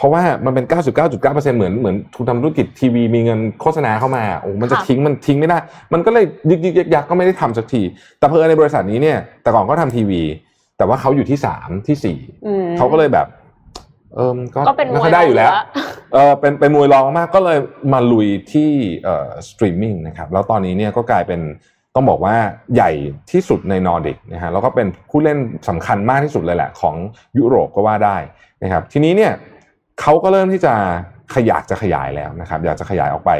[0.00, 0.66] เพราะว่ามันเป็น
[1.10, 5.58] 99.9%เหมือนเหมือนทุนทำธุรกิจทีวีมีเงินโฆษณาเข้ามาโอ้มันจะค่ะทิ้งมันทิ้งไม่ได้
[5.92, 7.82] มันก็เลยยึกยึกยักยักก็ไม่ได้ทำสักที
[8.18, 10.22] แต่พอในบริษัทนี้เนี่ยแต่ก่อนก็ทำทีวี
[10.76, 13.26] แต่ว่าเขาอยู่ที่สามที่สี่อืมเขาก็เลยแบบ
[14.14, 15.64] เออก็ก็เป็นไม่ค่อยได้อยู่แล้วมวยรอง
[16.12, 17.58] เออเป็นเป็นมวยรองมากก็เลย
[17.92, 18.70] มาลุยที่
[19.04, 21.40] เอ่อสตรีมมิ่งนะครับแล้วตอนนี้เนี่ยก็กลายเป็น
[21.94, 22.36] ต้องบอกว่า
[22.74, 22.90] ใหญ่
[23.32, 25.38] ที่สุดในนอร์ดิกนะฮะแล้วก็เป็นผู้เล่น
[25.68, 26.94] สำคัญมากที่สุดเลยแหละของ
[27.38, 28.16] ยุโรปก็ว่าได้
[28.62, 29.32] นะครับทีนี้เนี่ย
[30.00, 30.74] เขาก็เริ่มที่จะ
[31.34, 33.30] อยากจะขยายแล้วนะครับ อยากจะขยายออกไป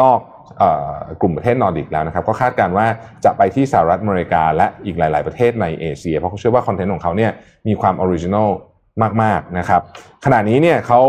[0.00, 0.18] นอก
[0.62, 2.86] ออกลุ่มประเทศนอร์ดิกแล้วนะครับ ก็คาดการณ์ว่า
[3.24, 7.32] จะไปที่สหรัฐอเมริกา และอีกหลาย ๆ ประเทศในเอเชีย เพราะเขาเชื่อว่าคอนเทนต์ของเขาเนี่ย
[7.68, 8.48] มีความ original
[9.22, 9.82] มาก ๆ นะครับ
[10.24, 11.00] ขณะนี้เนี่ยเขา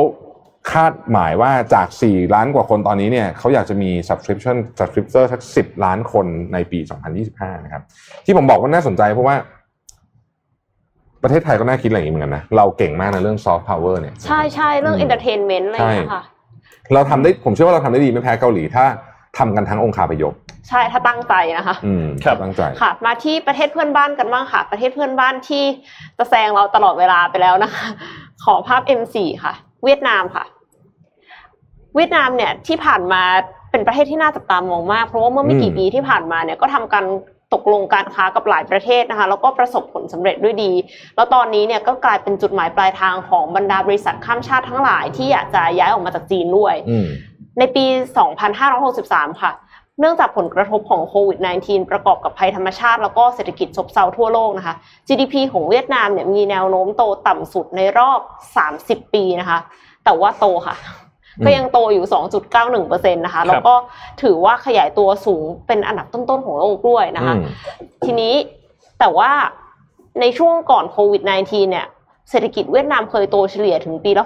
[0.72, 6.80] คาดหมายว่าจาก 4 ล้านกว่าคนตอนนี้เนี่ยเขาอยากจะมี subscription subscriber สัก 10 ล้านคนในปี
[7.22, 7.84] 2025 นะครับ
[8.26, 9.36] ที่ผมบอกว่าน่าสนใจเพราะว่า
[11.26, 16.24] ประเทศไทยก็น่าคิดอะไรอย่างนี้เหมือนกันนะ เราเก่งมากในเรื่อง soft power เนี่ยใช่ใช่เรื่องอืม entertainment อะไรอย่างเงี้ยค่ะ
[16.94, 18.86] เราทำได้ผมเชื่อว่าเราทำได้ดีไม่แพ้เกาหลีถ้า
[19.38, 20.34] ทำกันทั้งองคาพยพ
[20.70, 25.64] ใช่ถ้าตั้งใจนะคะอืมครับตั้งใจค่ะ มาที่ประเทศเพื่อนบ้านกันบ้างค่ะ ประเทศเพื่อนบ้านที่
[26.18, 27.86] จะแซงเราตลอดเวลาไปแล้วนะคะ
[28.44, 29.54] ขอภาพ M4 ค่ะ
[29.84, 30.44] เวียดนามค่ะ
[31.96, 33.22] เวียดนามเนี่ยที่ผ่านมา
[33.72, 37.06] เป็นประเทศที่น่าจับตามองมาก เพราะว่าเมื่อไม่กี่อืมปีที่ผ่านมาเนี่ยก็ทำการ
[37.56, 40.72] ตกลงการค้ากับหลายประเทศนะคะแล้วก็ประสบผลสำเร็จด้วยดี
[41.16, 47.08] แล้วตอนนี้เนี่ยก็กลายเป็นจุดหมายปลายทางของบรรดาบริษัทข้ามชาติทั้งหลายที่อยากจะย้ายออกมาจากจีนด้วยอืม
[47.60, 47.86] ในปี
[48.64, 49.52] 2563 ค่ะ
[50.00, 54.76] เนื่องจากผลกระทบของโควิด -19 ประกอบกับภัยธรรมชาติ แล้วก็เศรษฐกิจซบเซาทั่วโลกนะคะ
[55.08, 58.20] GDP ของเวียดนามเนี่ยมีแนวโน้มโตต่ำสุดในรอบ
[58.68, 59.60] 30 ปีนะคะ
[60.06, 61.05] แต่ว่าโตค่ะอืม
[61.46, 62.06] ก็ยังโตอยู่
[62.60, 63.74] 2.91%นะคะ แล้วก็
[64.22, 67.44] ถือว่าขยายตัวสูงเป็นอันดับต้นๆของโลกด้วยนะคะอืม
[68.06, 68.34] ทีนี้
[69.00, 69.32] แต่ว่า
[70.22, 71.88] ในช่วงก่อนโควิด -19 เนี่ย
[72.30, 74.24] เศรษฐกิจเวียดนามเคยโตเฉลี่ยถึงปีละ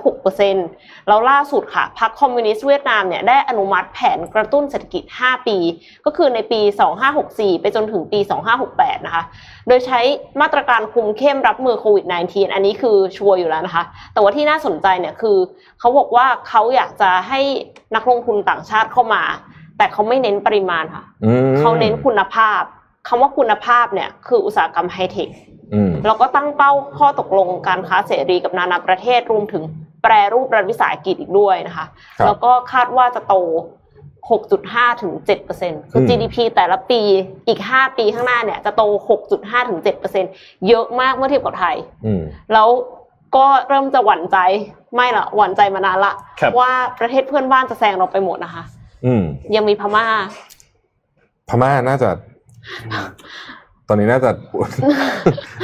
[0.53, 5.57] 6%แล้วล่าสุดค่ะพรรคคอมมิวนิสต์เวียดนามเนี่ยได้อนุมัติแผนกระตุ้นเศรษฐกิจ 5 ปี
[6.05, 6.61] ก็คือในปี
[7.11, 8.19] 2564 ไปจนถึงปี
[8.63, 9.23] 2568 นะคะ
[9.67, 9.99] โดยใช้
[10.41, 13.83] มาตรการคุมเข้มรับมือโควิด -19 อันนี้คือชัวร์อยู่แล้วนะคะ
[14.13, 15.37] แต่ว่าที่น่าสนใจเนี่ยคือ
[15.79, 17.41] เขาบอกว่าเขาอยากจะให้
[17.95, 19.23] นักลงทุนต่างชาติเข้ามา
[19.77, 22.61] แต่เขาไม่เน้นปริมาณค่ะอืมเขาเน้นคุณภาพ
[23.09, 25.29] คำว่าคุณภาพเนี่ยคืออุตสาหกรรมไฮเทค
[25.73, 29.63] อืมแล้วก็ตั้งเป้าข้อตกลงการค้าเสรีกับนานาประเทศรวมถึง
[30.03, 31.85] แปรรูปรัฐวิสาหกิจอีกด้วยนะคะ
[32.19, 33.35] ครับแล้วก็คาดว่าจะโต
[34.19, 35.13] 6.5 ถึง
[35.51, 37.01] 7%คือม GDP แต่ละปี
[37.47, 38.81] อีก 5 ปีข้างหน้าเนี่ยจะโต
[39.25, 39.79] 6.5 ถึง
[40.23, 42.21] 7%เยอะมากเมื่อเทียบกับไทยอืม
[42.53, 42.69] แล้ว
[43.35, 44.37] ก็เริ่มจะหวั่นใจ
[44.95, 48.63] ไม่ละหวั่นใจมานานละครับว่าประเทศเพื่อนบ้านจะแซงเราไปหมดนะคะ
[49.05, 49.23] อืม
[49.55, 50.05] ยังมีพม่า
[51.49, 52.09] พม่าน่าจะ
[53.87, 54.31] ตอนนี้น่าจะ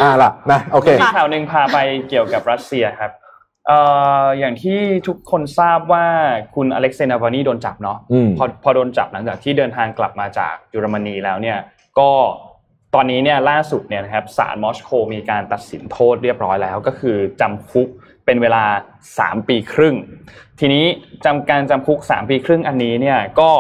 [0.01, 1.77] อ่าล่ะนะโอเคมีข่าวหนึ่งพาไป
[2.09, 3.11] เกี่ยวกับรัสเซียครับ
[3.67, 3.79] เอ่
[4.23, 6.05] ออย่างที่ทุกคนทราบว่า
[6.55, 11.57] คุณอเล็กเซย์นาวานีโดนจับเนาะอืมพอพอโดนจับหลังจากที่เดินทางกลับมาจากเยอรมนีแล้วเนี่ย
[11.99, 12.11] ก็
[12.95, 17.87] ตอนนี้เนี่ยล่าสุดเนี่ยนะครับศาลมอสโกมีการตัดสินโทษเรียบร้อยแล้ว ก็คือจำคุก
[18.25, 18.63] เป็นเวลา
[19.07, 19.95] 3 ปีครึ่ง
[20.59, 20.85] ทีนี้
[21.25, 23.51] จำการจำคุก 3 ปีครึ่งอันนี้เนี่ยก็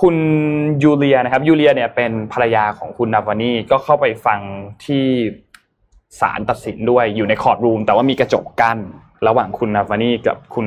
[0.00, 0.16] คุณ
[0.82, 4.40] ยูเลียนะครับยูเลียเนี่ยเป็นภรรยาของคุณนาวานีก็เข้าไปฟัง
[4.84, 5.04] ที่
[6.20, 8.78] ศาลตัดสินด้วยอยู่ในคอร์ดรูม แต่ว่ามีกระจกกั้น
[9.26, 10.66] ระหว่างคุณนาวานีกับคุณ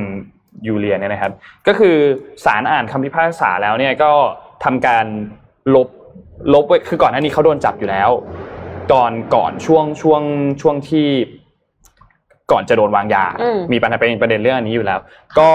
[0.66, 1.32] ยูเลียเนี่ยนะครับ
[1.66, 1.96] ก็คือ
[2.44, 4.12] ศาลอ่านคำพิพากษาแล้วเนี่ยก็
[4.64, 5.06] ทำการ
[5.74, 5.88] ลบ
[6.54, 8.10] ลบไว้คือก่อนหน้านี้เขาโดนจับอยู่แล้ว
[8.92, 10.22] ตอนก่อนช่วงช่วง
[10.62, 11.08] ช่วงที่
[12.52, 15.00] ก่อนจะโดนวางยาอืมมีปัญหาเป็นประเด็นเรื่องอันนี้อยู่แล้ว
[15.38, 15.50] ก็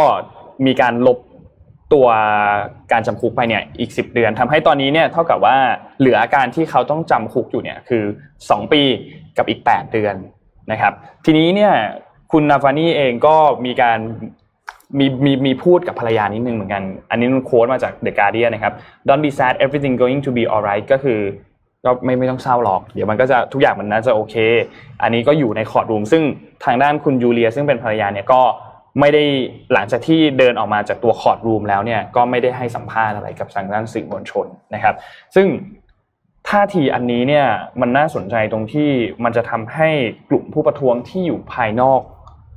[0.66, 1.18] มีการลบ
[1.94, 2.08] ตัว
[2.92, 5.58] การจำคุกไปเนี่ยอีกสิบเดือนทำให้ตอนนี้เนี่ยเท่ากับว่า
[6.00, 8.04] เหลืออาการที่เขาต้องจำคุกอยู่เนี่ยคือ
[8.50, 8.82] สองปี
[9.38, 10.16] กับอีกแปดเดือน
[10.72, 10.94] นะครับ
[11.26, 11.74] ทีนี้เนี่ย
[12.32, 13.36] คุณนาวาลนี่เองก็
[13.66, 14.00] มีการ
[15.00, 18.74] มีมีมีพูดกับภรรยานิดนึงเหมือนกัน อันนี้มัน quote มาจาก The Guardian นะครับ
[19.08, 21.20] Don't be sad everything going to be alright ก็คือ
[21.86, 24.36] ก็ไม่ไม่ต้องเศร้าหรอก เดี๋ยวมันก็จะทุกอย่างมันน่าจะโอเค
[25.02, 26.24] อันนี้ก็อยู่ใน courtroom ซึ่ง
[26.66, 28.42] ทางด้านคุณยูเลีย ซึ่งเป็นภรรยาเนี่ยก็
[29.00, 29.24] ไม่ได้
[29.74, 34.96] หลังจากที่เดินออกมาจากตัว courtroom แล้วเนี่ยก็ไม่ได้ให้สัมภาษณ์อะไรกับทางด้านสื่อมวลชนนะครับ
[35.36, 35.48] ซึ่ง
[36.50, 37.46] ท่าทีอันนี้เนี่ย
[37.82, 38.90] มันน่าสนใจตรงที่
[39.24, 39.90] มันจะทำให้
[40.30, 42.02] กลุ่มผู้ประท้วงที่อยู่ภายนอก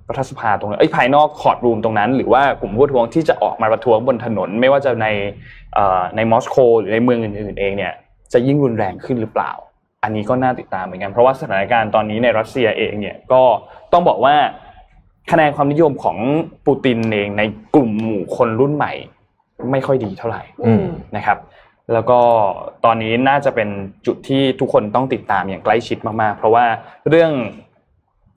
[0.09, 5.07] รัฐสภาตรงนั้นเอ้ภายนอกคอร์ดรูมตรงนั้น หรือว่ากลุ่มผู้ประท้วงที่จะออกมาประท้วงบนถนน ไม่ว่าจะใน
[6.16, 7.93] ในมอสโกหรือในเมืองอื่นๆเองเนี่ย
[8.32, 9.53] จะยิ่งรุนแรงขึ้นหรือเปล่า
[10.03, 13.43] อันนี้ก็น่าติดตามเหมือนกันเพราะว่าสถานการณ์ตอนนี้ในรัสเซียเองเนี่ยก็
[13.93, 14.37] ต้องบอกว่า
[15.31, 16.16] คะแนนความนิยมของ
[16.66, 17.43] ปูตินเองใน
[17.75, 18.93] กลุ่มหมู่คนรุ่นใหม่
[19.70, 20.85] ไม่ค่อยดีเท่าไหร่อืม
[21.16, 21.39] นะครับ
[21.93, 22.18] แล้วก็
[22.85, 23.68] ตอนนี้น่าจะเป็น
[24.07, 26.64] จุดที่ทุกคนต้องติดตามอย่างใกล้ชิดมากๆ เพราะว่า
[27.09, 27.33] เรื่อง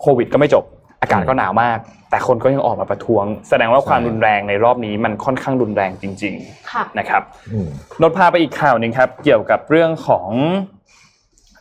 [0.02, 0.64] โควิดก็ไม่จบ
[1.02, 1.80] อากาศก็หนาวมาก
[2.10, 6.34] แต่คนก็ยังออกมาประท้วง แสดงว่าความรุนแรงในรอบนี้มันค่อนข้างรุนแรงจริง
[6.72, 7.22] ค่ะๆนะครับ
[7.52, 7.68] อืม
[8.02, 10.30] นนท์พาไปอีกข่าวหนึ่งครับ เกี่ยวกับเรื่องของ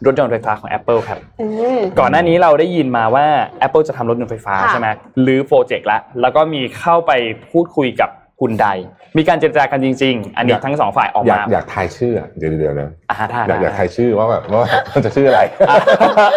[0.07, 3.27] รถยนต์ไฟฟ้าของ Apple ครับอืมก่อนหน้านี้เราได้ยินมาว่า
[3.67, 4.89] Apple จะทำรถยนต์ไฟฟ้าค่ะใช่ไหม
[5.23, 7.13] หรือโปรเจกต์ละแล้วก็มีเข้าไป
[7.51, 8.69] พูดคุยกับคุณใด
[9.17, 15.41] มีการเจรจากันจริง ๆ อันนี้อยากทั้งสองฝ่ายออกอยากมา อยากทายชื่ออะเดี๋ยวเดี๋ยวเดี๋ยวอ่าได้อยากอยากได้ทายชื่อว่าแบบว่ามันจะชื่ออะไร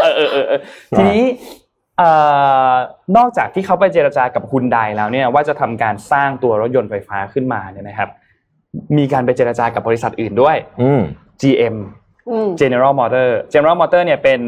[0.02, 0.60] เออเออเออเออ
[0.98, 1.24] ทีนี้
[1.98, 2.10] เอ่
[2.72, 2.74] อ
[3.18, 8.10] นอกจากที่เขาไปเจรจากับคุณใดแล้วเนี่ยว่าจะทำการสร้างตัวรถยนต์ไฟฟ้าขึ้นมาเนี่ยนะครับ
[8.98, 11.02] มีการไปเจรจากับบริษัทอื่นด้วยอืม
[11.42, 11.88] GM อืม
[12.60, 14.42] General Motor General Motor เนี่ยเป็น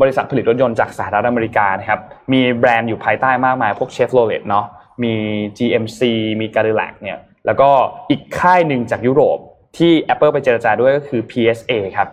[0.00, 2.00] บริษัทผลิตรถยนต์จากสหรัฐอเมริกานะครับ
[2.32, 4.66] มีแบรนด์อยู่ภายใต้มากมาย พวก Chevrolet เนาะ
[5.02, 5.14] มี
[5.58, 6.00] GMC
[6.40, 7.70] มี Cadillac เนี่ย แล้วก็
[8.10, 9.38] อีกค่ายหนึ่งจากยุโรป
[9.78, 12.08] ที่ Apple ไปเจรจาด้วยก็คือ PSA ครับ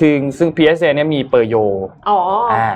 [0.00, 1.54] ถึงซึ่ง PSA เนี่ยมีเปอร์โย
[2.08, 2.18] อ๋อ
[2.52, 2.68] อ่า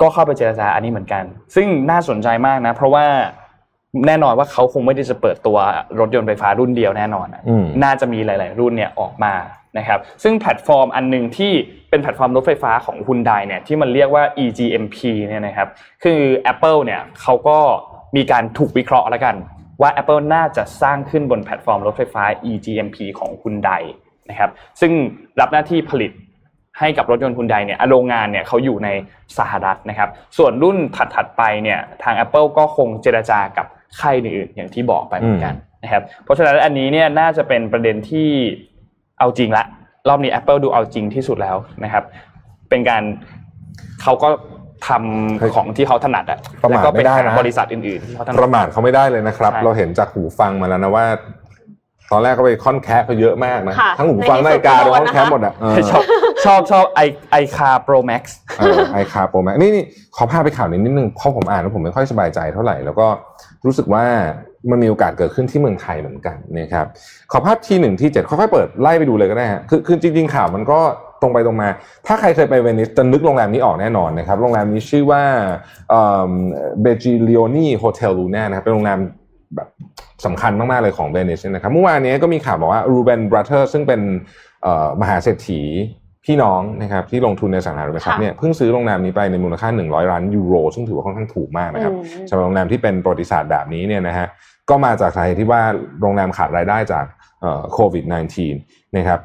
[0.00, 1.24] ก็เข้าไปเจรจาอันนี้เหมือนกัน
[1.54, 3.06] ซึ่งน่าสนใจมากนะ เพราะว่า
[4.06, 5.56] แน่นอนว่าเขาคงไม่ได้จะเปิดตัว
[6.00, 9.34] รถยนต์ไฟฟ้ารุ่นเดียวแน่นอนอะอืมน่าจะมีหลาย ๆ รุ่นเนี่ยออกมา
[9.78, 11.52] นะครับ ซึ่งแพลตฟอร์มอันหนึ่งที่
[11.90, 14.96] เป็นแพลตฟอร์มรถไฟฟ้าของ Hyundai เนี่ยที่มันเรียกว่า E-GMP
[15.28, 15.68] เนี่ยนะครับ
[16.04, 16.20] คือ
[16.52, 17.58] Apple เนี่ยเขาก็
[18.16, 19.36] มีการถูกวิเคราะห์แล้วกัน
[19.80, 23.70] ว่า Apple น่าจะสร้างขึ้นบนแพลตฟอร์มรถไฟฟ้า eGMP ของคุณได
[24.30, 24.92] นะครับ ซึ่ง
[25.40, 26.12] รับหน้าที่ผลิต
[26.78, 28.88] ให้กับรถยนต์ Hyundai เนี่ยโรงงานเนี่ยเขาอยู่ใน
[29.38, 30.76] สหรัฐนะครับ ส่วนรุ่น
[31.14, 33.66] ถัดๆไปเนี่ยทาง Apple ก็คงเจรจากับ
[34.00, 38.28] ค่ายอื่นๆอย่างที่บอกไปเหมือนกันนะครับเพราะฉะนั้นอันนี้เนี่ยน่าจะเป็นประเด็นที่
[39.18, 39.64] เอาจริงละ
[40.08, 42.04] รอบนี้ Apple ดูเอาจริงที่สุดแล้วนะครับ
[42.70, 43.02] เป็นการ
[44.02, 44.28] เขาก็
[44.88, 51.04] ทำของที่เขาถนัดอะประแล้วมาทก็ไปไม่ได้หานะบริษัทอื่นๆที่เขาถนัดประมาทเขาไม่ได้เลยนะครับใช่เราเห็นจากหูฟังมาแล้วนะว่า
[52.10, 56.02] ตอนแรกก็ไปค่อนแคะเขาเยอะมากนะค่ะทั้งหูฟังในที่สุดนาฬิกาก็โดโดนนค่อนแคะนะคะหมดอะเออชอบ
[56.44, 58.36] ชอบชอบไอไอคาโปรแม็กซ์
[58.94, 59.84] ไอคาโปรแม็กซ์นี่นี่
[60.16, 63.06] ขอพาไปข่าวนี้นิดนึงเพราะผมอ่านแล้วผมไม่ค่อยสบายใจเท่าไหร่ แล้วก็
[63.66, 64.04] รู้สึกว่า
[64.70, 66.86] มันมีโอกาสเกิดขึ้นที่เมืองไทยเหมือนกันนะครับ
[67.32, 70.78] ขอภาพทีหนึ่งที่เจ็ดค่อยๆเปิดไล่ไปดูเลยก็ได้ฮะคือคือจริง ๆ ข่าวมันก็
[71.22, 71.68] ตรงไปตรงมา
[72.06, 75.22] ถ้าใครเคยไปเวนิสจะนึกโรงแรมนี้ออกแน่นอนนะครับโรงแรมนี้ชื่อว่า
[75.90, 78.98] เบจิลิโอนีโฮเทลลูน่านะครับเป็นโรงแรม
[79.56, 79.68] แบบ
[80.24, 84.00] สำคัญมาก ๆ เลยของเวนิสนะครับเมื่อวานนี้ก็มีข่าวบอกว่ารูเบนบรัเ e อร์ซึ่งเป็น
[85.00, 85.62] มหาเศรษฐี
[86.26, 94.26] พี่น้องนะครับที่ลงทุนในอสังหาริมทรัพย์ค่ะเนี่ยเพิ่งซื้อโรงแรมนี้ไปในมูลค่า 100 ล้านยูโร ซึ่งถือว่าค่อนข้างถูกมากนะครับอืมสำหรับโรงแรมที่เป็นประวัติศาสตร์แบบนี้เนี่ยนะฮะ
[94.70, 95.62] ก็มาจากสาเหตุที่ว่า
[96.00, 97.04] โรงแรมขาดรายได้จาก
[97.72, 98.04] โควิด
[98.50, 99.20] -19 นะครับ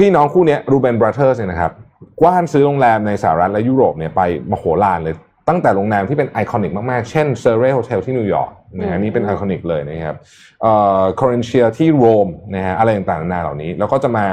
[0.00, 1.72] พี่น้องคู่เนี้รูเบนบรัเ e อร์เนี่ยนะครับ
[2.20, 5.14] กว้านซื้อโรงแรมในสหรัฐและยุโรปเนี่ยไปมโหฬารเลย
[5.48, 10.16] ตั้งแต่โรงแรมที่เป็น iconic มาก ๆ เช่น Surrey Hotel ที่นิวยอร์กนะฮะอืมนี่เป็น iconic เลยนะครับ
[10.62, 14.26] เอ่อคอรินเชียที่โรมนะฮะอะไรต่างๆนานาเหล่านี้ แล้วก็จะมา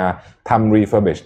[0.49, 1.21] ทำ refurbish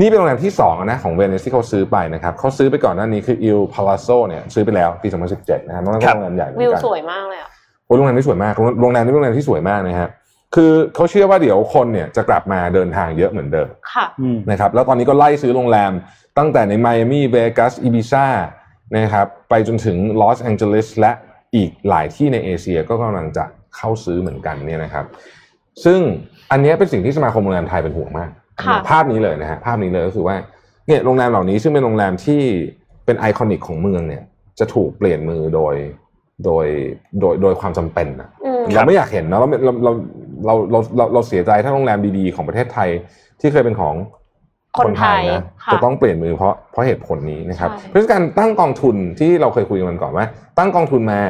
[0.00, 7.48] นี่เป็นโรงแรมที่2นะของเวนิสที่เขาซื้อไปนะครับเขาซื้อไปก่อนหน้านี้คือ Il Palazzo เนี่ยซื้อไปแล้วปี 2017 นะครับนั่นก็ครับโรงแรมใหญ่เหมือนวิวกันสวยมากเลยอะ
[7.86, 10.08] โอ้โรงแรมนี้สวยมากโรงโรงแรมนี้เป็นโรงแรมที่สวยมากนะฮะ
[10.54, 14.06] คือเขาเชื่อว่าเดี๋ยวคนเนี่ยจะกลับมาเดินทางเยอะเหมือนเดิมค่ะ
[14.50, 15.92] นะครับแล้วตอนนี้ก็ไล่ซื้อโรงแรม
[16.38, 18.26] ตั้งแต่ในไมอามี่เวกัสอีบิซา
[18.96, 21.12] นะครับไปจนถึงลอสแองเจลิสและ
[21.56, 23.44] อีกหลายที่ในเอเชียก็กำลังจะ
[23.76, 25.04] เข้าซื้อเหมือนกันเนี่ยนะครับ
[25.84, 26.00] ซึ่ง
[26.50, 28.43] อันเนี้ยเป็นสิ่งที่สมาคมโรงแรมไทยเป็นห่วงมากค่ะ
[28.88, 30.36] ภาพนี้เลยนะฮะภาพนี้เลยก็คือว่า
[30.86, 32.42] เนี่ยโรงแรมเหล่านี้ซึ่งเป็นโรงแรมที่
[33.04, 34.22] เป็นไอคอนิกของเมืองเนี่ย
[34.58, 35.74] จะถูกเปลี่ยนมือโดย
[36.44, 36.66] โดย
[37.20, 39.92] โดยโดยความจำเป็นนะอืมเราไม่อยากเห็นเนาะเราเราเรา
[40.44, 42.88] เราเราเราเราเสียใจถ้าโรงแรมดีๆของประเทศไทย
[43.40, 43.94] ที่เคยเป็นของ
[44.78, 50.26] คนไทยนะค่ะจะต้องเปลี่ยนมือเพราะเพราะเหตุผลนี้นะครับใช่เพราะฉะนั้นการตั้งกองทุนที่เราเคยคุยกันก่อนว่า
[50.58, 51.20] ตั้งกองทุนมา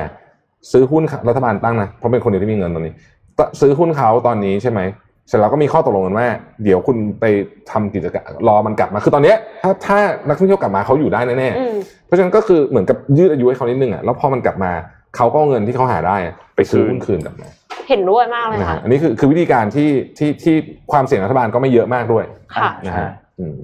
[0.72, 2.94] ซื้อหุ้นรัฐบาลตั้งนะเพราะเป็นคนเดียวที่มีเงินตอนนี้
[3.38, 4.80] ตซื้อหุ้นเขาตอนนี้ใช่ไหม
[5.28, 6.26] เสร็จแล้วก็มีข้อตกลงกันว่า
[6.64, 7.24] เดี๋ยวคุณไป
[7.70, 9.98] ทำกิจการรอมันกลับมา คือตอนเนี้ยถ้าถ้า
[10.28, 11.74] นักท่องเที่ยวกลับมาเขาอยู่ได้แน่ๆอืม
[12.06, 14.72] เพราะฉะนั้นก็คือเหมือนกับยืดอายุให้เขานิดนึงอะแล้วพอมันกลับมา
[15.16, 17.48] เขาก็เอาเงินที่เขาหาได้อะไปซื้อหุ้นคืนกลับมา
[17.88, 20.54] เห็นด้วยมากเลยนะค่ะฮะอันนี้คือคือวิธีการที่ที่ที่
[20.92, 23.08] ความเสี่ยงรัฐบาลก็ไม่เยอะมากด้วยค่ะนะฮะ
[23.38, 23.56] อืม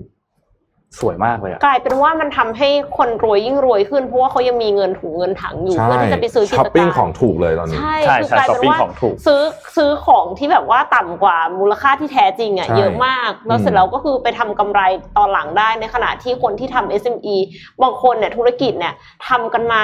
[0.98, 2.68] สวยมากเลยอะกลายเป็นว่ามันทำให้
[2.98, 9.42] คนรวยยิ่งรวยขึ้น เพราะว่าเขายังมีเงินถุงเงินถังอยู่ใช่เพื่อที่จะไปซื้อกิจช้อปปิ้งการของถูกเลยตอนนี้ใช่ใช่คือใช่กลายช้อปเป็นปิ้งว่าของถูกซื้อ
[9.76, 14.80] ซื้อของที่แบบว่าต่ำกว่ามูลค่าที่แท้จริงอะใช่เยอะมากแล้วเสร็จอืมแล้วก็คือไปทำกำไร
[15.16, 17.36] ตอนหลังได้ในขณะที่คนที่ทำ SME
[17.82, 18.94] บางคนเนี่ยธุรกิจเนี่ย
[19.28, 19.80] ทำกันมา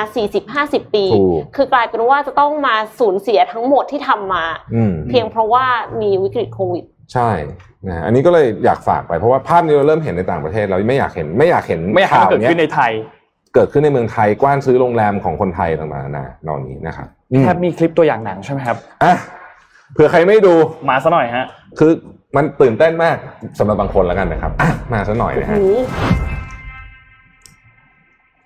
[0.85, 4.45] 40-50 ปีถูกคือกลายเป็นว่าจะต้องมาสูญเสียทั้งหมดที่ทำมา
[4.75, 5.65] อืมเพียงเพราะว่า
[6.01, 7.31] มีวิกฤตโควิด ใช่
[7.87, 12.93] นะฮะอันนี้ก็เลยอยากฝากไปเพราะว่าภาพนี้เราเริ่มเห็นในต่างประเทศเราไม่อยากเห็นไม่อยากเห็นไม่อยากให้ข่าวมันเกิดเนี้ยขึ้นในไทย
[13.55, 19.15] เกิดขึ้นในเมืองไทยกว้านซื้อโรงแรมของคนไทยต่างๆนานาเหล่านี้นะครับอืมแทบมีคลิปตัวอย่างหนังใช่ไหมครับอะ
[19.93, 20.55] เผื่อใครไม่ดู
[20.91, 21.47] มาซะหน่อยฮะ
[21.79, 21.91] คือ
[22.37, 23.17] มันตื่นเต้นมาก
[23.59, 25.59] สำหรับบางคนแล้วกันนะครับอะมาซะหน่อยนะฮะ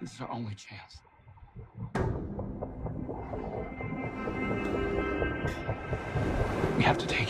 [0.01, 0.93] This is our only chance.
[6.79, 7.30] We have to take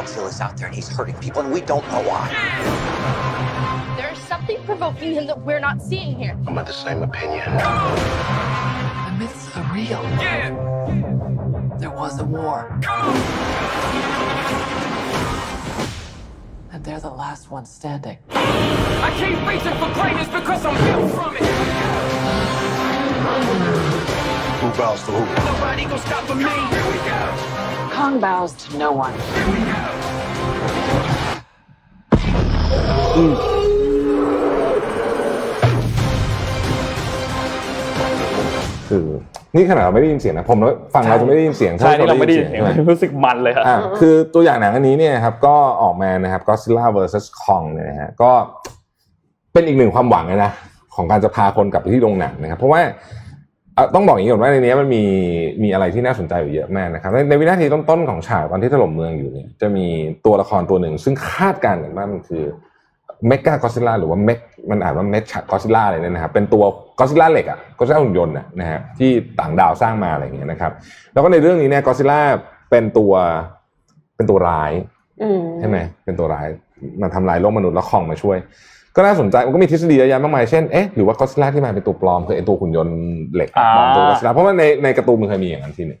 [0.00, 2.26] Godzilla's out there and he's hurting people, and we don't know why.
[3.98, 6.38] There's something provoking him that we're not seeing here.
[6.46, 7.44] I'm of the same opinion.
[7.44, 10.02] The myths are real.
[11.78, 12.80] There was a war.
[16.72, 18.16] And they're the last ones standing.
[18.30, 21.42] I keep reaching for greatness because I'm built from it.
[24.60, 25.24] Who bows to who?
[25.44, 26.44] Nobody gonna stop me.
[26.44, 27.90] Here we go.
[27.94, 29.12] Kong bows to no one.
[38.88, 39.06] คือ
[39.56, 48.30] นี่ขนาดเราไม่ได้ยินเสียงนะผมว่าฝั่งเราจะไม่ได้ยินเสียงใช่นี่เราไม่ได้ยินเสียงใช่หรู้สึกมันเลยครับอ่าคือตัวอย่างหนังอันนี้เนี่ยครับก็ออกมานะครับ Godzilla vs Kong เนี่ยนะฮะก็
[49.52, 50.52] เป็นอีกหนึ่งความหวังเลยนะ
[50.94, 52.80] ของการจะพาคนกลับไปที่โรงหนังนะครับ เพราะว่า
[53.74, 55.04] เอ่อต้องบอกอย่างนี้ก่อนว่าในนี้มันมี
[55.62, 59.86] มีอะไรที่น่าสนใจอยู่เยอะมากนะครับในในวินาทีต้นๆของฉากตอนที่ถล่มเมืองอยู่เนี่ยจะมี
[60.24, 62.44] ตัวละครตัวหนึ่งซึ่งคาดการณ์กันว่ามันคือ
[63.28, 64.38] เมก้าก็อดซิลล่าหรือว่าเมก
[64.70, 66.64] มันอ่านว่าเมคก็อดซิลล่าอะไรเนี่ยนะครับเป็นตัว
[66.98, 69.10] ก็อดซิลล่าเหล็กอะก็อดซิลล่าหุ่นยนต์อะนะฮะที่
[69.40, 70.72] ต่างดาวสร้างมาอะไรอย่างเงี้ยนะครับ
[71.12, 72.20] แล้วก็ในเรื่องนี้เนี่ยก็อดซิลล่า
[72.70, 73.12] เป็นตัว
[74.16, 74.72] เป็นตัวร้าย
[75.22, 76.46] อืมใช่ไหมเป็นตัวร้าย
[77.02, 78.38] มาทำลายโลกมนุษย์แล้วคองมาช่วย
[78.96, 82.96] ก็น่าสนใจมันก็มีทฤษฎีเยอะแยะมากมายเช่นเอ๊ะหรือว่ากอซิล่าที่มาเป็นตัวปลอมคือไอตัวหุ่นยนต์
[83.34, 86.00] เหล็กอ่าปลอมตัวกอซิล่าเพราะว่าในในการ์ตูนมันเคยมีอย่างนั้นทีหนึ่ง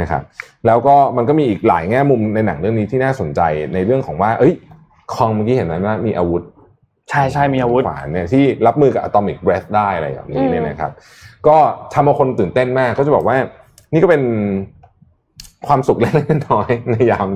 [0.00, 0.22] นะครับ
[0.66, 3.40] แล้วก็มันก็มีอีกหลายแง่มุมในหนังเรื่องนี้ที่น่าสนใจ
[3.74, 4.54] ในเรื่องของว่า เอ้ย
[5.16, 6.42] คองเมื่อกี้เห็นไหมว่ามีอาวุธ
[7.10, 10.92] ใช่ใช่มีอาวุธขวานเนี่ยที่รับมือกับอะตอมิกเบรธได้อะไรแบบนี้เนี่ยนะครับ
[11.46, 11.56] ก็
[11.94, 13.36] ทำเอาคนตื่นเต้นมากก็จะบอกว่า
[13.92, 14.22] นี่ก็เป็น
[15.66, 17.28] ความสุขเล็กๆน้อยๆในยาม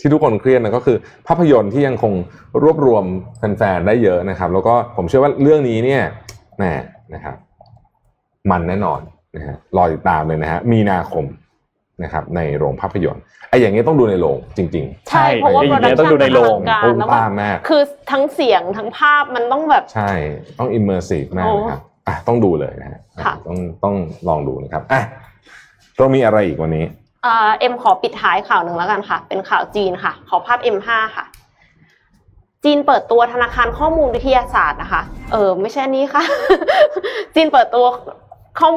[0.00, 2.12] ที่ทุกคนเครียดนะก็คือ ภาพยนตร์ที่ยังคง
[2.62, 3.04] รวบรวม
[3.38, 6.02] แฟนๆได้เยอะนะครับ แล้วก็ผมเชื่อว่าเรื่องนี้เนี่ย
[6.56, 6.64] แหม
[7.14, 7.36] นะครับ
[8.50, 9.00] มันแน่นอน
[9.36, 11.24] นะฮะรอติดตามเลยนะฮะมีนาคม
[12.02, 20.10] นะครับในโรงภาพยนตร์ไอ้อย่างนี้ต้องดูในโรงจริงใช่เพราะว่าใช่โปรดักต้องชั่นดูในโรงการตุ้มแล้วตามัมนมากคือทั้งเสียงทั้งภาพมันต้องแบบๆใช่
[20.58, 23.94] ต้องอิมเมอร์ซีฟมากนะครับอะต้องดูเลยนะฮะค่ะต้องต้อง
[24.28, 25.02] ลองดูนะครับอะ
[25.98, 26.84] เรามีอะไรอีกวันนี้
[27.22, 31.24] เอ่อเอ็มขอปิดท้ายข่าวหนึ่งแล้วกันค่ะ เป็นข่าวจีนค่ะ ขอภาพ M5 ค่ะ
[32.64, 36.22] จีนเปิดตัวธนาคารข้อมูลวิทยาศาสตร์นะคะ เออไม่ใช่อันนี้ค่ะ
[37.34, 37.86] จีนเปิดตัว
[38.58, 38.70] ข้อ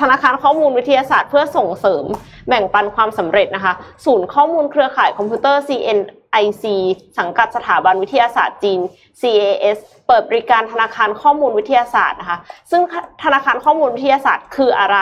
[0.00, 2.04] ธนาคารข้อมูลวิทยาศาสตร์เพื่อส่งเสริม
[2.48, 3.72] แบ่งปันความสำเร็จนะคะ
[4.04, 6.64] ศูนย์ข้อมูลเครือข่ายคอมพิวเตอร์ CNIC
[7.18, 8.80] สังกัดสถาบันวิทยาศาสตร์จีน
[9.20, 12.38] CAS เปิดบริการธนาคารข้อมูลวิทยาศาสตร์นะคะ
[12.70, 12.82] ซึ่ง
[13.22, 14.98] ธนาคารข้อมูลวิทยาศาสตร์คืออะไร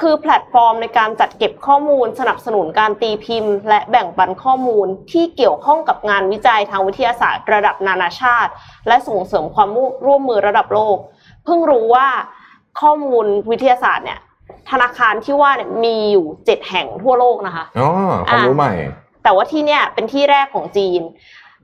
[0.00, 8.52] คือแพลตฟอร์มในการจัดเก็บข้อมูล สนับสนุนการตีพิมพ์ และแบ่งปันข้อมูลที่เกี่ยวข้องกับงานวิจัยทางวิทยาศาสตร์ ระดับนานาชาติ
[8.88, 9.68] และส่งเสริมความ
[10.06, 10.96] ร่วมมือระดับโลก
[11.44, 12.08] เพิ่งรู้ว่า
[12.80, 14.20] ข้อมูลวิทยาศาสตร์เนี่ย
[14.70, 17.90] ธนาคารที่ว่าเนี่ยมีอยู่เจ็ดแห่งทั่วโลกนะคะอ๋อ
[18.26, 18.72] ความรู้ใหม่
[19.22, 21.00] แต่ว่าที่เนี่ยเป็นที่แรกของจีน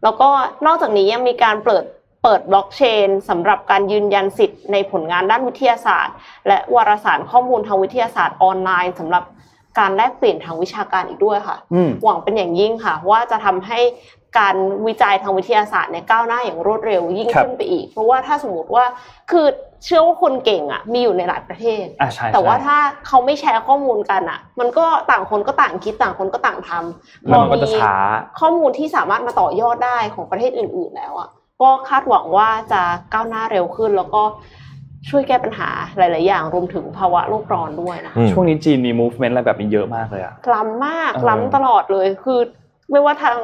[0.02, 0.28] แล้วก็
[0.66, 1.84] นอกจากนี้ยังมีการเปิด
[2.22, 6.14] เปิดบล็อกเชนสำหรับการยืนยันสิทธิ์ในผลงานด้านวิทยาศาสตร์
[6.46, 9.24] และวารสารข้อมูลทางวิทยาศาสตร์ออนไลน์สำหรับ
[9.78, 13.78] การแลกเปลี่ยนทางวิชาการอีกด้วยค่ะอืมหวังเป็นอย่างยิ่งค่ะ ว่าจะทำให้
[14.39, 14.55] การ
[14.87, 18.85] วิจัยทางวิทยาศาสตร์เนี่ยก้าวหน้าอย่างรวดเร็วยิ่งครับขึ้นไปอีก เพราะว่าถ้าสมมติว่า
[19.31, 19.47] คือ
[19.85, 27.94] เชื่อว่าคนเก่งอะมีอยู่ในหลายประเทศอะใช่แต่ว่าใช่ถ้าเขาไม่แชร์ข้อมูลกันอะ มันก็ต่างคนก็ต่างคิดต่างคนก็ต่างทำแล้วมันก็จะช้า
[28.40, 31.28] ข้อมูลที่สามารถมาต่อยอดได้ของประเทศอื่น ๆ แล้วอะ
[31.62, 32.82] ก็คาดหวังว่าจะ
[33.12, 34.23] ก้าวหน้าเร็วขึ้นแล้วก็
[35.09, 42.40] ช่วยแก้ปัญหาหลาย ๆ อย่างรวมถึงภาวะโลกร้อนด้วยนะคะอืมช่วงนี้จีนมี movement อะไรแบบนี้เยอะมากเลยอะล้ำมากเออล้ำตลอดเลยคือ
[42.90, 43.36] ไม่ว่าทาง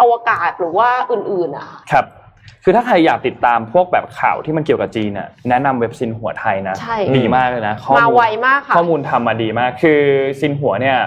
[0.00, 2.06] อวกาศหรือว่าอื่นๆอะครับ
[2.64, 10.00] คือถ้าใครอยากติดตามพวกแบบข่าวที่มันเกี่ยวกับจีนน่ะแนะนำเว็บซินหัวไทยนะใช่ดีมากเลยนะข้อมามูลไวมากค่ะข้อมูลทำมาดีมาก คือ
[10.40, 10.98] ซินหัวเนี่ย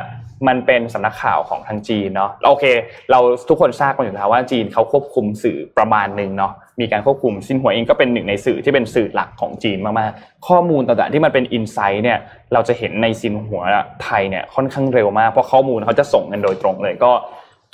[0.47, 2.65] มันเป็นสำนักข่าวของทางจีนเนาะโอเค
[3.11, 12.17] เราทุกคนทราบกันอยู่แล้วว่าจีนเขาควบคุมสื่อประมาณหนึ่งเนาะมีการควบคุมซินหัวเองก็เป็นหนึ่งในสื่อที่เป็นสื่อหลักของจีนมากๆข้อมูลต่างๆที่มันเป็นอินไซต์เนี่ย
[12.53, 13.61] เราจะเห็นในซินหัว
[14.03, 17.11] ไทยเนี่ยค่อนข้างเร็วมากเพราะข้อมูลเขาจะส่งกันโดยตรงเลยก็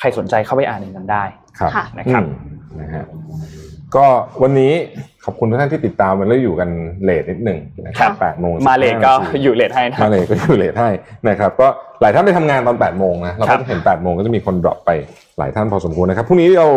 [0.01, 1.23] ใครสนใจเข้าไปอ่านในนั้นได้
[1.59, 3.05] ครับค่ะนะครับอืมนะฮะ
[3.95, 4.05] ก็
[4.41, 4.73] วันนี้
[5.25, 6.69] ขอบคุณทุกท่านที่ติดตามมันแล้วอยู่กัน
[7.03, 10.89] late นิดหนึ่งนะคครับแปดโมงมาเลยก็15นาทีอยู่ late ให้นะมาเลยก็อยู่ late ให้
[11.29, 11.67] นะครับก็
[12.01, 14.91] หลายท่านไปทำงานตอน8ปดโมงนะเราครัก็บจะเห็น8ปดโมงก็จะมีคน drop ไป
[15.37, 16.67] หลายท่านพอสมควรนะครับพรุ่งนี้เรา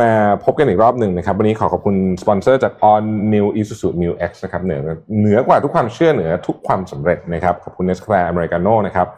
[0.00, 0.08] มา
[0.44, 3.04] พบกันอีกรอบหนึ่งนะครับ วันนี้ขอขอบคุณสปอนเซอร์จาก All
[3.34, 4.80] New Isuzu MU-X นะครับเหนือ
[5.20, 9.08] เหนือกว่าทุกความเชื่อเหนือทุกความสำเร็จนะครับขอบคุณ Nescafe Americano นะครับ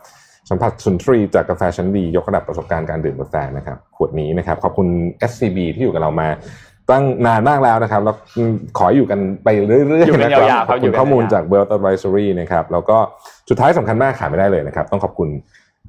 [0.51, 4.89] สัมผัสสุนทรีย์จากกาแฟชั้นดี ยกระดับประสบการณ์การดื่มกาแฟนะครับขวดนี้นะครับ ขอบคุณ
[5.31, 6.29] SCB ที่อยู่กับเรามา
[6.91, 8.17] ตั้งนานมากแล้วนะครับ แล้ว
[8.79, 12.97] ขออยู่กันไปเรื่อยอยู่ๆกันนะครับยาวๆขอบครับอยู่กันคุณข้อมูลยาวๆจาก Wealth Advisory นะครับแล้วก็
[13.49, 15.29] สุดท้ายสำคัญมากขาดไม่ได้เลยนะครับ ต้องขอบคุณ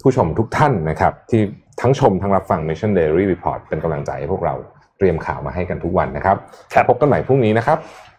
[0.03, 1.41] ผู้ชมทุกท่านนะครับ ที่
[1.81, 4.53] ทั้งชมทั้งรับฟัง Mission Daily Report เป็นกำลังใจให้พวกเรา
[4.97, 6.37] เตรียมข่าวมาให้กันทุกวันนะครับ
[6.73, 7.77] ครับพบกันใหม่พรุ่งนี้นะครับ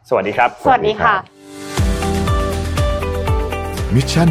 [0.08, 1.14] สวัสดีครับ สวัสดีค่ะ
[3.94, 4.22] มิชชั